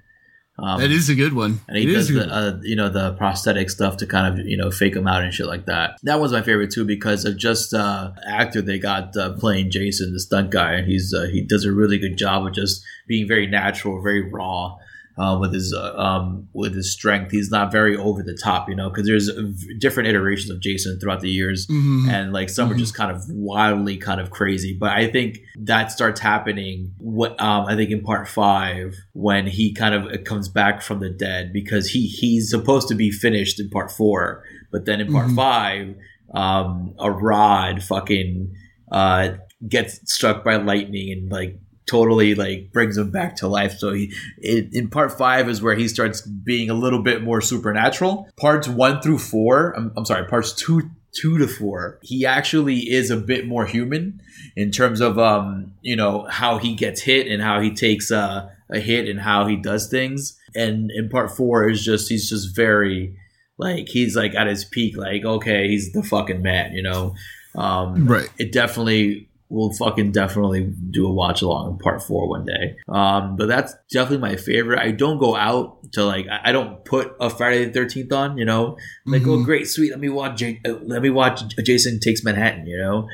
Um, 0.59 0.79
that 0.79 0.91
is 0.91 1.09
a 1.09 1.15
good 1.15 1.33
one. 1.33 1.61
and 1.67 1.77
he 1.77 1.89
It 1.89 1.93
does 1.93 2.09
the 2.09 2.31
uh, 2.31 2.59
you 2.61 2.75
know 2.75 2.89
the 2.89 3.13
prosthetic 3.13 3.71
stuff 3.71 3.97
to 3.97 4.05
kind 4.05 4.39
of 4.39 4.45
you 4.45 4.55
know 4.55 4.69
fake 4.69 4.95
him 4.95 5.07
out 5.07 5.23
and 5.23 5.33
shit 5.33 5.47
like 5.47 5.65
that. 5.65 5.97
That 6.03 6.19
was 6.19 6.31
my 6.31 6.43
favorite 6.43 6.71
too 6.71 6.85
because 6.85 7.25
of 7.25 7.37
just 7.37 7.73
uh, 7.73 8.11
actor 8.27 8.61
they 8.61 8.77
got 8.77 9.17
uh, 9.17 9.33
playing 9.33 9.71
Jason, 9.71 10.13
the 10.13 10.19
stunt 10.19 10.51
guy. 10.51 10.73
And 10.73 10.87
he's 10.87 11.13
uh, 11.13 11.27
he 11.31 11.41
does 11.41 11.65
a 11.65 11.71
really 11.71 11.97
good 11.97 12.17
job 12.17 12.45
of 12.45 12.53
just 12.53 12.83
being 13.07 13.27
very 13.27 13.47
natural, 13.47 14.01
very 14.01 14.29
raw. 14.29 14.77
Uh, 15.15 15.37
with 15.39 15.53
his 15.53 15.71
uh, 15.77 15.93
um, 15.95 16.47
with 16.53 16.73
his 16.73 16.91
strength, 16.91 17.29
he's 17.29 17.51
not 17.51 17.71
very 17.71 17.95
over 17.95 18.23
the 18.23 18.33
top, 18.35 18.67
you 18.67 18.75
know, 18.75 18.89
because 18.89 19.05
there's 19.05 19.29
different 19.77 20.09
iterations 20.09 20.49
of 20.49 20.59
Jason 20.59 20.99
throughout 20.99 21.19
the 21.21 21.29
years, 21.29 21.67
Mhm. 21.67 22.09
and 22.09 22.33
like 22.33 22.49
some 22.49 22.71
are 22.71 22.73
Mhm. 22.73 22.79
just 22.79 22.95
kind 22.95 23.11
of 23.11 23.21
wildly 23.29 23.97
kind 23.97 24.19
of 24.19 24.31
crazy 24.31 24.75
but 24.79 24.89
i 24.91 25.07
think 25.07 25.39
that 25.55 25.91
starts 25.91 26.19
happening 26.19 26.91
what 26.97 27.39
um 27.39 27.65
i 27.67 27.75
think 27.75 27.91
in 27.91 28.01
part 28.01 28.27
five 28.27 28.95
when 29.13 29.45
he 29.45 29.71
kind 29.73 29.93
of 29.93 30.23
comes 30.23 30.49
back 30.49 30.81
from 30.81 30.99
the 30.99 31.09
dead 31.11 31.53
because 31.53 31.89
he 31.89 32.07
he's 32.07 32.49
supposed 32.49 32.87
to 32.87 32.95
be 32.95 33.11
finished 33.11 33.59
in 33.59 33.69
part 33.69 33.91
four 33.91 34.43
but 34.71 34.85
then 34.85 34.99
in 34.99 35.11
part 35.11 35.27
Mhm. 35.27 35.35
five 35.35 35.95
um 36.33 36.93
a 36.99 37.11
rod 37.11 37.83
fucking 37.83 38.51
uh 38.91 39.29
gets 39.69 39.99
struck 40.11 40.43
by 40.43 40.55
lightning 40.55 41.11
and 41.11 41.31
like 41.31 41.59
totally 41.85 42.35
like 42.35 42.71
brings 42.71 42.97
him 42.97 43.11
back 43.11 43.35
to 43.37 43.47
life. 43.47 43.77
So 43.77 43.93
he 43.93 44.13
it, 44.37 44.69
in 44.73 44.89
part 44.89 45.17
five 45.17 45.49
is 45.49 45.61
where 45.61 45.75
he 45.75 45.87
starts 45.87 46.21
being 46.21 46.69
a 46.69 46.73
little 46.73 47.01
bit 47.01 47.23
more 47.23 47.41
supernatural. 47.41 48.29
Parts 48.37 48.67
one 48.67 49.01
through 49.01 49.19
four 49.19 49.73
i'm, 49.77 49.91
I'm 49.97 50.05
sorry 50.05 50.25
parts 50.27 50.53
two 50.53 50.89
two 51.15 51.37
to 51.37 51.47
four 51.47 51.99
he 52.01 52.25
actually 52.25 52.79
is 52.91 53.11
a 53.11 53.17
bit 53.17 53.45
more 53.45 53.65
human 53.67 54.19
in 54.55 54.71
terms 54.71 54.99
of 54.99 55.19
um 55.19 55.73
you 55.81 55.95
know 55.95 56.25
how 56.29 56.57
he 56.57 56.73
gets 56.73 57.01
hit 57.01 57.27
and 57.27 57.41
how 57.41 57.61
he 57.61 57.71
takes 57.71 58.11
uh, 58.11 58.49
a 58.71 58.79
hit 58.79 59.07
and 59.07 59.19
how 59.19 59.45
he 59.45 59.55
does 59.55 59.87
things. 59.89 60.37
And 60.55 60.89
in 60.91 61.09
part 61.09 61.29
four 61.35 61.69
is 61.69 61.83
just 61.83 62.09
he's 62.09 62.29
just 62.29 62.55
very 62.55 63.15
like 63.57 63.87
he's 63.87 64.15
like 64.15 64.33
at 64.35 64.47
his 64.47 64.65
peak 64.65 64.97
like 64.97 65.23
okay 65.23 65.67
he's 65.67 65.91
the 65.91 66.01
fucking 66.03 66.41
man 66.41 66.73
you 66.73 66.81
know? 66.81 67.13
Um 67.55 68.07
Right. 68.07 68.29
it 68.39 68.51
definitely 68.51 69.29
will 69.53 69.71
fucking 69.71 70.11
definitely 70.11 70.73
do 70.89 71.05
a 71.05 71.11
watch 71.13 71.41
along 71.43 71.77
part 71.77 72.01
four 72.01 72.27
one 72.27 72.43
day. 72.43 72.75
Um, 72.89 73.35
but 73.37 73.47
that's 73.47 73.73
definitely 73.91 74.17
my 74.29 74.35
favorite. 74.35 74.79
I 74.79 74.89
don't 74.91 75.19
go 75.19 75.35
out 75.35 75.91
to 75.93 76.03
like 76.03 76.25
I 76.29 76.51
don't 76.51 76.83
put 76.83 77.15
a 77.19 77.29
Friday 77.29 77.65
the 77.65 77.71
Thirteenth 77.71 78.11
on. 78.11 78.37
You 78.37 78.45
know, 78.45 78.77
like 79.05 79.21
oh 79.23 79.37
Mhm. 79.37 79.45
great 79.45 79.67
sweet, 79.67 79.91
let 79.91 79.99
me 79.99 80.09
watch 80.09 80.37
J- 80.39 80.59
uh, 80.65 80.73
let 80.81 81.01
me 81.01 81.09
watch 81.11 81.41
Jason 81.63 81.99
takes 81.99 82.23
Manhattan. 82.23 82.65
You 82.65 82.77
know, 82.79 83.07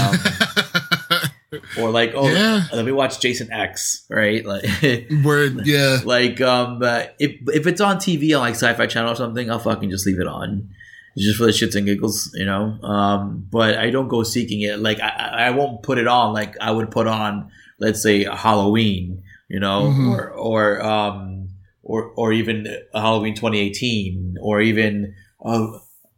um, 0.00 0.16
or 1.78 1.90
like 1.90 2.12
oh 2.14 2.28
Yeah. 2.28 2.64
let 2.72 2.84
me 2.84 2.92
watch 2.92 3.20
Jason 3.20 3.52
X. 3.52 4.06
Right, 4.08 4.44
like. 4.44 4.64
Word. 5.24 5.66
Yeah. 5.66 5.98
Like 6.04 6.40
um, 6.40 6.82
uh, 6.82 7.04
if 7.18 7.32
if 7.48 7.66
it's 7.66 7.80
on 7.80 7.96
TV 7.96 8.34
on 8.34 8.40
like 8.40 8.54
Sci-Fi 8.54 8.86
Channel 8.86 9.12
or 9.12 9.16
something, 9.16 9.50
I'll 9.50 9.58
fucking 9.58 9.90
just 9.90 10.06
leave 10.06 10.18
it 10.20 10.26
on, 10.26 10.70
just 11.16 11.38
for 11.38 11.44
the 11.46 11.52
shits 11.52 11.74
and 11.76 11.86
giggles, 11.86 12.30
you 12.34 12.44
know. 12.46 12.78
Um, 12.82 13.46
but 13.50 13.76
I 13.78 13.90
don't 13.90 14.08
go 14.08 14.22
seeking 14.22 14.60
it. 14.62 14.78
Like 14.78 15.00
I, 15.00 15.46
I 15.48 15.50
won't 15.50 15.82
put 15.82 15.98
it 15.98 16.06
on 16.06 16.32
like 16.32 16.56
I 16.60 16.70
would 16.70 16.90
put 16.90 17.06
on, 17.06 17.50
let's 17.78 18.02
say 18.02 18.24
Halloween, 18.24 19.22
you 19.48 19.60
know, 19.60 19.82
Mhm. 19.90 20.10
or 20.12 20.30
or 20.30 20.82
um 20.84 21.48
or 21.82 22.12
or 22.16 22.32
even 22.32 22.66
Halloween 22.94 23.34
2018, 23.34 24.36
or 24.40 24.60
even 24.60 25.14
a, 25.44 25.50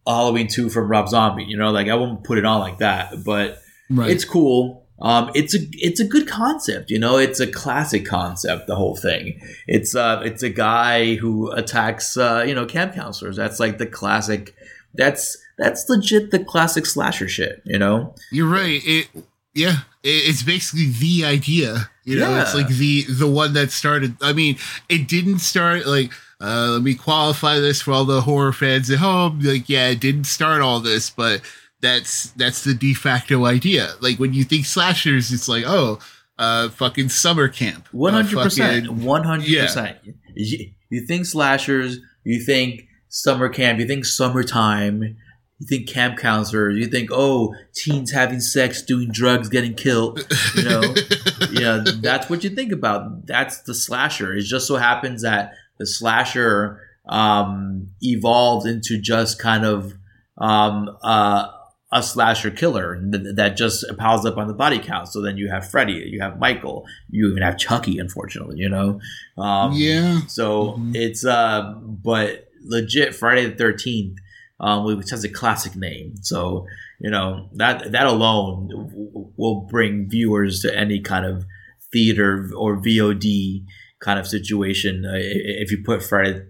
a 0.07 0.15
Halloween 0.15 0.47
two 0.49 0.69
from 0.71 0.89
Rob 0.89 1.09
Zombie, 1.09 1.45
you 1.45 1.57
know. 1.57 1.71
Like 1.71 1.89
I 1.89 1.95
won't 1.95 2.23
put 2.25 2.39
it 2.39 2.45
on 2.45 2.61
like 2.61 2.79
that, 2.79 3.25
but 3.25 3.59
Right. 3.91 4.11
it's 4.11 4.25
cool. 4.25 4.83
Um, 5.03 5.31
it's 5.35 5.55
a 5.55 5.59
it's 5.73 5.99
a 6.01 6.05
good 6.05 6.29
concept, 6.29 6.89
you 6.91 6.99
know. 6.99 7.17
It's 7.19 7.41
a 7.41 7.47
classic 7.47 8.07
concept. 8.07 8.67
The 8.69 8.77
whole 8.77 8.97
thing. 8.97 9.41
It's 9.67 9.95
uh, 9.97 10.23
it's 10.25 10.43
a 10.43 10.49
guy 10.51 11.17
who 11.17 11.51
attacks 11.51 12.17
uh, 12.17 12.45
you 12.47 12.55
know 12.55 12.65
camp 12.65 12.95
counselors. 12.95 13.37
That's 13.37 13.59
like 13.59 13.79
the 13.79 13.87
classic. 13.87 14.55
That's 14.95 15.37
that's 15.59 15.89
legit 15.89 16.31
the 16.31 16.45
classic 16.45 16.87
slasher 16.87 17.29
shit. 17.29 17.63
You 17.65 17.79
know. 17.79 18.15
You're 18.31 18.49
right. 18.49 18.81
It 18.85 19.09
yeah, 19.55 19.79
it, 20.03 20.09
it's 20.29 20.43
basically 20.43 20.87
the 20.87 21.25
idea. 21.25 21.91
You 22.05 22.19
know, 22.19 22.39
it's 22.41 22.55
like 22.55 22.69
the 22.69 23.05
the 23.09 23.31
one 23.31 23.55
that 23.55 23.71
started. 23.71 24.17
I 24.21 24.33
mean, 24.33 24.57
it 24.89 25.09
didn't 25.09 25.39
start 25.39 25.87
like. 25.87 26.13
Uh, 26.41 26.73
let 26.73 26.83
me 26.83 26.95
qualify 26.95 27.59
this 27.59 27.81
for 27.81 27.93
all 27.93 28.05
the 28.05 28.21
horror 28.21 28.53
fans 28.53 28.91
at 28.91 28.99
home. 28.99 29.41
Like, 29.41 29.69
yeah, 29.69 29.89
it 29.89 30.01
didn't 30.01 30.25
start 30.25 30.61
all 30.61 30.81
this, 30.81 31.09
but 31.09 31.41
that's 31.81 32.33
that's 32.33 32.65
the 32.65 32.75
de 32.75 32.93
facto 32.93 33.47
idea. 33.47 33.93
Like 34.01 34.19
when 34.19 34.35
you 34.35 34.45
think 34.45 34.67
slashers, 34.67 35.33
it's 35.33 35.49
like, 35.49 35.65
oh, 35.67 36.01
uh, 36.39 36.69
fucking 36.71 37.09
summer 37.09 37.49
camp. 37.49 37.87
One 37.93 38.13
hundred 38.13 38.39
Uh, 38.39 38.43
percent. 38.43 38.91
One 38.91 39.23
hundred 39.25 39.59
percent. 39.59 39.99
You 40.35 41.07
think 41.07 41.25
slashers. 41.25 41.99
You 42.25 42.43
think 42.45 42.89
summer 43.15 43.49
camp. 43.49 43.79
You 43.79 43.87
think 43.87 44.05
summertime. 44.05 45.17
You 45.61 45.67
think 45.69 45.89
camp 45.89 46.19
counselors. 46.19 46.77
You 46.77 46.87
think 46.87 47.11
oh 47.13 47.55
teens 47.75 48.11
having 48.11 48.41
sex, 48.41 48.83
doing 48.83 49.11
drugs, 49.11 49.49
getting 49.49 49.75
killed. 49.75 50.27
You 50.57 50.65
know. 50.65 50.95
yeah, 51.53 51.85
that's 52.03 52.29
what 52.29 52.43
you 52.45 52.51
think 52.51 52.73
about. 52.73 53.27
That's 53.27 53.63
the 53.63 53.75
slasher. 53.75 54.35
It 54.35 54.43
just 54.43 54.67
so 54.67 54.77
happens 54.77 55.23
that 55.23 55.53
the 55.79 55.87
slasher 55.87 56.81
um, 57.09 57.91
evolved 58.01 58.67
into 58.67 59.01
just 59.01 59.39
kind 59.39 59.65
of 59.65 59.95
um, 60.39 60.97
uh, 61.03 61.47
a 61.93 62.03
slasher 62.03 62.51
killer 62.51 63.01
th- 63.13 63.37
that 63.37 63.57
just 63.57 63.85
piles 63.97 64.27
up 64.27 64.37
on 64.37 64.49
the 64.49 64.55
body 64.55 64.81
count. 64.81 65.09
So 65.09 65.21
then 65.21 65.37
you 65.37 65.49
have 65.51 65.71
Freddy, 65.71 65.93
you 66.11 66.21
have 66.21 66.41
Michael, 66.41 66.85
you 67.11 67.31
even 67.31 67.43
have 67.45 67.57
Chucky. 67.59 67.99
Unfortunately, 68.01 68.57
you 68.59 68.69
know. 68.69 69.01
Um, 69.39 69.73
yeah. 69.75 70.23
So 70.27 70.73
Mhm. 70.79 70.97
it's 70.97 71.25
uh, 71.25 71.75
but 71.81 72.44
legit 72.65 73.15
Friday 73.15 73.47
the 73.47 73.57
Thirteenth, 73.57 74.19
um, 74.61 74.85
which 74.85 75.11
has 75.11 75.25
a 75.25 75.29
classic 75.29 75.77
name. 75.77 76.15
So 76.23 76.67
you 77.01 77.11
know 77.11 77.49
that 77.55 77.93
that 77.93 78.07
alone 78.07 78.69
w- 78.69 79.33
will 79.37 79.63
bring 79.71 80.09
viewers 80.09 80.61
to 80.63 80.77
any 80.77 81.01
kind 81.01 81.27
of 81.27 81.45
theater 81.93 82.51
or 82.57 82.81
VOD 82.81 83.65
kind 84.01 84.19
of 84.19 84.27
situation. 84.27 85.05
Uh, 85.07 85.13
if 85.17 85.71
you 85.71 85.83
put 85.85 86.03
Friday 86.03 86.43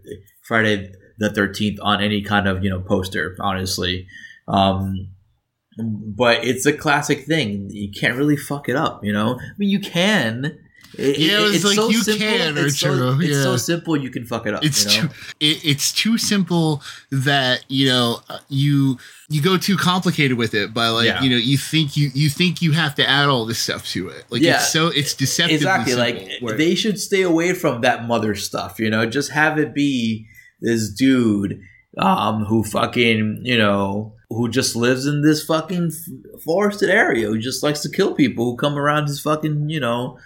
Friday 0.42 0.92
the 1.18 1.30
Thirteenth 1.30 1.78
on 1.82 2.02
any 2.02 2.22
kind 2.22 2.48
of 2.48 2.64
you 2.64 2.70
know 2.70 2.80
poster, 2.80 3.36
honestly. 3.40 4.06
Um, 4.48 5.08
but 5.76 6.44
it's 6.44 6.66
a 6.66 6.72
classic 6.72 7.24
thing. 7.24 7.68
You 7.70 7.90
can't 7.90 8.16
really 8.16 8.36
fuck 8.36 8.68
it 8.68 8.76
up, 8.76 9.04
you 9.04 9.12
know. 9.12 9.38
I 9.40 9.54
mean, 9.58 9.70
you 9.70 9.80
can. 9.80 10.58
It- 10.98 11.18
Yeah, 11.18 11.40
it- 11.46 11.54
it's 11.56 11.64
like 11.64 11.76
you 11.76 12.02
can, 12.16 12.56
It's, 12.58 12.78
so, 12.80 12.90
Arturo, 12.90 13.18
it's 13.20 13.42
so 13.42 13.56
simple 13.56 13.96
you 13.96 14.10
can 14.10 14.24
fuck 14.24 14.46
it 14.46 14.54
up. 14.54 14.64
it's 14.64 14.84
you 14.96 15.02
know? 15.02 15.08
too 15.08 15.14
it, 15.40 15.64
it's 15.64 15.92
too 15.92 16.18
simple 16.18 16.82
that 17.10 17.64
you 17.68 17.86
know 17.86 18.20
uh, 18.28 18.38
you 18.48 18.98
you 19.30 19.40
go 19.42 19.56
too 19.56 19.76
complicated 19.76 20.36
with 20.36 20.54
it 20.54 20.72
by 20.74 20.88
like 20.88 21.06
Yeah. 21.06 21.22
you 21.22 21.30
know 21.30 21.36
you 21.36 21.56
think 21.58 21.96
you 21.96 22.10
you 22.14 22.28
think 22.28 22.60
you 22.62 22.72
have 22.72 22.94
to 22.96 23.08
add 23.08 23.28
all 23.28 23.46
this 23.46 23.58
stuff 23.58 23.86
to 23.90 24.08
it 24.08 24.24
like 24.30 24.42
Yeah. 24.42 24.56
it's 24.56 24.72
so 24.72 24.88
it's 24.88 25.14
deceptively 25.14 25.56
exactly 25.56 25.92
simple, 25.92 26.48
like 26.48 26.56
they 26.58 26.74
should 26.74 26.98
stay 27.00 27.22
away 27.22 27.54
from 27.54 27.80
that 27.82 28.06
mother 28.06 28.34
stuff 28.34 28.78
you 28.78 28.90
know 28.90 29.06
just 29.06 29.30
have 29.32 29.58
it 29.58 29.74
be 29.74 30.26
this 30.60 30.88
dude 30.90 31.60
um 31.98 32.44
who 32.44 32.62
fucking 32.64 33.40
you 33.42 33.56
know 33.58 34.12
who 34.30 34.48
just 34.48 34.74
lives 34.74 35.06
in 35.06 35.22
this 35.22 35.44
fucking 35.44 35.92
forested 36.44 36.90
area 36.90 37.28
who 37.28 37.38
just 37.38 37.62
likes 37.62 37.80
to 37.80 37.88
kill 37.88 38.14
people 38.14 38.44
who 38.44 38.56
come 38.56 38.76
around 38.76 39.06
his 39.06 39.20
fucking 39.20 39.68
you 39.70 39.78
know 39.80 40.18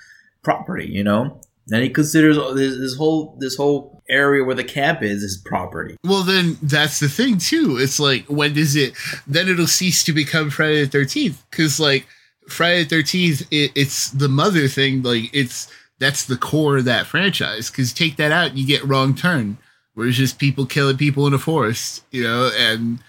property 0.43 0.87
you 0.87 1.05
know? 1.05 1.41
And 1.71 1.83
he 1.83 1.91
considers 1.91 2.37
this, 2.55 2.79
this 2.79 2.97
whole 2.97 3.37
this 3.41 3.57
whole 3.57 4.03
area 4.09 4.43
where 4.43 4.55
the 4.55 4.65
camp 4.65 5.03
is 5.03 5.21
his 5.21 5.37
property. 5.45 5.97
Well 6.03 6.23
then 6.23 6.57
that's 6.63 6.99
the 7.01 7.09
thing 7.11 7.37
too. 7.39 7.77
It's 7.79 8.01
like 8.01 8.25
when 8.27 8.55
does 8.55 8.75
it 8.77 8.95
then 9.27 9.49
it'll 9.49 9.67
cease 9.67 10.03
to 10.05 10.13
become 10.13 10.49
friday 10.51 10.85
the 10.85 10.99
13th 10.99 11.37
because 11.51 11.79
like 11.79 12.07
friday 12.49 12.85
the 12.85 12.97
13th 13.03 13.47
it, 13.51 13.73
it's 13.75 14.11
the 14.11 14.29
mother 14.29 14.67
thing 14.69 15.03
like 15.03 15.29
it's 15.35 15.71
that's 15.99 16.25
the 16.25 16.37
core 16.39 16.79
of 16.79 16.85
that 16.87 17.07
franchise. 17.07 17.71
Because 17.71 17.93
take 17.93 18.17
that 18.17 18.33
out 18.33 18.51
and 18.51 18.59
you 18.59 18.65
get 18.67 18.85
wrong 18.85 19.15
turn. 19.17 19.59
Where 19.95 20.07
it's 20.07 20.17
just 20.17 20.39
people 20.39 20.65
killing 20.65 20.97
people 20.97 21.27
in 21.27 21.35
a 21.35 21.39
forest 21.39 22.03
you 22.13 22.23
know 22.23 22.51
and 22.57 23.01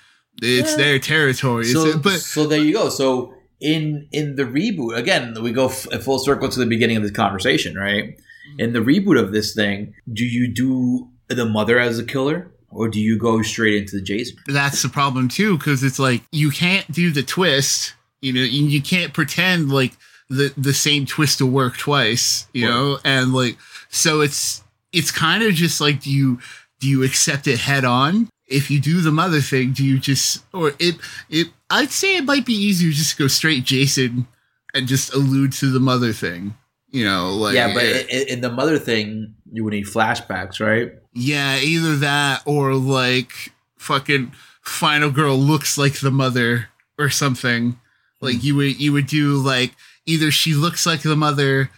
it's 0.42 0.72
Yeah. 0.72 0.78
their 0.78 1.00
territory. 1.00 1.66
So, 1.66 1.98
but 2.00 2.20
so 2.20 2.48
there 2.48 2.60
you 2.60 2.74
go. 2.74 2.90
So 2.90 3.34
in 3.62 4.08
in 4.12 4.36
the 4.36 4.44
reboot 4.44 4.96
again, 4.98 5.36
we 5.42 5.52
go 5.52 5.68
f- 5.68 5.88
full 6.04 6.20
circle 6.20 6.50
to 6.50 6.60
the 6.60 6.66
beginning 6.66 6.98
of 6.98 7.04
this 7.04 7.12
conversation, 7.12 7.76
right? 7.76 8.18
Mm-hmm. 8.18 8.60
In 8.60 8.74
the 8.74 8.80
reboot 8.80 9.20
of 9.20 9.32
this 9.32 9.54
thing, 9.54 9.94
do 10.12 10.26
you 10.26 10.48
do 10.48 11.10
the 11.28 11.46
mother 11.46 11.78
as 11.80 12.00
a 12.00 12.04
killer, 12.06 12.52
or 12.72 12.88
do 12.90 13.00
you 13.00 13.18
go 13.18 13.42
straight 13.42 13.76
into 13.76 13.96
the 13.98 14.02
Jason? 14.02 14.38
that's 14.48 14.82
the 14.82 14.90
problem 14.90 15.28
too 15.28 15.58
because 15.58 15.84
it's 15.84 16.00
like 16.00 16.22
you 16.32 16.50
can't 16.52 16.90
do 16.92 17.12
the 17.12 17.22
twist 17.24 17.94
you 18.22 18.34
know 18.34 18.42
you, 18.42 18.66
you 18.66 18.82
can't 18.82 19.14
pretend 19.14 19.72
like 19.72 19.94
the 20.30 20.54
the 20.58 20.74
same 20.74 21.06
twist 21.06 21.42
will 21.42 21.50
work 21.50 21.78
twice 21.78 22.48
you 22.54 22.66
Right. 22.68 22.74
know 22.74 22.98
and 23.04 23.34
like 23.34 23.58
so 23.90 24.22
it's 24.22 24.64
it's 24.92 25.12
kind 25.12 25.44
of 25.44 25.54
just 25.54 25.80
like 25.82 26.02
do 26.02 26.12
you 26.12 26.40
do 26.80 26.88
you 26.88 27.04
accept 27.04 27.48
it 27.48 27.60
head 27.60 27.86
on 27.86 28.28
if 28.48 28.70
you 28.72 28.80
do 28.80 29.02
the 29.02 29.12
mother 29.12 29.40
thing 29.42 29.72
do 29.72 29.84
you 29.86 30.00
just 30.00 30.44
or 30.54 30.74
it 30.80 30.96
it 31.30 31.48
i'd 31.72 31.92
say 31.92 32.18
it 32.18 32.26
might 32.26 32.46
be 32.46 32.54
easier 32.54 32.92
just 32.92 33.16
to 33.18 33.24
go 33.24 33.28
straight 33.28 33.64
jason 33.64 34.28
and 34.74 34.88
just 34.88 35.14
allude 35.14 35.52
to 35.52 35.72
the 35.72 35.80
mother 35.80 36.14
thing 36.14 36.56
you 36.92 37.06
know 37.06 37.32
like 37.32 37.54
yeah, 37.56 37.74
but 37.74 37.84
it- 37.84 38.10
in, 38.10 38.28
in 38.28 38.42
the 38.42 38.52
mother 38.52 38.80
thing, 38.80 39.36
You 39.52 39.64
would 39.64 39.74
need 39.74 39.86
flashbacks, 39.86 40.60
right? 40.60 40.94
Yeah, 41.14 41.58
either 41.60 41.96
that 41.98 42.42
or 42.46 42.74
like 42.74 43.32
fucking 43.78 44.32
final 44.62 45.10
girl 45.12 45.38
looks 45.38 45.78
like 45.78 46.00
the 46.00 46.12
mother 46.12 46.70
or 46.98 47.10
something. 47.10 47.80
Like 48.22 48.36
hmm. 48.36 48.46
you 48.46 48.56
would 48.56 48.80
you 48.80 48.94
would 48.94 49.08
do 49.08 49.36
like 49.38 49.76
either 50.06 50.32
she 50.32 50.54
looks 50.54 50.86
like 50.86 51.02
the 51.02 51.16
mother 51.16 51.70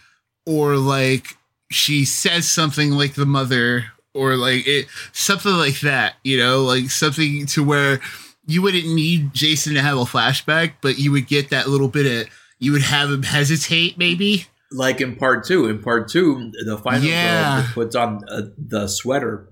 or 0.46 0.76
like 0.76 1.36
she 1.70 2.04
says 2.04 2.48
something 2.48 2.90
like 2.90 3.14
the 3.14 3.26
mother 3.26 3.86
or 4.14 4.36
like 4.36 4.66
it 4.66 4.86
something 5.12 5.52
like 5.52 5.80
that, 5.80 6.14
you 6.24 6.38
know, 6.38 6.62
like 6.62 6.90
something 6.90 7.46
to 7.46 7.64
where 7.64 8.00
you 8.46 8.62
wouldn't 8.62 8.86
need 8.88 9.32
Jason 9.34 9.74
to 9.74 9.80
have 9.82 9.96
a 9.96 10.02
flashback, 10.02 10.74
but 10.80 10.98
you 10.98 11.12
would 11.12 11.26
get 11.28 11.50
that 11.50 11.68
little 11.68 11.88
bit 11.88 12.06
of 12.26 12.32
you 12.58 12.72
would 12.72 12.82
have 12.82 13.10
him 13.10 13.22
hesitate 13.22 13.98
maybe. 13.98 14.46
Like 14.70 15.00
in 15.00 15.16
part 15.16 15.44
two. 15.44 15.68
In 15.68 15.82
part 15.82 16.08
two, 16.08 16.50
the 16.64 16.78
final 16.78 17.02
Yeah. 17.06 17.62
girl 17.62 17.70
puts 17.74 17.94
on 17.96 18.20
uh, 18.28 18.42
the 18.56 18.86
sweater 18.88 19.48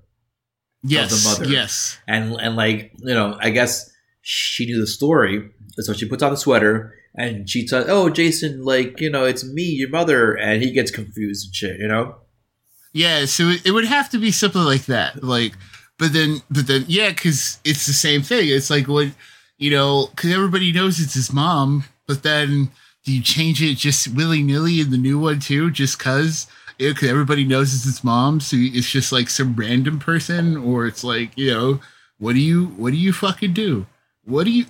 Yes. 0.83 1.13
Of 1.13 1.23
the 1.23 1.29
mother. 1.45 1.53
Yes. 1.53 1.99
and 2.09 2.33
and 2.41 2.57
like 2.57 2.93
you 3.01 3.13
know 3.15 3.37
i 3.39 3.51
guess 3.51 3.91
she 4.23 4.65
knew 4.65 4.81
the 4.81 4.87
story 4.87 5.51
so 5.79 5.93
she 5.93 6.09
puts 6.09 6.23
on 6.23 6.31
the 6.31 6.39
sweater 6.39 6.95
and 7.15 7.49
she 7.51 7.67
says 7.67 7.85
oh 7.89 8.09
jason 8.09 8.65
like 8.65 8.99
you 8.99 9.11
know 9.11 9.27
it's 9.27 9.45
me 9.45 9.63
your 9.65 9.91
mother 9.91 10.33
and 10.35 10.63
he 10.63 10.71
gets 10.73 10.91
confused 10.91 11.49
and 11.49 11.55
shit 11.55 11.81
you 11.81 11.87
know 11.89 12.15
Yeah, 12.95 13.27
so 13.27 13.49
it, 13.49 13.67
it 13.67 13.71
would 13.73 13.85
have 13.85 14.09
to 14.11 14.19
be 14.19 14.31
something 14.33 14.63
like 14.65 14.87
that. 14.87 15.23
Like, 15.23 15.53
but 16.01 16.13
then, 16.15 16.43
but 16.51 16.67
then, 16.67 16.85
yeah, 16.89 17.11
because 17.11 17.61
it's 17.65 17.87
the 17.87 17.93
same 17.93 18.23
thing. 18.23 18.49
It's 18.49 18.71
like 18.71 18.89
what, 18.89 19.09
you 19.59 19.71
know, 19.71 20.09
because 20.11 20.33
everybody 20.33 20.73
knows 20.73 20.99
it's 20.99 21.15
his 21.15 21.33
mom, 21.33 21.85
but 22.09 22.23
then 22.25 22.71
do 23.05 23.13
you 23.13 23.23
change 23.23 23.63
it 23.63 23.77
just 23.77 24.09
willy 24.15 24.43
nilly 24.43 24.81
in 24.81 24.91
the 24.91 24.99
new 24.99 25.19
one 25.21 25.39
too, 25.41 25.71
just 25.71 25.99
because? 25.99 26.47
Because 26.79 27.09
everybody 27.11 27.45
knows 27.45 27.75
it's 27.75 27.85
his 27.85 28.03
mom, 28.03 28.41
so 28.41 28.57
it's 28.59 28.91
just 28.91 29.13
like 29.13 29.29
some 29.29 29.55
random 29.55 29.99
person, 29.99 30.57
or 30.57 30.87
it's 30.87 31.05
like, 31.05 31.31
you 31.37 31.51
know, 31.53 31.81
what 32.19 32.33
do 32.33 32.41
you, 32.41 32.69
what 32.79 32.91
do 32.93 32.97
you 32.97 33.13
fucking 33.13 33.53
do? 33.53 33.85
What 34.25 34.45
do 34.45 34.51
you, 34.51 34.65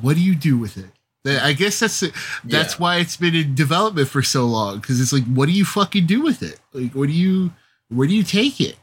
what 0.00 0.16
do 0.16 0.20
you 0.20 0.34
do 0.34 0.58
with 0.58 0.76
it? 0.76 0.90
I 1.24 1.52
guess 1.52 1.78
that's 1.78 2.00
that's 2.00 2.74
Yeah. 2.74 2.78
why 2.78 2.96
it's 2.96 3.16
been 3.16 3.36
in 3.36 3.54
development 3.54 4.08
for 4.08 4.22
so 4.24 4.44
long 4.46 4.80
because 4.80 5.00
it's 5.00 5.12
like, 5.12 5.24
what 5.26 5.46
do 5.46 5.52
you 5.52 5.64
fucking 5.64 6.06
do 6.06 6.20
with 6.20 6.42
it? 6.42 6.58
Like, 6.72 6.96
what 6.96 7.06
do 7.06 7.12
you, 7.12 7.52
where 7.88 8.08
do 8.08 8.14
you 8.16 8.24
take 8.24 8.60
it? 8.60 8.74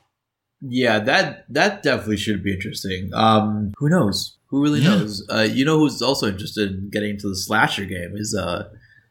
Yeah 0.62 0.99
that 0.99 1.45
that 1.49 1.82
definitely 1.84 2.18
should 2.18 2.43
be 2.43 2.53
interesting 2.53 3.10
um 3.14 3.72
who 3.78 3.88
knows 3.89 4.38
who 4.47 4.62
really 4.62 4.82
Yeah. 4.82 4.89
knows 4.97 5.26
uh 5.32 5.41
you 5.49 5.64
know 5.66 5.78
who's 5.80 6.01
also 6.01 6.28
interested 6.28 6.72
in 6.72 6.89
getting 6.89 7.12
into 7.12 7.30
the 7.30 7.36
slasher 7.36 7.86
game 7.86 8.14
is 8.16 8.36
uh 8.36 8.68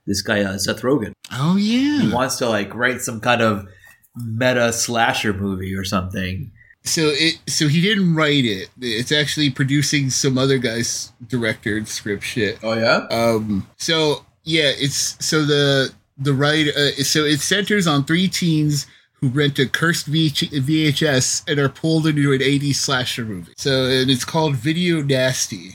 this 0.06 0.20
guy 0.22 0.42
uh, 0.42 0.58
seth 0.58 0.82
rogen 0.82 1.12
Oh 1.30 1.56
yeah, 1.56 2.00
he 2.00 2.12
wants 2.12 2.36
to 2.38 2.48
like 2.48 2.74
write 2.74 3.00
some 3.02 3.20
kind 3.20 3.42
of 3.42 3.66
meta 4.16 4.72
slasher 4.72 5.32
movie 5.34 5.74
or 5.74 5.84
something 5.84 6.50
So 6.84 7.02
it, 7.12 7.38
so 7.46 7.68
he 7.68 7.80
didn't 7.82 8.14
write 8.14 8.44
it. 8.46 8.70
It's 8.80 9.12
actually 9.12 9.50
producing 9.50 10.08
some 10.10 10.38
other 10.38 10.56
guy's 10.58 11.12
director 11.26 11.84
script 11.84 12.24
shit. 12.24 12.58
oh 12.62 12.72
yeah 12.74 13.06
Um. 13.10 13.66
So 13.76 14.24
yeah, 14.44 14.72
it's 14.74 15.22
so 15.24 15.44
the 15.44 15.92
the 16.16 16.32
right. 16.32 16.66
Uh, 16.68 16.92
so 17.04 17.24
it 17.24 17.40
centers 17.40 17.86
on 17.86 18.04
three 18.04 18.26
teens 18.28 18.86
who 19.20 19.28
rent 19.28 19.58
a 19.58 19.66
cursed 19.68 20.10
VH- 20.10 20.50
VHS 20.52 21.44
and 21.48 21.58
are 21.58 21.68
pulled 21.68 22.06
into 22.06 22.32
an 22.32 22.40
80s 22.40 22.76
slasher 22.76 23.24
movie. 23.24 23.52
So 23.56 23.84
and 23.86 24.10
it's 24.10 24.24
called 24.24 24.56
Video 24.56 25.02
Nasty. 25.02 25.74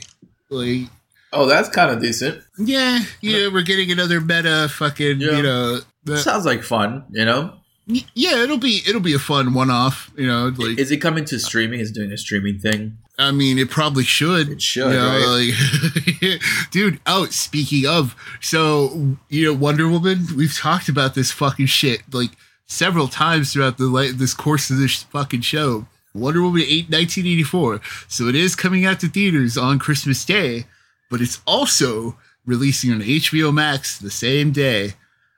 Like 0.50 0.88
oh 1.32 1.46
that's 1.46 1.68
kind 1.68 1.90
of 1.90 2.00
decent 2.00 2.42
yeah, 2.58 3.00
you 3.20 3.32
know, 3.32 3.50
we're 3.50 3.62
getting 3.62 3.90
another 3.90 4.20
meta 4.20 4.68
fucking 4.70 5.20
Yeah. 5.20 5.36
you 5.36 5.42
know. 5.42 5.80
the- 6.04 6.18
sounds 6.18 6.46
like 6.46 6.62
fun 6.62 7.04
you 7.10 7.24
know 7.24 7.54
yeah, 7.86 8.42
it'll 8.42 8.56
be 8.56 8.80
it'll 8.88 9.02
be 9.02 9.12
a 9.12 9.18
fun 9.18 9.52
one 9.52 9.70
off. 9.70 10.10
You 10.16 10.26
know, 10.26 10.50
like 10.56 10.78
is 10.78 10.90
it 10.90 10.98
coming 11.02 11.26
to 11.26 11.38
streaming? 11.38 11.80
Is 11.80 11.90
it 11.90 11.94
doing 11.94 12.12
a 12.12 12.16
streaming 12.16 12.58
thing? 12.58 12.96
I 13.18 13.30
mean, 13.30 13.58
it 13.58 13.68
probably 13.68 14.04
should. 14.04 14.48
It 14.48 14.62
should, 14.62 14.86
you 14.90 14.96
know, 14.98 16.30
like- 16.32 16.40
dude. 16.70 16.98
Oh, 17.06 17.26
speaking 17.26 17.84
of, 17.86 18.16
so 18.40 19.18
you 19.28 19.44
know, 19.44 19.52
Wonder 19.52 19.86
Woman. 19.86 20.20
We've 20.34 20.56
talked 20.56 20.88
about 20.88 21.14
this 21.14 21.30
fucking 21.30 21.66
shit 21.66 22.00
like 22.10 22.30
several 22.66 23.08
times 23.08 23.52
throughout 23.52 23.78
the 23.78 23.86
like 23.86 24.12
this 24.12 24.34
course 24.34 24.70
of 24.70 24.78
this 24.78 25.02
fucking 25.04 25.42
show. 25.42 25.86
Wonder 26.14 26.42
Woman 26.42 26.62
8, 26.62 26.90
1984. 26.90 27.80
So 28.08 28.28
it 28.28 28.34
is 28.36 28.54
coming 28.54 28.84
out 28.86 29.00
to 29.00 29.08
theaters 29.08 29.58
on 29.58 29.78
Christmas 29.80 30.24
Day, 30.24 30.64
but 31.10 31.20
it's 31.20 31.40
also 31.46 32.16
releasing 32.46 32.92
on 32.92 33.00
HBO 33.00 33.52
Max 33.52 33.98
the 33.98 34.10
same 34.10 34.52
day. 34.52 34.92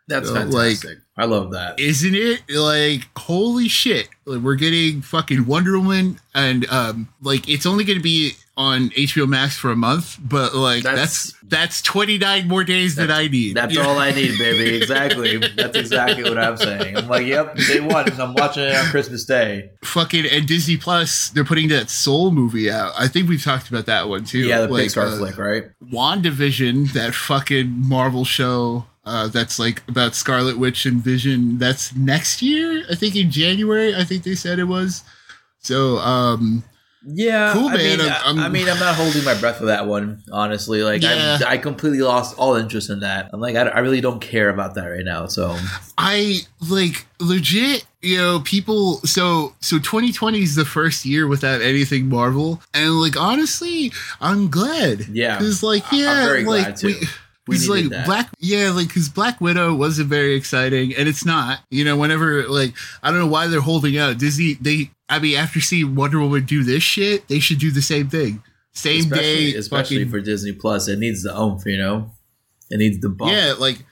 That's 0.09 0.29
So, 0.29 0.35
fantastic. 0.35 0.99
I 1.17 1.25
love 1.25 1.51
that. 1.53 1.81
isn't 1.81 2.15
it 2.15 2.43
like 2.51 3.09
holy 3.17 3.69
shit 3.69 4.09
like, 4.27 4.43
we're 4.43 4.55
getting 4.55 5.01
fucking 5.01 5.47
wonder 5.47 5.79
woman 5.79 6.21
and 6.35 6.69
um 6.71 7.09
like 7.23 7.49
it's 7.49 7.65
only 7.65 7.85
gonna 7.85 8.01
be 8.01 8.35
on 8.59 8.89
hbo 8.91 9.29
max 9.29 9.57
for 9.57 9.71
a 9.71 9.77
month 9.77 10.17
but 10.21 10.55
like 10.55 10.83
that's 10.83 10.97
That's- 10.97 11.33
that's, 11.49 11.83
29 11.83 12.49
more 12.49 12.65
days 12.65 12.97
than 12.97 13.11
i 13.11 13.29
need 13.29 13.55
That's 13.57 13.77
all 13.77 13.99
I 13.99 14.11
need, 14.11 14.37
baby. 14.39 14.77
Exactly. 14.77 15.37
That's 15.37 15.77
exactly 15.77 16.25
what 16.25 16.37
I'm 16.39 16.57
saying. 16.57 16.97
I'm 16.97 17.07
like, 17.07 17.25
yep, 17.25 17.55
day 17.57 17.79
one. 17.81 18.11
I'm 18.21 18.35
watching 18.35 18.65
it 18.65 18.75
on 18.75 18.87
Christmas 18.87 19.25
Day. 19.25 19.71
fucking 19.85 20.27
and 20.27 20.49
disney 20.49 20.77
plus 20.77 21.29
they're 21.29 21.45
putting 21.45 21.69
that 21.69 21.89
soul 21.89 22.33
movie 22.33 22.69
out 22.69 22.93
i 22.99 23.07
think 23.07 23.29
we've 23.29 23.45
talked 23.45 23.69
about 23.69 23.87
that 23.87 24.09
one 24.09 24.25
too 24.25 24.41
Yeah, 24.41 24.63
the 24.63 24.73
Like, 24.73 24.87
Pixar 24.87 25.13
uh, 25.13 25.17
flick, 25.19 25.39
right? 25.39 25.65
WandaVision, 25.93 26.93
that 26.95 27.15
fucking 27.15 27.69
Marvel 27.89 28.25
show 28.25 28.87
uh, 29.05 29.29
that's 29.29 29.59
like 29.61 29.83
about 29.89 30.15
Scarlet 30.17 30.59
Witch 30.59 30.85
and 30.87 31.01
Vision, 31.01 31.59
that's 31.59 31.95
next 31.95 32.43
year. 32.43 32.85
I 32.91 32.95
think 32.97 33.15
in 33.15 33.31
January. 33.31 33.95
I 33.95 34.03
think 34.03 34.25
they 34.25 34.35
said 34.35 34.59
it 34.59 34.65
was. 34.65 35.05
So, 35.61 35.99
um, 35.99 36.65
Yeah, 37.09 37.53
Cool, 37.53 37.69
I. 37.69 37.77
Mean, 37.77 38.01
I'm- 38.01 38.39
I, 38.39 38.43
I'm- 38.43 38.53
mean, 38.53 38.69
I'm 38.69 38.79
not 38.81 38.95
holding 38.97 39.23
my 39.25 39.35
breath 39.39 39.59
for 39.59 39.67
that 39.67 39.87
one, 39.87 40.23
honestly. 40.33 40.83
Like, 40.83 41.03
Yeah. 41.03 41.39
I, 41.47 41.53
I 41.53 41.59
completely 41.59 42.01
lost 42.01 42.37
all 42.37 42.57
interest 42.57 42.91
in 42.91 43.01
that. 43.01 43.31
I'm 43.33 43.41
like, 43.41 43.55
I, 43.55 43.63
I 43.69 43.79
really 43.79 44.01
don't 44.01 44.21
care 44.21 44.49
about 44.49 44.75
that 44.75 44.87
right 44.87 45.05
now. 45.05 45.27
So, 45.27 45.57
I 45.97 46.41
like 46.69 47.07
legit, 47.21 47.87
you 48.03 48.17
know, 48.19 48.41
people. 48.41 48.99
So, 49.07 49.55
so 49.61 49.79
2020 49.79 50.41
is 50.43 50.57
the 50.57 50.65
first 50.65 51.05
year 51.05 51.27
without 51.29 51.63
anything 51.63 52.09
Marvel, 52.09 52.61
and 52.75 53.01
like 53.01 53.17
honestly, 53.17 53.93
I'm 54.21 54.51
glad. 54.51 55.07
Yeah. 55.09 55.39
because 55.39 55.63
like 55.63 55.85
I- 55.93 55.97
I'm 55.97 56.45
yeah, 56.45 56.49
like 56.51 56.83
we. 56.83 56.97
We 57.49 57.55
Because 57.55 57.69
like 57.69 57.89
that. 57.91 58.07
Black, 58.07 58.29
yeah, 58.41 58.71
like 58.71 58.89
because 58.89 59.09
Black 59.09 59.41
Widow 59.41 59.73
wasn't 59.77 60.09
very 60.09 60.35
exciting, 60.35 60.93
and 60.97 61.09
it's 61.09 61.25
not. 61.25 61.61
You 61.71 61.85
know, 61.85 61.97
whenever 61.97 62.43
like 62.49 62.75
I 63.05 63.13
don't 63.13 63.21
know 63.21 63.29
why 63.29 63.47
they're 63.47 63.61
holding 63.61 63.97
out. 63.97 64.19
Disney, 64.19 64.55
they, 64.61 64.91
I 65.09 65.19
mean, 65.19 65.37
after 65.37 65.61
seeing 65.61 65.95
Wonder 65.95 66.21
Woman 66.21 66.45
do 66.45 66.65
this 66.65 66.83
shit, 66.83 67.29
they 67.29 67.39
should 67.39 67.59
do 67.59 67.71
the 67.71 67.83
same 67.83 68.09
thing. 68.09 68.43
Same 68.73 69.01
especially, 69.01 69.53
day, 69.53 69.59
especially 69.59 69.97
fucking- 69.99 70.11
for 70.11 70.21
Disney 70.21 70.53
Plus, 70.53 70.89
it 70.89 70.99
needs 70.99 71.23
the 71.23 71.39
oomph, 71.39 71.65
you 71.65 71.79
know? 71.79 72.11
It 72.71 72.79
needs 72.79 72.99
the 72.99 73.09
bump. 73.09 73.33
Yeah, 73.33 73.55
like 73.59 73.85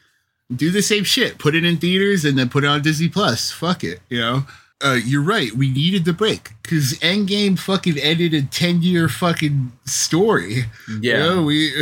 do 0.55 0.71
the 0.71 0.83
same 0.83 1.05
shit. 1.05 1.39
Put 1.39 1.55
it 1.55 1.65
in 1.65 1.77
theaters 1.79 2.25
and 2.25 2.37
then 2.39 2.49
put 2.49 2.65
it 2.65 2.67
on 2.67 2.83
Disney 2.83 3.09
Plus. 3.09 3.51
Fuck 3.51 3.85
it, 3.85 4.01
you 4.09 4.19
know. 4.21 4.45
Uh, 4.85 4.99
you're 5.03 5.23
right. 5.23 5.53
We 5.53 5.71
needed 5.71 6.05
the 6.05 6.13
break 6.13 6.51
because 6.63 6.95
Endgame 6.99 7.59
fucking 7.59 7.97
ended 7.97 8.35
a 8.35 8.43
ten 8.43 8.83
year 8.83 9.09
fucking 9.09 9.73
story. 9.87 10.65
Yeah. 11.01 11.13
You 11.13 11.19
know, 11.19 11.43
we 11.45 11.73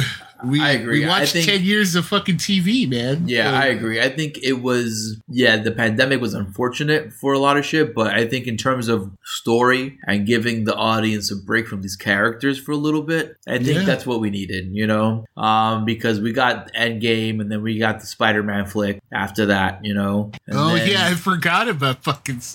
we 0.45 0.61
I 0.61 0.71
agree. 0.73 1.01
we 1.01 1.07
watched 1.07 1.33
think- 1.33 1.47
ten 1.47 1.63
years 1.63 1.95
of 1.95 2.07
fucking 2.07 2.37
TV, 2.37 2.89
man. 2.89 3.29
Yeah, 3.29 3.51
Like, 3.53 3.63
I 3.63 3.67
agree. 3.69 4.01
I 4.01 4.09
think 4.09 4.39
it 4.43 4.55
was 4.63 5.17
yeah, 5.29 5.57
the 5.57 5.71
pandemic 5.73 6.21
was 6.21 6.35
unfortunate 6.35 7.13
for 7.13 7.33
a 7.33 7.39
lot 7.39 7.57
of 7.57 7.65
shit, 7.65 7.95
but 7.95 8.09
I 8.15 8.27
think 8.27 8.47
in 8.47 8.57
terms 8.57 8.89
of 8.89 9.11
story 9.25 9.99
and 10.07 10.27
giving 10.27 10.65
the 10.65 10.75
audience 10.75 11.31
a 11.31 11.37
break 11.37 11.67
from 11.69 11.83
these 11.83 11.97
characters 11.97 12.59
for 12.59 12.73
a 12.73 12.77
little 12.77 13.03
bit, 13.03 13.37
I 13.49 13.59
think 13.59 13.79
Yeah. 13.81 13.85
that's 13.85 14.07
what 14.07 14.21
we 14.21 14.31
needed, 14.31 14.71
you 14.73 14.87
know? 14.87 15.25
Um 15.37 15.85
because 15.85 16.21
we 16.21 16.33
got 16.33 16.73
Endgame 16.75 17.41
and 17.41 17.51
then 17.51 17.63
we 17.63 17.79
got 17.79 18.01
the 18.01 18.07
Spider-Man 18.07 18.67
flick 18.67 19.01
after 19.13 19.47
that, 19.47 19.85
you 19.85 19.95
know. 19.95 20.31
And 20.47 20.57
Oh 20.59 20.75
then- 20.75 20.91
yeah, 20.91 21.07
I 21.07 21.15
forgot 21.15 21.69
about 21.69 22.03
fucking. 22.05 22.41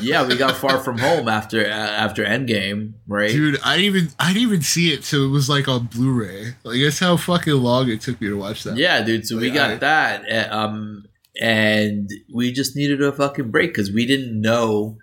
Yeah, 0.00 0.26
we 0.26 0.36
got 0.36 0.56
Far 0.56 0.78
From 0.78 0.98
Home 0.98 1.28
after 1.28 1.60
uh, 1.64 1.68
after 1.70 2.24
Endgame, 2.24 2.92
right? 3.06 3.30
Dude, 3.30 3.58
I 3.64 3.76
didn't 3.76 3.96
even 3.96 4.08
I 4.18 4.28
didn't 4.32 4.42
even 4.42 4.62
see 4.62 4.92
it, 4.92 5.04
so 5.04 5.24
it 5.24 5.28
was 5.28 5.48
like 5.48 5.68
on 5.68 5.86
Blu-ray. 5.86 6.54
Like 6.64 6.76
that's 6.88 6.98
how 7.00 7.16
fucking 7.16 7.52
long 7.54 7.88
it 7.90 8.00
took 8.00 8.20
me 8.20 8.28
to 8.28 8.36
watch 8.38 8.64
that. 8.64 8.76
Yeah, 8.76 9.02
dude. 9.02 9.26
So 9.26 9.36
we 9.38 9.50
got 9.50 9.70
I- 9.70 9.76
that, 9.76 10.50
uh, 10.50 10.54
um, 10.56 11.04
and 11.40 12.10
we 12.34 12.52
just 12.52 12.74
needed 12.76 13.02
a 13.02 13.12
fucking 13.12 13.50
break 13.50 13.70
because 13.70 13.92
we 13.92 14.06
didn't 14.06 14.40
know 14.40 14.96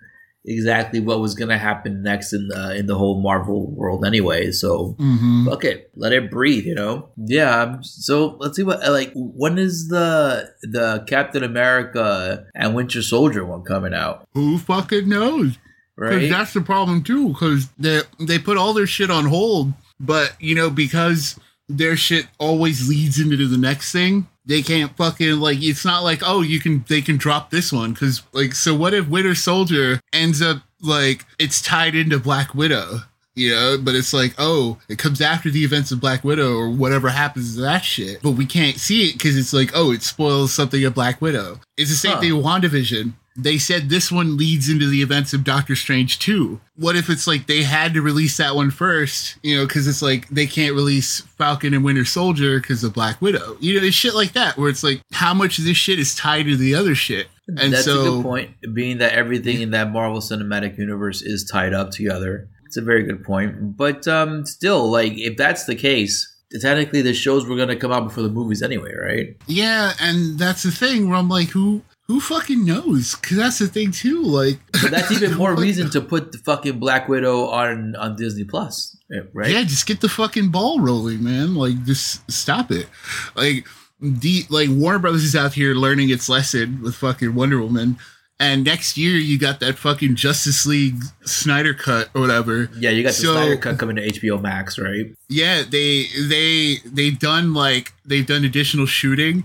exactly 0.48 1.00
what 1.00 1.18
was 1.20 1.34
gonna 1.34 1.58
happen 1.58 2.02
next 2.02 2.32
in 2.32 2.46
the 2.48 2.76
in 2.76 2.86
the 2.86 2.94
whole 2.94 3.20
Marvel 3.20 3.68
world 3.70 4.04
anyway. 4.04 4.52
So 4.52 4.94
Mm-hmm. 4.98 5.48
fuck 5.48 5.64
it, 5.64 5.90
let 5.96 6.12
it 6.12 6.30
breathe, 6.30 6.64
you 6.64 6.74
know. 6.74 7.08
Yeah. 7.16 7.62
um, 7.62 7.82
So 7.82 8.36
let's 8.38 8.56
see 8.56 8.62
what 8.62 8.80
like 8.92 9.10
when 9.14 9.58
is 9.58 9.88
the 9.88 10.50
the 10.62 11.04
Captain 11.08 11.42
America 11.42 12.44
and 12.54 12.74
Winter 12.74 13.02
Soldier 13.02 13.44
one 13.44 13.62
coming 13.62 13.94
out? 13.94 14.28
Who 14.34 14.58
fucking 14.58 15.08
knows? 15.08 15.58
Right. 15.98 16.28
that's 16.30 16.52
the 16.52 16.60
problem 16.60 17.02
too. 17.02 17.28
Because 17.30 17.68
they 17.78 18.02
they 18.20 18.38
put 18.38 18.58
all 18.58 18.74
their 18.74 18.86
shit 18.86 19.10
on 19.10 19.24
hold, 19.24 19.72
but 19.98 20.34
you 20.38 20.54
know 20.54 20.68
because 20.70 21.40
their 21.68 21.96
shit 21.96 22.26
always 22.38 22.88
leads 22.88 23.18
into 23.18 23.36
the 23.48 23.58
next 23.58 23.92
thing. 23.92 24.26
They 24.44 24.62
can't 24.62 24.96
fucking 24.96 25.40
like 25.40 25.58
it's 25.60 25.84
not 25.84 26.04
like 26.04 26.20
oh 26.24 26.40
you 26.42 26.60
can 26.60 26.84
they 26.88 27.00
can 27.02 27.16
drop 27.16 27.50
this 27.50 27.72
one 27.72 27.92
because 27.92 28.22
like 28.32 28.52
so 28.54 28.74
what 28.74 28.94
if 28.94 29.08
Winter 29.08 29.34
Soldier 29.34 30.00
ends 30.12 30.40
up 30.40 30.58
like 30.80 31.24
it's 31.38 31.60
tied 31.60 31.94
into 31.96 32.18
Black 32.20 32.54
Widow 32.54 33.00
you 33.34 33.50
know 33.50 33.76
but 33.82 33.94
it's 33.94 34.12
like 34.14 34.34
oh 34.38 34.78
it 34.88 34.98
comes 34.98 35.20
after 35.20 35.50
the 35.50 35.60
events 35.62 35.90
of 35.92 36.00
black 36.00 36.24
widow 36.24 36.54
or 36.56 36.70
whatever 36.70 37.10
happens 37.10 37.54
to 37.54 37.60
that 37.60 37.84
shit 37.84 38.22
but 38.22 38.30
we 38.30 38.46
can't 38.46 38.78
see 38.78 39.10
it 39.10 39.12
because 39.12 39.36
it's 39.36 39.52
like 39.52 39.70
oh 39.74 39.92
it 39.92 40.02
spoils 40.02 40.54
something 40.54 40.82
of 40.86 40.94
black 40.94 41.20
widow 41.20 41.60
it's 41.76 41.90
the 41.90 41.96
same 41.96 42.12
Huh. 42.12 42.20
thing 42.20 42.34
with 42.34 42.46
wandavision 42.46 43.12
they 43.36 43.58
said 43.58 43.88
this 43.88 44.10
one 44.10 44.36
leads 44.36 44.68
into 44.68 44.88
the 44.88 45.02
events 45.02 45.32
of 45.32 45.44
doctor 45.44 45.74
strange 45.76 46.18
2 46.18 46.60
what 46.76 46.96
if 46.96 47.08
it's 47.08 47.26
like 47.26 47.46
they 47.46 47.62
had 47.62 47.94
to 47.94 48.02
release 48.02 48.36
that 48.36 48.54
one 48.54 48.70
first 48.70 49.36
you 49.42 49.56
know 49.56 49.66
because 49.66 49.86
it's 49.86 50.02
like 50.02 50.28
they 50.28 50.46
can't 50.46 50.74
release 50.74 51.20
falcon 51.20 51.74
and 51.74 51.84
winter 51.84 52.04
soldier 52.04 52.60
because 52.60 52.82
of 52.82 52.92
black 52.92 53.20
widow 53.20 53.56
you 53.60 53.78
know 53.78 53.86
it's 53.86 53.96
shit 53.96 54.14
like 54.14 54.32
that 54.32 54.56
where 54.56 54.68
it's 54.68 54.82
like 54.82 55.00
how 55.12 55.34
much 55.34 55.58
of 55.58 55.64
this 55.64 55.76
shit 55.76 55.98
is 55.98 56.14
tied 56.14 56.44
to 56.44 56.56
the 56.56 56.74
other 56.74 56.94
shit 56.94 57.28
and 57.48 57.72
That's 57.72 57.84
so 57.84 58.00
a 58.00 58.04
good 58.04 58.22
point. 58.24 58.74
Being 58.74 58.98
that 58.98 59.12
everything 59.12 59.60
in 59.60 59.70
that 59.70 59.92
Marvel 59.92 60.18
Cinematic 60.18 60.78
Universe 60.78 61.22
is 61.22 61.44
tied 61.44 61.74
up 61.74 61.90
together, 61.90 62.48
it's 62.64 62.76
a 62.76 62.82
very 62.82 63.04
good 63.04 63.22
point. 63.22 63.76
But 63.76 64.08
um, 64.08 64.44
still, 64.44 64.90
like 64.90 65.12
if 65.16 65.36
that's 65.36 65.64
the 65.64 65.76
case, 65.76 66.26
technically 66.60 67.02
the 67.02 67.14
shows 67.14 67.46
were 67.46 67.56
going 67.56 67.68
to 67.68 67.76
come 67.76 67.92
out 67.92 68.08
before 68.08 68.24
the 68.24 68.30
movies 68.30 68.62
anyway, 68.62 68.92
right? 68.94 69.36
Yeah, 69.46 69.92
and 70.00 70.38
that's 70.38 70.64
the 70.64 70.72
thing 70.72 71.08
where 71.08 71.18
I'm 71.18 71.28
like, 71.28 71.48
who 71.50 71.82
who 72.08 72.20
fucking 72.20 72.64
knows? 72.64 73.14
Because 73.16 73.36
that's 73.36 73.58
the 73.58 73.66
thing 73.68 73.90
too. 73.90 74.22
Like, 74.22 74.58
But 74.72 74.90
that's 74.90 75.10
even 75.16 75.34
more 75.34 75.54
reason 75.56 75.90
to 75.90 76.00
put 76.00 76.32
the 76.32 76.38
fucking 76.38 76.78
Black 76.78 77.08
Widow 77.08 77.46
on 77.46 77.96
on 77.96 78.16
Disney 78.16 78.44
Plus, 78.44 78.96
eh, 79.12 79.20
right? 79.32 79.50
Yeah, 79.50 79.62
just 79.62 79.86
get 79.86 80.00
the 80.00 80.08
fucking 80.08 80.50
ball 80.50 80.80
rolling, 80.80 81.22
man. 81.24 81.54
Like, 81.54 81.82
just 81.84 82.30
stop 82.30 82.70
it. 82.70 82.86
Like, 83.34 83.66
the 84.00 84.44
like 84.50 84.68
Warner 84.70 84.98
Brothers 84.98 85.24
is 85.24 85.34
out 85.34 85.54
here 85.54 85.74
learning 85.74 86.10
its 86.10 86.28
lesson 86.28 86.80
with 86.82 86.94
fucking 86.94 87.34
Wonder 87.34 87.60
Woman. 87.60 87.98
And 88.38 88.64
next 88.64 88.98
year 88.98 89.16
you 89.16 89.38
got 89.38 89.60
that 89.60 89.78
fucking 89.78 90.16
Justice 90.16 90.66
League 90.66 91.02
Snyder 91.24 91.72
cut 91.72 92.10
or 92.14 92.20
whatever. 92.20 92.68
Yeah, 92.78 92.90
you 92.90 93.02
got 93.02 93.14
the 93.14 93.22
So- 93.22 93.32
Snyder 93.32 93.56
cut 93.56 93.78
coming 93.78 93.96
to 93.96 94.06
HBO 94.06 94.38
Max, 94.42 94.78
right? 94.78 95.06
Yeah, 95.30 95.62
they 95.66 96.04
they 96.28 96.76
they've 96.84 97.18
done 97.18 97.54
like 97.54 97.94
they've 98.04 98.26
done 98.26 98.44
additional 98.44 98.84
shooting, 98.84 99.44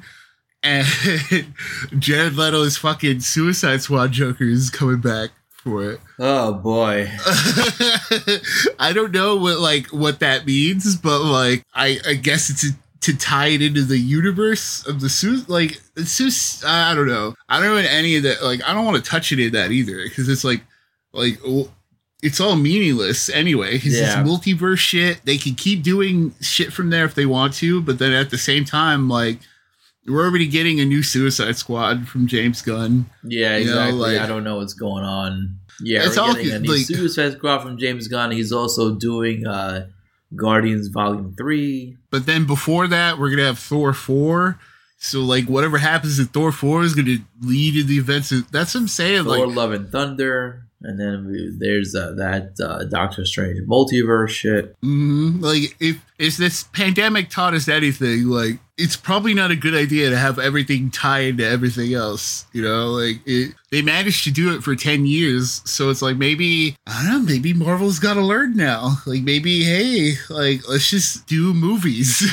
and 0.64 0.86
Jared 2.00 2.34
Leto's 2.36 2.78
fucking 2.78 3.22
Suicide 3.22 3.82
Squad 3.82 4.12
Joker 4.12 4.44
is 4.44 4.70
coming 4.70 5.00
back 5.02 5.30
for 5.50 5.92
it. 5.92 6.00
Oh 6.20 6.54
boy, 6.54 7.10
I 8.80 8.92
don't 8.94 9.12
know 9.12 9.36
what 9.38 9.60
like 9.60 9.88
what 9.88 10.20
that 10.20 10.46
means, 10.46 10.96
but 10.96 11.20
like 11.22 11.64
I 11.74 12.00
I 12.08 12.14
guess 12.16 12.50
it's 12.50 12.62
to, 12.62 12.76
to 13.02 13.18
tie 13.18 13.48
it 13.48 13.62
into 13.62 13.84
the 13.84 13.98
universe 13.98 14.86
of 14.88 15.02
the 15.02 15.10
suit. 15.10 15.50
Like 15.50 15.82
it's 15.96 16.18
just 16.18 16.66
I 16.66 16.94
don't 16.96 17.08
know. 17.08 17.36
I 17.50 17.60
don't 17.60 17.70
know 17.76 17.78
any 17.90 18.18
of 18.18 18.24
that. 18.24 18.44
Like 18.44 18.62
I 18.68 18.74
don't 18.74 18.86
want 18.86 19.04
to 19.04 19.10
touch 19.10 19.32
any 19.32 19.48
of 19.48 19.52
that 19.54 19.72
either 19.72 20.04
because 20.04 20.30
it's 20.30 20.44
like 20.44 20.62
like. 21.14 21.40
w- 21.42 21.70
It's 22.24 22.40
all 22.40 22.56
meaningless 22.56 23.30
anyway. 23.32 23.80
Yeah. 23.84 24.22
it's 24.22 24.30
multiverse 24.30 24.78
shit. 24.78 25.22
They 25.26 25.38
can 25.38 25.56
keep 25.56 25.82
doing 25.82 26.36
shit 26.40 26.72
from 26.72 26.92
there 26.92 27.04
if 27.06 27.16
they 27.16 27.26
want 27.26 27.56
to, 27.56 27.82
but 27.82 27.98
then 27.98 28.14
at 28.14 28.30
the 28.30 28.38
same 28.38 28.64
time, 28.64 29.10
like 29.10 29.40
we're 30.08 30.26
already 30.26 30.48
getting 30.48 30.80
a 30.80 30.86
new 30.86 31.04
Suicide 31.04 31.56
Squad 31.58 32.08
from 32.08 32.28
James 32.28 32.62
Gunn. 32.62 33.06
yeah, 33.24 33.58
You 33.58 33.66
know, 33.66 33.72
exactly. 33.72 34.00
like- 34.00 34.20
I 34.20 34.26
don't 34.28 34.44
know 34.44 34.58
what's 34.58 34.74
going 34.74 35.04
on. 35.04 35.58
Yeah, 35.84 36.06
It's 36.06 36.18
we're 36.18 36.24
all 36.24 36.34
getting 36.34 36.52
a 36.52 36.60
new 36.60 36.72
like- 36.74 36.86
Suicide 36.86 37.34
Squad 37.34 37.60
from 37.60 37.78
James 37.78 38.08
Gunn. 38.08 38.32
He's 38.32 38.52
also 38.52 38.96
doing 38.96 39.46
uh 39.48 39.88
Guardians 40.36 40.88
Volume 40.88 41.34
Three. 41.38 41.98
But 42.10 42.26
then 42.26 42.46
before 42.46 42.88
that, 42.88 43.20
we're 43.20 43.30
gonna 43.30 43.46
have 43.46 43.60
Thor 43.60 43.94
four. 43.94 44.60
So 44.98 45.22
like 45.22 45.46
whatever 45.46 45.78
happens 45.80 46.20
in 46.20 46.28
Thor 46.28 46.52
four 46.52 46.84
is 46.84 46.94
gonna 46.96 47.18
lead 47.42 47.74
to 47.74 47.84
the 47.84 47.98
events. 47.98 48.32
Of, 48.32 48.50
that's 48.52 48.74
what 48.76 48.82
I'm 48.82 48.88
saying. 48.88 49.24
Thor: 49.26 49.46
Like 49.48 49.56
Love 49.56 49.72
and 49.74 49.92
Thunder, 49.92 50.68
and 50.84 51.00
then 51.00 51.28
we, 51.28 51.52
there's 51.58 51.96
uh, 51.96 52.12
that 52.18 52.54
uh, 52.64 52.84
Doctor 52.86 53.26
Strange 53.26 53.60
multiverse 53.68 54.30
shit. 54.30 54.80
mhm, 54.82 55.42
like 55.42 55.76
if 55.80 55.98
if 56.20 56.38
this 56.38 56.64
pandemic 56.66 57.30
taught 57.30 57.54
us 57.56 57.68
anything, 57.68 58.28
like 58.28 58.60
it's 58.82 58.96
probably 58.96 59.34
not 59.34 59.52
a 59.52 59.56
good 59.56 59.74
idea 59.76 60.10
to 60.10 60.18
have 60.18 60.40
everything 60.40 60.90
tie 60.90 61.20
into 61.22 61.46
everything 61.48 61.94
else. 61.94 62.46
You 62.54 62.62
know, 62.64 62.88
like 62.92 63.18
it, 63.26 63.54
they 63.72 63.82
managed 63.82 64.24
to 64.26 64.32
do 64.32 64.54
it 64.56 64.64
for 64.64 64.76
ten 64.76 65.06
years, 65.06 65.62
so 65.66 65.90
it's 65.90 66.02
like 66.02 66.18
maybe 66.18 66.76
I 66.88 67.04
don't 67.06 67.26
know. 67.26 67.32
Maybe 67.34 67.54
Marvel's 67.54 68.00
got 68.00 68.16
to 68.16 68.22
learn 68.22 68.56
now. 68.56 68.98
Like 69.06 69.22
maybe 69.24 69.64
hey, 69.64 70.14
like 70.30 70.68
let's 70.68 70.90
just 70.90 71.28
do 71.28 71.54
movies. 71.54 72.22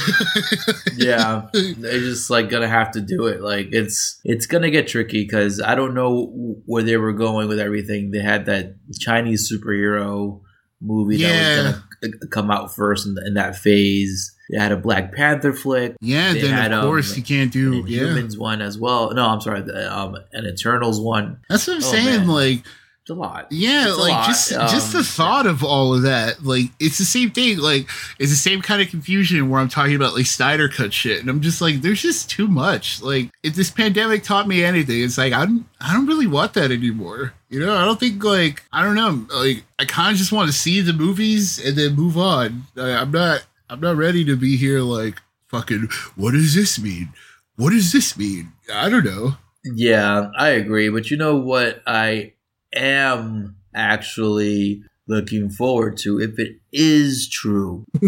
Yeah, 0.97 1.47
they're 1.53 2.01
just 2.01 2.29
like 2.29 2.49
gonna 2.51 2.69
have 2.69 2.91
to 2.93 3.01
do 3.01 3.27
it. 3.27 3.41
Like 3.41 3.69
it's 3.73 4.21
it's 4.25 4.47
gonna 4.47 4.71
get 4.71 4.89
tricky 4.89 5.23
because 5.23 5.61
I 5.63 5.75
don't 5.77 5.95
know 5.95 6.27
where 6.67 6.83
they 6.83 6.97
were 6.97 7.13
going 7.13 7.49
with 7.49 7.61
everything. 7.61 8.11
They 8.11 8.19
had 8.21 8.47
that 8.47 8.75
Chinese 8.99 9.51
superhero 9.51 10.41
movie 10.81 11.19
Yeah. 11.19 11.29
that 11.29 11.65
was 11.65 12.11
gonna 12.11 12.15
uh, 12.23 12.27
come 12.31 12.51
out 12.51 12.75
first 12.75 13.07
in, 13.07 13.17
in 13.27 13.35
that 13.35 13.57
phase. 13.57 14.35
They 14.51 14.59
had 14.59 14.73
a 14.73 14.77
Black 14.77 15.13
Panther 15.15 15.53
flick. 15.53 15.97
yeah, 16.01 16.33
They 16.33 16.41
then 16.43 16.53
had, 16.53 16.73
of 16.73 16.81
um, 16.81 16.85
course 16.87 17.17
you 17.17 17.23
can't 17.23 17.53
do 17.53 17.85
yeah. 17.87 18.07
Humans 18.07 18.39
one 18.39 18.63
as 18.63 18.79
well. 18.79 19.13
No, 19.13 19.27
I'm 19.27 19.41
sorry, 19.41 19.61
the, 19.63 19.95
um, 19.95 20.17
an 20.33 20.47
Eternals 20.47 21.01
one. 21.01 21.41
That's 21.51 21.67
what 21.67 21.75
I'm 21.75 21.83
Oh, 21.85 21.87
saying. 21.93 22.05
man. 22.21 22.29
Like 22.29 22.59
It's 23.03 23.11
a 23.11 23.15
lot. 23.15 23.47
Yeah, 23.51 23.89
It's 23.89 23.99
like 23.99 24.13
lot. 24.13 24.27
just 24.27 24.51
just 24.51 24.93
the 24.93 24.99
Um, 24.99 25.05
thought 25.05 25.47
of 25.47 25.63
all 25.65 25.95
of 25.95 26.03
that, 26.03 26.45
like 26.45 26.67
it's 26.81 26.97
the 26.99 27.05
same 27.05 27.31
thing. 27.31 27.59
Like 27.59 27.89
it's 28.19 28.31
the 28.31 28.37
same 28.37 28.61
kind 28.63 28.81
of 28.83 28.89
confusion 28.89 29.49
where 29.51 29.61
I'm 29.61 29.69
talking 29.69 29.95
about 29.97 30.15
like 30.15 30.27
Snyder 30.27 30.69
cut 30.69 30.93
shit, 30.95 31.21
and 31.21 31.29
I'm 31.31 31.41
just 31.41 31.61
like, 31.61 31.81
there's 31.83 32.01
just 32.03 32.29
too 32.31 32.47
much. 32.49 33.03
Like 33.03 33.31
if 33.43 33.55
this 33.55 33.71
pandemic 33.71 34.23
taught 34.25 34.47
me 34.49 34.63
anything, 34.65 35.03
it's 35.03 35.17
like 35.19 35.33
I'm 35.35 35.67
I 35.81 35.93
don't 35.95 36.07
really 36.07 36.27
want 36.27 36.55
that 36.55 36.71
anymore. 36.71 37.33
You 37.51 37.61
know, 37.61 37.75
I 37.77 37.85
don't 37.87 37.99
think 38.01 38.23
like 38.25 38.63
I 38.73 38.83
don't 38.83 38.95
know. 38.95 39.27
Like 39.35 39.65
I 39.79 39.85
kind 39.87 40.13
of 40.13 40.19
just 40.19 40.33
want 40.33 40.49
to 40.51 40.57
see 40.57 40.81
the 40.83 40.93
movies 40.93 41.59
and 41.65 41.77
then 41.77 41.95
move 41.95 42.17
on. 42.19 42.65
I, 42.77 42.91
I'm 42.93 43.11
not 43.11 43.43
I'm 43.71 43.81
not 43.81 43.97
ready 43.97 44.25
to 44.25 44.37
be 44.37 44.57
here 44.57 44.81
like 44.81 45.21
fucking. 45.49 45.89
What 46.17 46.33
does 46.33 46.55
this 46.55 46.79
mean? 46.79 47.13
What 47.57 47.71
does 47.71 47.93
this 47.93 48.17
mean? 48.17 48.53
I 48.73 48.89
don't 48.89 49.05
know. 49.05 49.37
Yeah, 49.65 50.31
I 50.37 50.51
agree. 50.51 50.89
But 50.89 51.11
you 51.11 51.17
know 51.17 51.37
what? 51.37 51.83
I 51.87 52.33
am 52.75 53.57
actually 53.75 54.83
looking 55.07 55.49
forward 55.51 55.97
to, 55.97 56.21
if 56.21 56.39
it 56.39 56.57
is 56.73 57.29
true, 57.29 57.85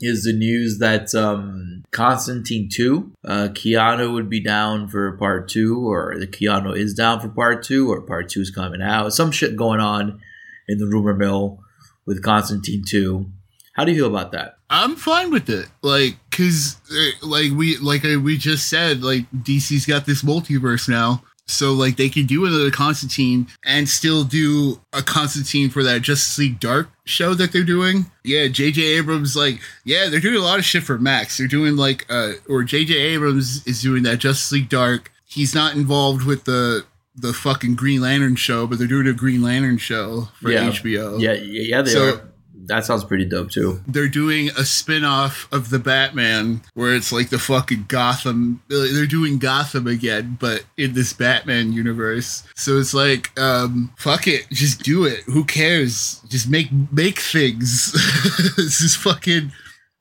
is 0.00 0.24
the 0.24 0.32
news 0.32 0.78
that 0.78 1.14
um, 1.14 1.84
Constantine 1.90 2.68
2, 2.72 3.12
uh, 3.24 3.48
Keanu 3.52 4.12
would 4.14 4.30
be 4.30 4.40
down 4.40 4.88
for 4.88 5.16
part 5.16 5.48
two, 5.48 5.88
or 5.88 6.16
the 6.18 6.26
Keanu 6.26 6.76
is 6.76 6.94
down 6.94 7.20
for 7.20 7.28
part 7.28 7.64
two, 7.64 7.90
or 7.90 8.00
part 8.00 8.28
two 8.28 8.40
is 8.40 8.50
coming 8.50 8.82
out. 8.82 9.12
Some 9.12 9.32
shit 9.32 9.56
going 9.56 9.80
on 9.80 10.20
in 10.68 10.78
the 10.78 10.86
rumor 10.86 11.14
mill 11.14 11.58
with 12.06 12.22
Constantine 12.22 12.84
2. 12.86 13.26
How 13.74 13.84
do 13.84 13.92
you 13.92 13.98
feel 13.98 14.06
about 14.08 14.32
that? 14.32 14.56
I'm 14.70 14.96
fine 14.96 15.30
with 15.30 15.48
it. 15.50 15.66
Like, 15.82 16.16
cause 16.30 16.76
uh, 16.90 17.26
like 17.26 17.52
we 17.52 17.76
like 17.78 18.02
we 18.02 18.36
just 18.38 18.68
said, 18.68 19.02
like 19.02 19.30
DC's 19.32 19.84
got 19.86 20.06
this 20.06 20.22
multiverse 20.22 20.88
now, 20.88 21.22
so 21.46 21.72
like 21.72 21.96
they 21.96 22.08
can 22.08 22.26
do 22.26 22.44
another 22.46 22.70
Constantine 22.70 23.46
and 23.64 23.88
still 23.88 24.24
do 24.24 24.80
a 24.92 25.02
Constantine 25.02 25.70
for 25.70 25.82
that 25.84 26.02
Justice 26.02 26.38
League 26.38 26.58
Dark 26.60 26.88
show 27.04 27.34
that 27.34 27.52
they're 27.52 27.62
doing. 27.64 28.06
Yeah, 28.24 28.48
J.J. 28.48 28.80
Abrams 28.82 29.36
like 29.36 29.60
yeah 29.84 30.08
they're 30.08 30.20
doing 30.20 30.36
a 30.36 30.40
lot 30.44 30.58
of 30.58 30.64
shit 30.64 30.82
for 30.84 30.98
Max. 30.98 31.36
They're 31.38 31.46
doing 31.46 31.76
like 31.76 32.06
uh 32.08 32.32
or 32.48 32.62
J.J. 32.64 32.94
Abrams 32.96 33.66
is 33.66 33.82
doing 33.82 34.02
that 34.04 34.18
Justice 34.18 34.50
League 34.52 34.68
Dark. 34.68 35.10
He's 35.26 35.54
not 35.54 35.74
involved 35.74 36.24
with 36.24 36.44
the 36.44 36.84
the 37.16 37.32
fucking 37.32 37.74
Green 37.76 38.00
Lantern 38.00 38.34
show, 38.36 38.66
but 38.66 38.78
they're 38.78 38.88
doing 38.88 39.06
a 39.06 39.12
Green 39.12 39.42
Lantern 39.42 39.78
show 39.78 40.28
for 40.40 40.50
Yeah. 40.50 40.70
HBO. 40.70 41.20
Yeah, 41.20 41.32
yeah, 41.32 41.62
yeah 41.62 41.82
they 41.82 41.90
So- 41.90 42.14
are. 42.14 42.30
That 42.66 42.84
sounds 42.84 43.04
pretty 43.04 43.24
dope 43.24 43.50
too. 43.50 43.80
they're 43.86 44.08
doing 44.08 44.48
a 44.50 44.64
spin-off 44.64 45.48
of 45.52 45.70
the 45.70 45.78
Batman 45.78 46.62
where 46.74 46.94
it's 46.94 47.12
like 47.12 47.30
the 47.30 47.38
fucking 47.38 47.86
Gotham 47.88 48.62
they're 48.68 49.06
doing 49.06 49.38
Gotham 49.38 49.86
again 49.86 50.36
but 50.40 50.64
in 50.76 50.94
this 50.94 51.12
Batman 51.12 51.72
universe 51.72 52.42
so 52.56 52.78
it's 52.78 52.94
like 52.94 53.38
um 53.38 53.92
fuck 53.96 54.26
it 54.26 54.46
just 54.50 54.82
do 54.82 55.04
it 55.04 55.20
who 55.26 55.44
cares 55.44 56.20
just 56.28 56.48
make 56.48 56.68
make 56.92 57.18
things 57.18 57.92
this 58.56 58.80
is 58.80 58.96
fucking 58.96 59.52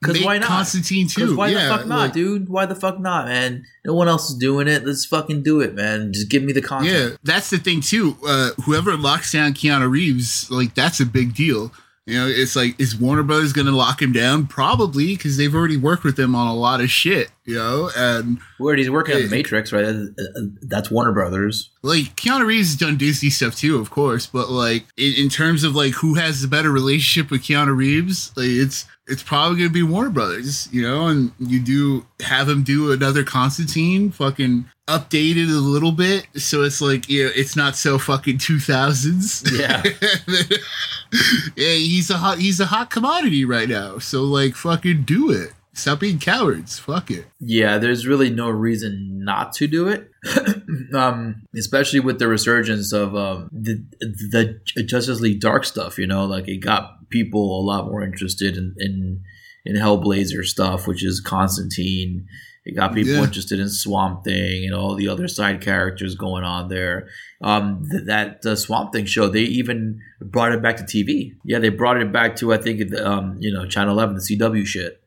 'Cause 0.04 0.16
make 0.16 0.26
why 0.26 0.38
not? 0.38 0.50
Constantine 0.50 1.08
Because 1.08 1.30
too 1.32 1.38
why 1.38 1.48
yeah 1.48 1.70
the 1.70 1.78
fuck 1.78 1.88
not, 1.88 2.00
like- 2.00 2.14
dude? 2.14 2.50
Why 2.50 2.66
the 2.66 2.76
fuck 2.76 3.00
not, 3.00 3.26
man? 3.28 3.64
No 3.86 3.94
one 3.94 4.10
else 4.10 4.30
is 4.30 4.36
doing 4.36 4.68
it. 4.68 4.86
Let's 4.86 5.06
fucking 5.06 5.44
do 5.44 5.62
it, 5.62 5.76
man. 5.76 6.12
Just 6.12 6.28
give 6.30 6.44
me 6.44 6.52
the 6.52 6.62
content. 6.62 6.94
Yeah, 6.94 7.10
that's 7.24 7.50
the 7.50 7.58
thing 7.58 7.80
too. 7.80 8.18
Uh, 8.26 8.50
whoever 8.66 8.98
locks 8.98 9.32
down 9.32 9.54
Keanu 9.54 9.90
Reeves, 9.90 10.52
like 10.52 10.74
that's 10.76 11.00
a 11.00 11.06
big 11.06 11.34
deal 11.34 11.72
You 12.06 12.20
know, 12.20 12.28
it's 12.28 12.56
like, 12.56 12.78
is 12.82 12.98
Warner 12.98 13.24
Brothers 13.24 13.54
going 13.54 13.68
to 13.68 13.76
lock 13.76 14.02
him 14.02 14.12
down? 14.12 14.46
Probably, 14.48 15.16
because 15.16 15.38
they've 15.38 15.56
already 15.56 15.78
worked 15.78 16.04
with 16.04 16.20
him 16.20 16.36
on 16.36 16.48
a 16.48 16.54
lot 16.56 16.82
of 16.82 16.90
shit, 16.90 17.30
you 17.46 17.56
know? 17.56 17.90
And 17.96 18.40
Where 18.58 18.76
he's 18.76 18.90
working 18.90 19.16
on 19.16 19.22
the 19.22 19.30
Matrix, 19.30 19.72
right? 19.72 19.86
Uh, 19.86 20.06
uh, 20.20 20.42
That's 20.64 20.92
Warner 20.92 21.14
Brothers. 21.14 21.70
like, 21.82 22.14
Keanu 22.18 22.46
Reeves 22.46 22.72
has 22.72 22.76
done 22.78 22.98
Disney 22.98 23.30
stuff 23.30 23.56
too, 23.56 23.78
of 23.80 23.90
course, 23.90 24.26
but 24.26 24.50
like, 24.50 24.86
in, 24.98 25.14
in 25.14 25.30
terms 25.30 25.64
of 25.64 25.76
like 25.76 25.94
who 25.94 26.16
has 26.16 26.42
the 26.42 26.48
better 26.50 26.72
relationship 26.72 27.32
with 27.32 27.44
Keanu 27.44 27.74
Reeves, 27.74 28.34
like, 28.36 28.48
it's, 28.50 28.86
it's 29.08 29.24
probably 29.24 29.58
going 29.60 29.70
to 29.70 29.74
be 29.74 29.84
Warner 29.84 30.10
Brothers, 30.10 30.68
you 30.74 30.82
know? 30.82 31.08
And 31.08 31.32
you 31.40 31.62
do 31.62 32.06
have 32.22 32.50
him 32.50 32.64
do 32.64 32.92
another 32.92 33.24
Constantine, 33.24 34.12
fucking 34.12 34.66
updated 34.88 35.50
a 35.50 35.60
little 35.60 35.92
bit. 35.92 36.28
So 36.36 36.64
it's 36.64 36.82
like, 36.82 37.10
you 37.10 37.26
know, 37.26 37.32
it's 37.36 37.56
not 37.56 37.76
so 37.76 37.98
fucking 37.98 38.38
2000s. 38.38 39.58
Yeah. 39.58 39.84
yeah, 41.56 41.74
he's 41.76 42.10
a 42.10 42.18
hot 42.18 42.40
he's 42.40 42.60
a 42.60 42.66
hot 42.66 42.90
commodity 42.90 43.46
right 43.46 43.70
now. 43.70 44.00
So 44.00 44.24
like 44.24 44.56
fucking 44.56 45.04
do 45.04 45.32
it. 45.32 45.54
Stop 45.76 46.02
being 46.02 46.20
cowards. 46.20 46.78
Fuck 46.78 47.10
it. 47.10 47.26
Yeah, 47.40 47.80
there's 47.80 48.06
really 48.06 48.30
no 48.30 48.48
reason 48.48 49.24
not 49.24 49.54
to 49.54 49.68
do 49.68 49.88
it. 49.88 50.12
um, 50.94 51.42
especially 51.58 52.00
with 52.00 52.20
the 52.20 52.28
resurgence 52.28 52.94
of 52.94 53.16
um, 53.16 53.50
the 53.52 53.84
the 54.00 54.84
Justice 54.84 55.20
League 55.20 55.40
Dark 55.42 55.66
stuff. 55.66 55.98
You 55.98 56.06
know, 56.06 56.26
like 56.26 56.48
it 56.48 56.58
got 56.58 57.10
people 57.10 57.60
a 57.60 57.66
lot 57.66 57.86
more 57.86 58.04
interested 58.04 58.56
in 58.56 58.76
in, 58.78 59.24
in 59.66 59.76
Hellblazer 59.76 60.44
stuff, 60.44 60.88
which 60.88 61.04
is 61.04 61.20
Constantine. 61.20 62.28
It 62.66 62.76
got 62.76 62.94
people 62.94 63.14
Yeah. 63.14 63.24
interested 63.24 63.60
in 63.60 63.68
Swamp 63.70 64.24
Thing 64.24 64.66
and 64.66 64.74
all 64.74 64.96
the 64.96 65.10
other 65.10 65.28
side 65.28 65.60
characters 65.62 66.16
going 66.16 66.44
on 66.46 66.70
there. 66.70 67.10
Um, 67.42 67.86
th- 67.92 68.06
that 68.06 68.46
uh, 68.46 68.56
Swamp 68.56 68.94
Thing 68.94 69.06
show, 69.06 69.28
they 69.28 69.42
even 69.42 70.00
brought 70.22 70.54
it 70.54 70.62
back 70.62 70.78
to 70.78 70.84
TV. 70.84 71.34
Yeah, 71.44 71.60
they 71.60 71.70
brought 71.70 72.02
it 72.02 72.12
back 72.12 72.36
to 72.38 72.54
I 72.54 72.58
think 72.58 72.94
um, 72.98 73.36
you 73.40 73.52
know 73.54 73.66
Channel 73.66 73.94
Eleven, 73.94 74.16
the 74.16 74.22
CW 74.22 74.66
shit 74.66 75.00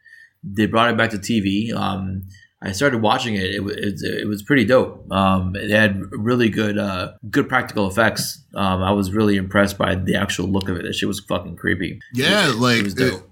they 0.48 0.66
brought 0.66 0.90
it 0.90 0.96
back 0.96 1.10
to 1.10 1.16
TV. 1.18 1.74
Um, 1.74 2.22
I 2.62 2.70
started 2.72 3.02
watching 3.02 3.34
it. 3.34 3.42
It, 3.54 3.62
it, 3.66 3.94
it 4.02 4.28
was 4.28 4.42
pretty 4.44 4.64
dope. 4.64 5.10
Um, 5.10 5.56
it 5.56 5.70
had 5.70 6.00
really 6.12 6.48
good, 6.48 6.78
uh, 6.78 7.12
good 7.30 7.48
practical 7.48 7.88
effects. 7.88 8.44
Um, 8.54 8.80
I 8.82 8.92
was 8.92 9.12
really 9.12 9.36
impressed 9.36 9.76
by 9.76 9.96
the 9.96 10.14
actual 10.14 10.46
look 10.46 10.68
of 10.68 10.76
it. 10.76 10.84
That 10.84 10.94
shit 10.94 11.08
was 11.08 11.18
fucking 11.20 11.56
creepy. 11.56 11.98
Yeah, 12.14 12.50
It- 12.50 12.56
like 12.56 12.82
was 12.84 12.94
dope. 12.94 13.28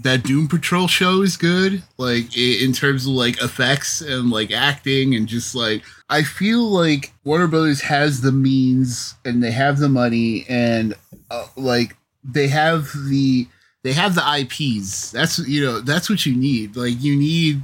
That 0.00 0.22
Doom 0.22 0.46
Patrol 0.48 0.86
show 0.86 1.22
is 1.22 1.36
good. 1.36 1.82
Like 1.96 2.36
in 2.36 2.72
terms 2.72 3.04
of 3.06 3.12
like 3.12 3.42
effects 3.42 4.00
and 4.00 4.30
like 4.30 4.50
acting 4.52 5.14
and 5.14 5.26
just 5.26 5.54
like 5.54 5.82
I 6.08 6.22
feel 6.22 6.62
like 6.64 7.12
Warner 7.24 7.48
Brothers 7.48 7.80
has 7.82 8.20
the 8.20 8.32
means 8.32 9.14
and 9.24 9.42
they 9.42 9.50
have 9.50 9.78
the 9.78 9.88
money 9.88 10.46
and 10.48 10.94
uh, 11.30 11.46
like 11.56 11.96
they 12.24 12.48
have 12.48 12.88
the 13.08 13.46
they 13.82 13.92
have 13.92 14.14
the 14.14 14.22
IPs. 14.40 15.10
That's 15.10 15.38
you 15.48 15.64
know 15.64 15.80
that's 15.80 16.08
what 16.08 16.24
you 16.26 16.36
need. 16.36 16.76
Like 16.76 17.02
you 17.02 17.16
need 17.16 17.62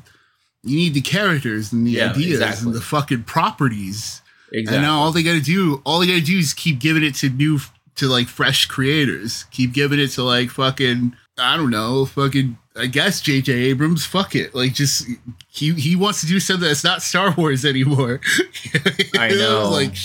you 0.64 0.76
need 0.76 0.94
the 0.94 1.00
characters 1.02 1.72
and 1.72 1.86
the 1.86 1.92
Yeah, 1.92 2.10
ideas 2.10 2.40
exactly. 2.40 2.66
and 2.66 2.74
the 2.74 2.80
fucking 2.80 3.22
properties. 3.24 4.22
exactly. 4.50 4.76
And 4.78 4.82
now 4.84 4.98
all 4.98 5.12
they 5.12 5.22
gotta 5.22 5.40
do, 5.40 5.80
all 5.84 6.00
they 6.00 6.06
gotta 6.06 6.20
do 6.20 6.38
is 6.38 6.52
keep 6.54 6.78
giving 6.80 7.04
it 7.04 7.14
to 7.16 7.28
new, 7.28 7.60
to 7.96 8.06
like 8.08 8.26
fresh 8.28 8.66
creators. 8.66 9.44
Keep 9.50 9.72
giving 9.72 9.98
it 10.00 10.08
to 10.12 10.22
like 10.22 10.48
fucking, 10.50 11.14
I 11.36 11.56
don't 11.56 11.70
know, 11.70 12.04
fucking, 12.04 12.58
I 12.76 12.86
guess 12.86 13.20
J.J. 13.20 13.52
Abrams. 13.52 14.04
Fuck 14.06 14.34
it, 14.36 14.54
like 14.54 14.72
just 14.72 15.06
he 15.48 15.72
he 15.74 15.96
wants 15.96 16.20
to 16.20 16.26
do 16.26 16.38
something 16.40 16.66
that's 16.66 16.84
not 16.84 17.02
Star 17.02 17.34
Wars 17.36 17.64
anymore. 17.64 18.20
I 19.18 19.30
know. 19.30 19.68
like 19.72 19.96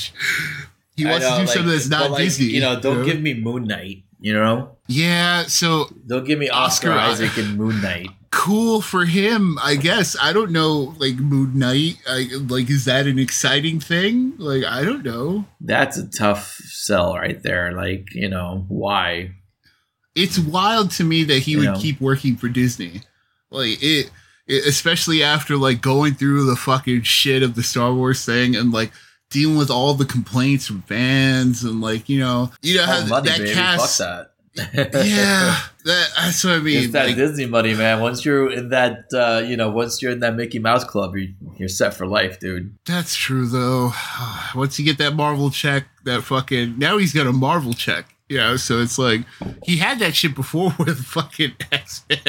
he 0.95 1.05
wants 1.05 1.25
know, 1.25 1.31
to 1.31 1.35
do 1.35 1.41
like, 1.41 1.47
something 1.49 1.71
that's 1.71 1.89
not 1.89 2.11
like, 2.11 2.23
Disney. 2.23 2.47
You 2.47 2.61
know, 2.61 2.79
don't 2.79 3.05
give 3.05 3.21
me 3.21 3.33
Moon 3.33 3.65
Knight. 3.65 4.03
You 4.21 4.33
know, 4.33 4.75
Yeah, 4.87 5.43
so 5.43 5.85
don't 6.05 6.25
give 6.25 6.37
me 6.37 6.49
Oscar, 6.49 6.91
Oscar 6.91 7.23
Isaac 7.23 7.37
and 7.37 7.57
Moon 7.57 7.81
Knight. 7.81 8.09
cool 8.31 8.81
for 8.81 9.05
him, 9.05 9.57
I 9.63 9.75
guess. 9.75 10.17
I 10.21 10.33
don't 10.33 10.51
know, 10.51 10.93
like 10.97 11.15
Moon 11.15 11.57
Knight. 11.57 11.99
I, 12.05 12.27
like, 12.49 12.69
is 12.69 12.83
that 12.83 13.07
an 13.07 13.17
exciting 13.17 13.79
thing? 13.79 14.33
Like, 14.37 14.65
I 14.65 14.83
don't 14.83 15.05
know. 15.05 15.45
That's 15.61 15.95
a 15.95 16.05
tough 16.05 16.55
sell 16.65 17.15
right 17.15 17.41
there. 17.41 17.71
Like, 17.71 18.13
you 18.13 18.27
know, 18.27 18.65
why? 18.67 19.31
It's 20.15 20.39
wild 20.39 20.91
to 20.91 21.03
me 21.03 21.23
that 21.25 21.39
he 21.39 21.51
You 21.51 21.57
would 21.59 21.65
know? 21.65 21.79
keep 21.79 21.99
working 22.01 22.35
for 22.35 22.47
Disney. 22.49 23.01
Like 23.51 23.81
it, 23.81 24.11
it, 24.47 24.65
especially 24.67 25.23
after 25.23 25.55
like 25.57 25.81
going 25.81 26.13
through 26.15 26.45
the 26.45 26.55
fucking 26.55 27.03
shit 27.03 27.43
of 27.43 27.55
the 27.55 27.63
Star 27.63 27.93
Wars 27.93 28.25
thing 28.25 28.55
and 28.55 28.71
like 28.71 28.91
dealing 29.29 29.57
with 29.57 29.69
all 29.69 29.93
the 29.93 30.05
complaints 30.05 30.65
from 30.67 30.81
fans 30.83 31.63
and 31.63 31.81
like 31.81 32.09
you 32.09 32.19
know, 32.19 32.51
you 32.61 32.75
know 32.77 32.85
how 32.85 33.05
money, 33.05 33.29
that 33.29 33.37
baby. 33.39 33.53
cast. 33.53 33.97
That. 33.99 34.25
Yeah, 34.57 35.57
that, 35.85 36.07
that's 36.17 36.43
what 36.43 36.55
I 36.55 36.59
mean. 36.59 36.83
it's 36.83 36.91
that 36.93 37.07
like, 37.07 37.15
Disney 37.15 37.45
money, 37.45 37.75
man. 37.75 38.01
Once 38.01 38.25
you're 38.25 38.51
in 38.51 38.69
that, 38.69 39.05
uh, 39.13 39.41
you 39.45 39.55
know, 39.55 39.69
once 39.69 40.01
you're 40.01 40.11
in 40.11 40.19
that 40.19 40.35
Mickey 40.35 40.59
Mouse 40.59 40.83
club, 40.83 41.15
you're, 41.15 41.29
you're 41.57 41.69
set 41.69 41.93
for 41.93 42.05
life, 42.05 42.39
dude. 42.41 42.75
that's 42.85 43.15
true 43.15 43.45
though. 43.47 43.93
Once 44.55 44.77
you 44.77 44.83
get 44.83 44.97
that 44.97 45.13
Marvel 45.15 45.49
check, 45.49 45.85
that 46.03 46.23
fucking 46.23 46.77
now 46.77 46.97
he's 46.97 47.13
got 47.13 47.25
a 47.27 47.31
Marvel 47.31 47.71
check. 47.73 48.15
You 48.29 48.37
know, 48.37 48.57
so 48.57 48.79
it's 48.79 48.99
like 48.99 49.21
he 49.63 49.77
had 49.77 49.99
that 49.99 50.15
shit 50.15 50.35
before 50.35 50.73
with 50.79 51.03
fucking 51.03 51.53
X 51.71 52.05
Men. 52.09 52.19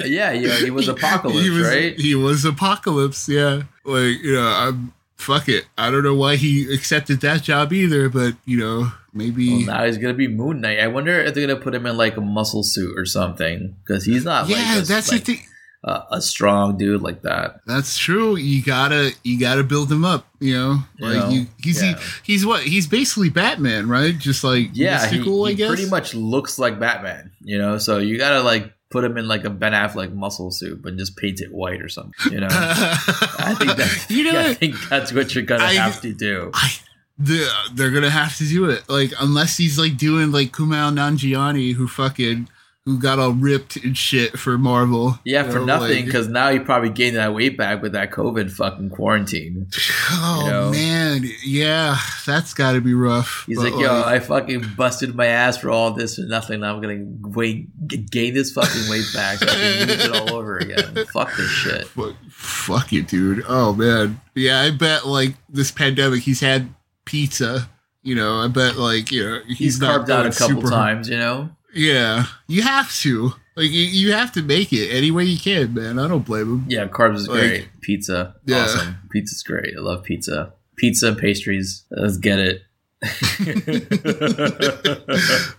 Yeah, 0.00 0.32
yeah, 0.32 0.56
he 0.56 0.70
was 0.70 0.88
Apocalypse, 0.88 1.40
he 1.40 1.50
was, 1.50 1.62
right? 1.62 1.98
He 1.98 2.14
was 2.14 2.44
Apocalypse, 2.44 3.28
yeah. 3.28 3.62
Like, 3.84 4.20
you 4.20 4.34
know, 4.34 4.46
I'm 4.46 4.92
fuck 5.16 5.48
it. 5.48 5.66
I 5.78 5.90
don't 5.90 6.02
know 6.02 6.14
why 6.14 6.36
he 6.36 6.72
accepted 6.74 7.20
that 7.20 7.42
job 7.42 7.72
either, 7.72 8.08
but 8.08 8.34
you 8.44 8.58
know, 8.58 8.90
maybe 9.12 9.50
Well, 9.50 9.66
now 9.66 9.84
he's 9.84 9.98
gonna 9.98 10.14
be 10.14 10.28
Moon 10.28 10.60
Knight. 10.60 10.80
I 10.80 10.88
wonder 10.88 11.20
if 11.20 11.34
they're 11.34 11.46
gonna 11.46 11.60
put 11.60 11.74
him 11.74 11.86
in 11.86 11.96
like 11.96 12.16
a 12.16 12.20
muscle 12.20 12.62
suit 12.62 12.98
or 12.98 13.06
something 13.06 13.76
because 13.84 14.04
he's 14.04 14.24
not. 14.24 14.48
Yeah, 14.48 14.56
like 14.56 14.82
a, 14.82 14.86
that's 14.86 15.12
like, 15.12 15.24
the 15.24 15.36
thing. 15.36 15.46
A, 15.84 16.02
a 16.12 16.20
strong 16.20 16.76
dude 16.76 17.02
like 17.02 17.22
that. 17.22 17.60
That's 17.66 17.96
true. 17.96 18.36
You 18.36 18.62
gotta 18.62 19.12
you 19.24 19.38
gotta 19.40 19.62
build 19.64 19.90
him 19.90 20.04
up, 20.04 20.26
you 20.40 20.54
know? 20.54 20.78
You 20.98 21.06
Like 21.06 21.16
know, 21.16 21.28
you, 21.30 21.46
he's 21.62 21.82
yeah. 21.82 21.96
he, 22.22 22.32
he's 22.32 22.44
what? 22.46 22.62
He's 22.62 22.86
basically 22.86 23.30
Batman, 23.30 23.88
right? 23.88 24.16
Just 24.18 24.44
like 24.44 24.70
Yeah, 24.74 24.98
he, 25.06 25.16
mystical, 25.18 25.44
I 25.46 25.50
he 25.50 25.54
guess. 25.56 25.68
pretty 25.68 25.88
much 25.88 26.14
looks 26.14 26.58
like 26.58 26.78
Batman. 26.78 27.30
You 27.42 27.58
know, 27.58 27.78
so 27.78 27.98
you 27.98 28.18
gotta 28.18 28.42
like 28.42 28.72
put 28.90 29.04
him 29.04 29.16
in 29.16 29.26
like 29.28 29.44
a 29.44 29.50
Ben 29.50 29.72
Affleck 29.72 30.12
muscle 30.12 30.50
suit 30.50 30.84
and 30.84 30.98
just 30.98 31.16
paint 31.16 31.40
it 31.40 31.52
white 31.52 31.80
or 31.80 31.88
something. 31.88 32.32
You 32.32 32.40
know, 32.40 32.48
I 32.50 33.54
think 33.58 33.76
that 33.76 34.06
you 34.10 34.24
know 34.24 34.38
I 34.48 34.54
think 34.54 34.76
that's 34.88 35.12
what 35.12 35.34
you're 35.34 35.44
gonna 35.44 35.64
I- 35.64 35.74
have 35.74 36.00
to 36.02 36.12
do. 36.12 36.50
I, 36.54 36.70
the, 37.18 37.46
they're 37.74 37.90
gonna 37.90 38.08
have 38.10 38.36
to 38.38 38.44
do 38.44 38.68
it. 38.70 38.88
Like 38.88 39.12
unless 39.20 39.56
he's 39.58 39.78
like 39.78 39.96
doing 39.96 40.32
like 40.32 40.52
Kumail 40.52 40.92
Nanjiani, 40.94 41.74
who 41.74 41.86
fucking 41.86 42.48
who 42.86 42.98
got 42.98 43.18
all 43.18 43.32
ripped 43.32 43.76
and 43.76 43.96
shit 43.96 44.38
for 44.38 44.56
Marvel. 44.56 45.18
Yeah, 45.24 45.44
You 45.44 45.52
for 45.52 45.58
know, 45.58 45.64
nothing 45.66 45.96
like- 45.96 46.04
because 46.06 46.28
now 46.28 46.50
he 46.50 46.58
probably 46.58 46.88
gained 46.88 47.16
that 47.16 47.34
weight 47.34 47.58
back 47.58 47.82
with 47.82 47.92
that 47.92 48.10
COVID 48.10 48.50
fucking 48.50 48.90
quarantine. 48.90 49.66
Oh 50.12 50.42
You 50.44 50.50
know? 50.50 50.70
man, 50.72 51.24
yeah, 51.44 51.96
that's 52.26 52.52
got 52.52 52.72
to 52.72 52.80
be 52.80 52.94
rough. 52.94 53.44
He's 53.46 53.58
like, 53.58 53.74
yo, 53.74 54.02
I 54.02 54.18
fucking 54.18 54.74
busted 54.76 55.14
my 55.14 55.26
ass 55.26 55.56
for 55.58 55.70
all 55.70 55.92
this 55.92 56.16
for 56.16 56.22
nothing. 56.22 56.60
Now 56.60 56.74
I'm 56.74 56.80
gonna 56.82 57.54
g- 57.86 57.96
gain 58.10 58.34
this 58.34 58.50
fucking 58.52 58.90
weight 58.90 59.04
back 59.14 59.38
so 59.38 59.46
I 59.46 59.52
can 59.54 59.88
use 59.88 60.04
it 60.06 60.12
all 60.16 60.34
over 60.34 60.58
again. 60.58 61.06
Fuck 61.12 61.36
this 61.36 61.48
shit. 61.48 61.86
fuck, 61.86 62.14
fuck 62.30 62.92
it, 62.92 63.06
dude. 63.08 63.44
Oh 63.48 63.72
man, 63.72 64.20
yeah, 64.34 64.60
I 64.60 64.70
bet 64.72 65.06
like 65.06 65.34
this 65.48 65.70
pandemic, 65.70 66.22
he's 66.22 66.40
had 66.40 66.68
pizza. 67.04 67.68
You 68.02 68.14
know, 68.14 68.36
I 68.40 68.48
bet 68.48 68.76
like 68.76 69.12
you 69.12 69.24
know 69.24 69.40
he's, 69.46 69.58
He's, 69.58 69.80
not 69.80 69.90
carved 70.06 70.10
out 70.10 70.26
a 70.26 70.30
couple 70.30 70.56
super- 70.62 70.70
times, 70.70 71.08
you 71.08 71.18
know. 71.18 71.50
Yeah, 71.74 72.26
you 72.48 72.62
have 72.62 72.92
to. 73.00 73.32
Like 73.56 73.70
you, 73.70 73.82
you 73.82 74.12
have 74.12 74.32
to 74.32 74.42
make 74.42 74.72
it 74.72 74.88
any 74.90 75.10
way 75.10 75.24
you 75.24 75.38
can, 75.38 75.74
man. 75.74 75.98
I 75.98 76.08
don't 76.08 76.24
blame 76.24 76.46
him. 76.46 76.64
Yeah, 76.68 76.86
carbs 76.88 77.16
is 77.16 77.28
Like- 77.28 77.38
great. 77.40 77.68
Pizza, 77.80 78.34
Yeah. 78.46 78.62
awesome. 78.64 78.96
Pizza's 79.10 79.42
great. 79.42 79.74
I 79.76 79.80
love 79.80 80.02
pizza. 80.04 80.52
Pizza 80.76 81.08
and 81.08 81.18
pastries. 81.18 81.84
Let's 81.90 82.16
get 82.16 82.38
it. 82.38 82.62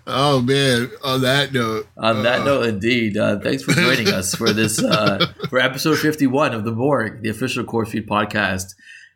Oh 0.08 0.42
man. 0.42 0.90
On 1.04 1.22
that 1.22 1.54
note, 1.54 1.88
On 1.98 2.24
that 2.24 2.42
uh, 2.42 2.46
note, 2.46 2.66
indeed, 2.68 3.18
uh, 3.18 3.40
thanks 3.40 3.64
for 3.64 3.72
joining 3.74 4.08
us 4.10 4.36
for 4.36 4.52
this 4.54 4.82
uh, 4.84 5.26
for 5.50 5.60
episode 5.60 5.98
fifty 6.00 6.28
one 6.28 6.54
of 6.54 6.66
the 6.66 6.72
Morgue, 6.72 7.22
the 7.24 7.30
official 7.30 7.64
Corpsefeed 7.64 8.08
podcast. 8.08 8.74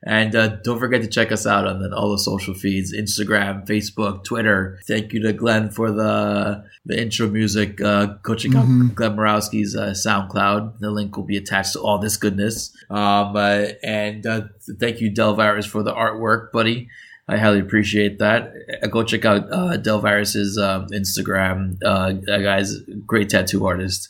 And 0.08 0.36
uh, 0.36 0.48
don't 0.64 0.78
forget 0.78 1.02
to 1.02 1.08
check 1.08 1.32
us 1.32 1.48
out 1.48 1.66
on 1.66 1.80
the, 1.82 1.92
all 1.96 2.12
the 2.12 2.20
social 2.20 2.54
feeds: 2.54 2.94
Instagram, 2.94 3.66
Facebook, 3.68 4.24
Twitter. 4.24 4.80
Thank 4.88 5.14
you 5.14 5.22
to 5.24 5.34
Glenn 5.34 5.72
for 5.72 5.92
the 5.92 6.64
the 6.86 7.02
intro 7.02 7.28
music. 7.28 7.82
Uh, 7.82 8.06
go 8.22 8.36
check 8.36 8.54
out 8.54 8.66
Mhm. 8.66 8.94
Glenn 8.94 9.16
Murawski's 9.16 9.76
uh, 9.76 9.90
SoundCloud. 9.94 10.80
The 10.80 10.92
link 10.92 11.18
will 11.18 11.24
be 11.24 11.38
attached 11.38 11.74
to 11.74 11.80
all 11.80 11.98
this 11.98 12.18
goodness. 12.18 12.72
Um, 12.92 13.36
uh, 13.36 13.66
and 13.84 14.26
uh, 14.28 14.42
thank 14.80 15.02
you, 15.02 15.10
Delvirus, 15.12 15.68
for 15.68 15.82
the 15.82 15.92
artwork, 15.94 16.52
buddy. 16.52 16.88
I 17.28 17.38
highly 17.38 17.60
appreciate 17.60 18.20
that. 18.20 18.54
Uh, 18.84 18.88
Go 18.88 19.02
check 19.02 19.26
out 19.26 19.52
uh, 19.52 19.78
Delvirus's 19.78 20.60
um, 20.60 20.86
Instagram. 20.90 21.78
Uh, 21.84 22.14
that 22.28 22.44
guy's 22.44 22.78
great 23.08 23.30
tattoo 23.30 23.66
artist 23.66 24.10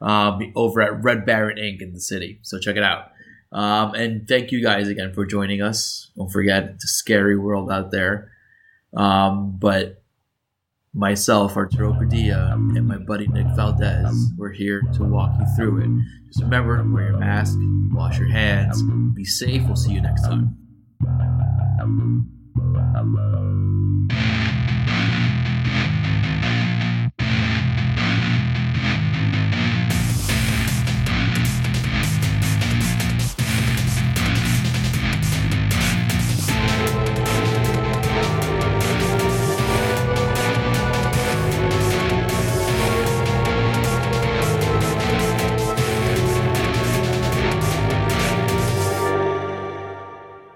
um, 0.00 0.52
over 0.54 0.80
at 0.80 1.02
Red 1.02 1.26
Baron 1.26 1.58
Ink 1.58 1.82
in 1.82 1.92
the 1.92 2.00
city. 2.00 2.38
So 2.42 2.60
check 2.60 2.76
it 2.76 2.84
out. 2.84 3.11
Um, 3.52 3.94
and 3.94 4.26
thank 4.26 4.50
you 4.50 4.62
guys 4.62 4.88
again 4.88 5.12
for 5.12 5.26
joining 5.26 5.60
us. 5.60 6.10
Don't 6.16 6.30
forget 6.30 6.64
it's 6.64 6.84
a 6.84 6.88
scary 6.88 7.36
world 7.36 7.70
out 7.70 7.90
there. 7.90 8.32
Um, 8.94 9.56
but 9.58 10.02
myself, 10.94 11.56
Arturo 11.56 11.94
Padilla, 11.94 12.52
and 12.52 12.86
my 12.86 12.98
buddy 12.98 13.26
Nick 13.28 13.46
Valdez, 13.54 14.32
we're 14.36 14.52
here 14.52 14.82
to 14.94 15.04
walk 15.04 15.32
you 15.38 15.46
through 15.56 15.82
it. 15.82 15.90
Just 16.26 16.42
remember, 16.42 16.82
wear 16.90 17.10
your 17.10 17.18
mask, 17.18 17.58
wash 17.92 18.18
your 18.18 18.28
hands, 18.28 18.82
be 19.14 19.24
safe. 19.24 19.62
We'll 19.66 19.76
see 19.76 19.92
you 19.92 20.00
next 20.00 20.22
time. 20.22 20.56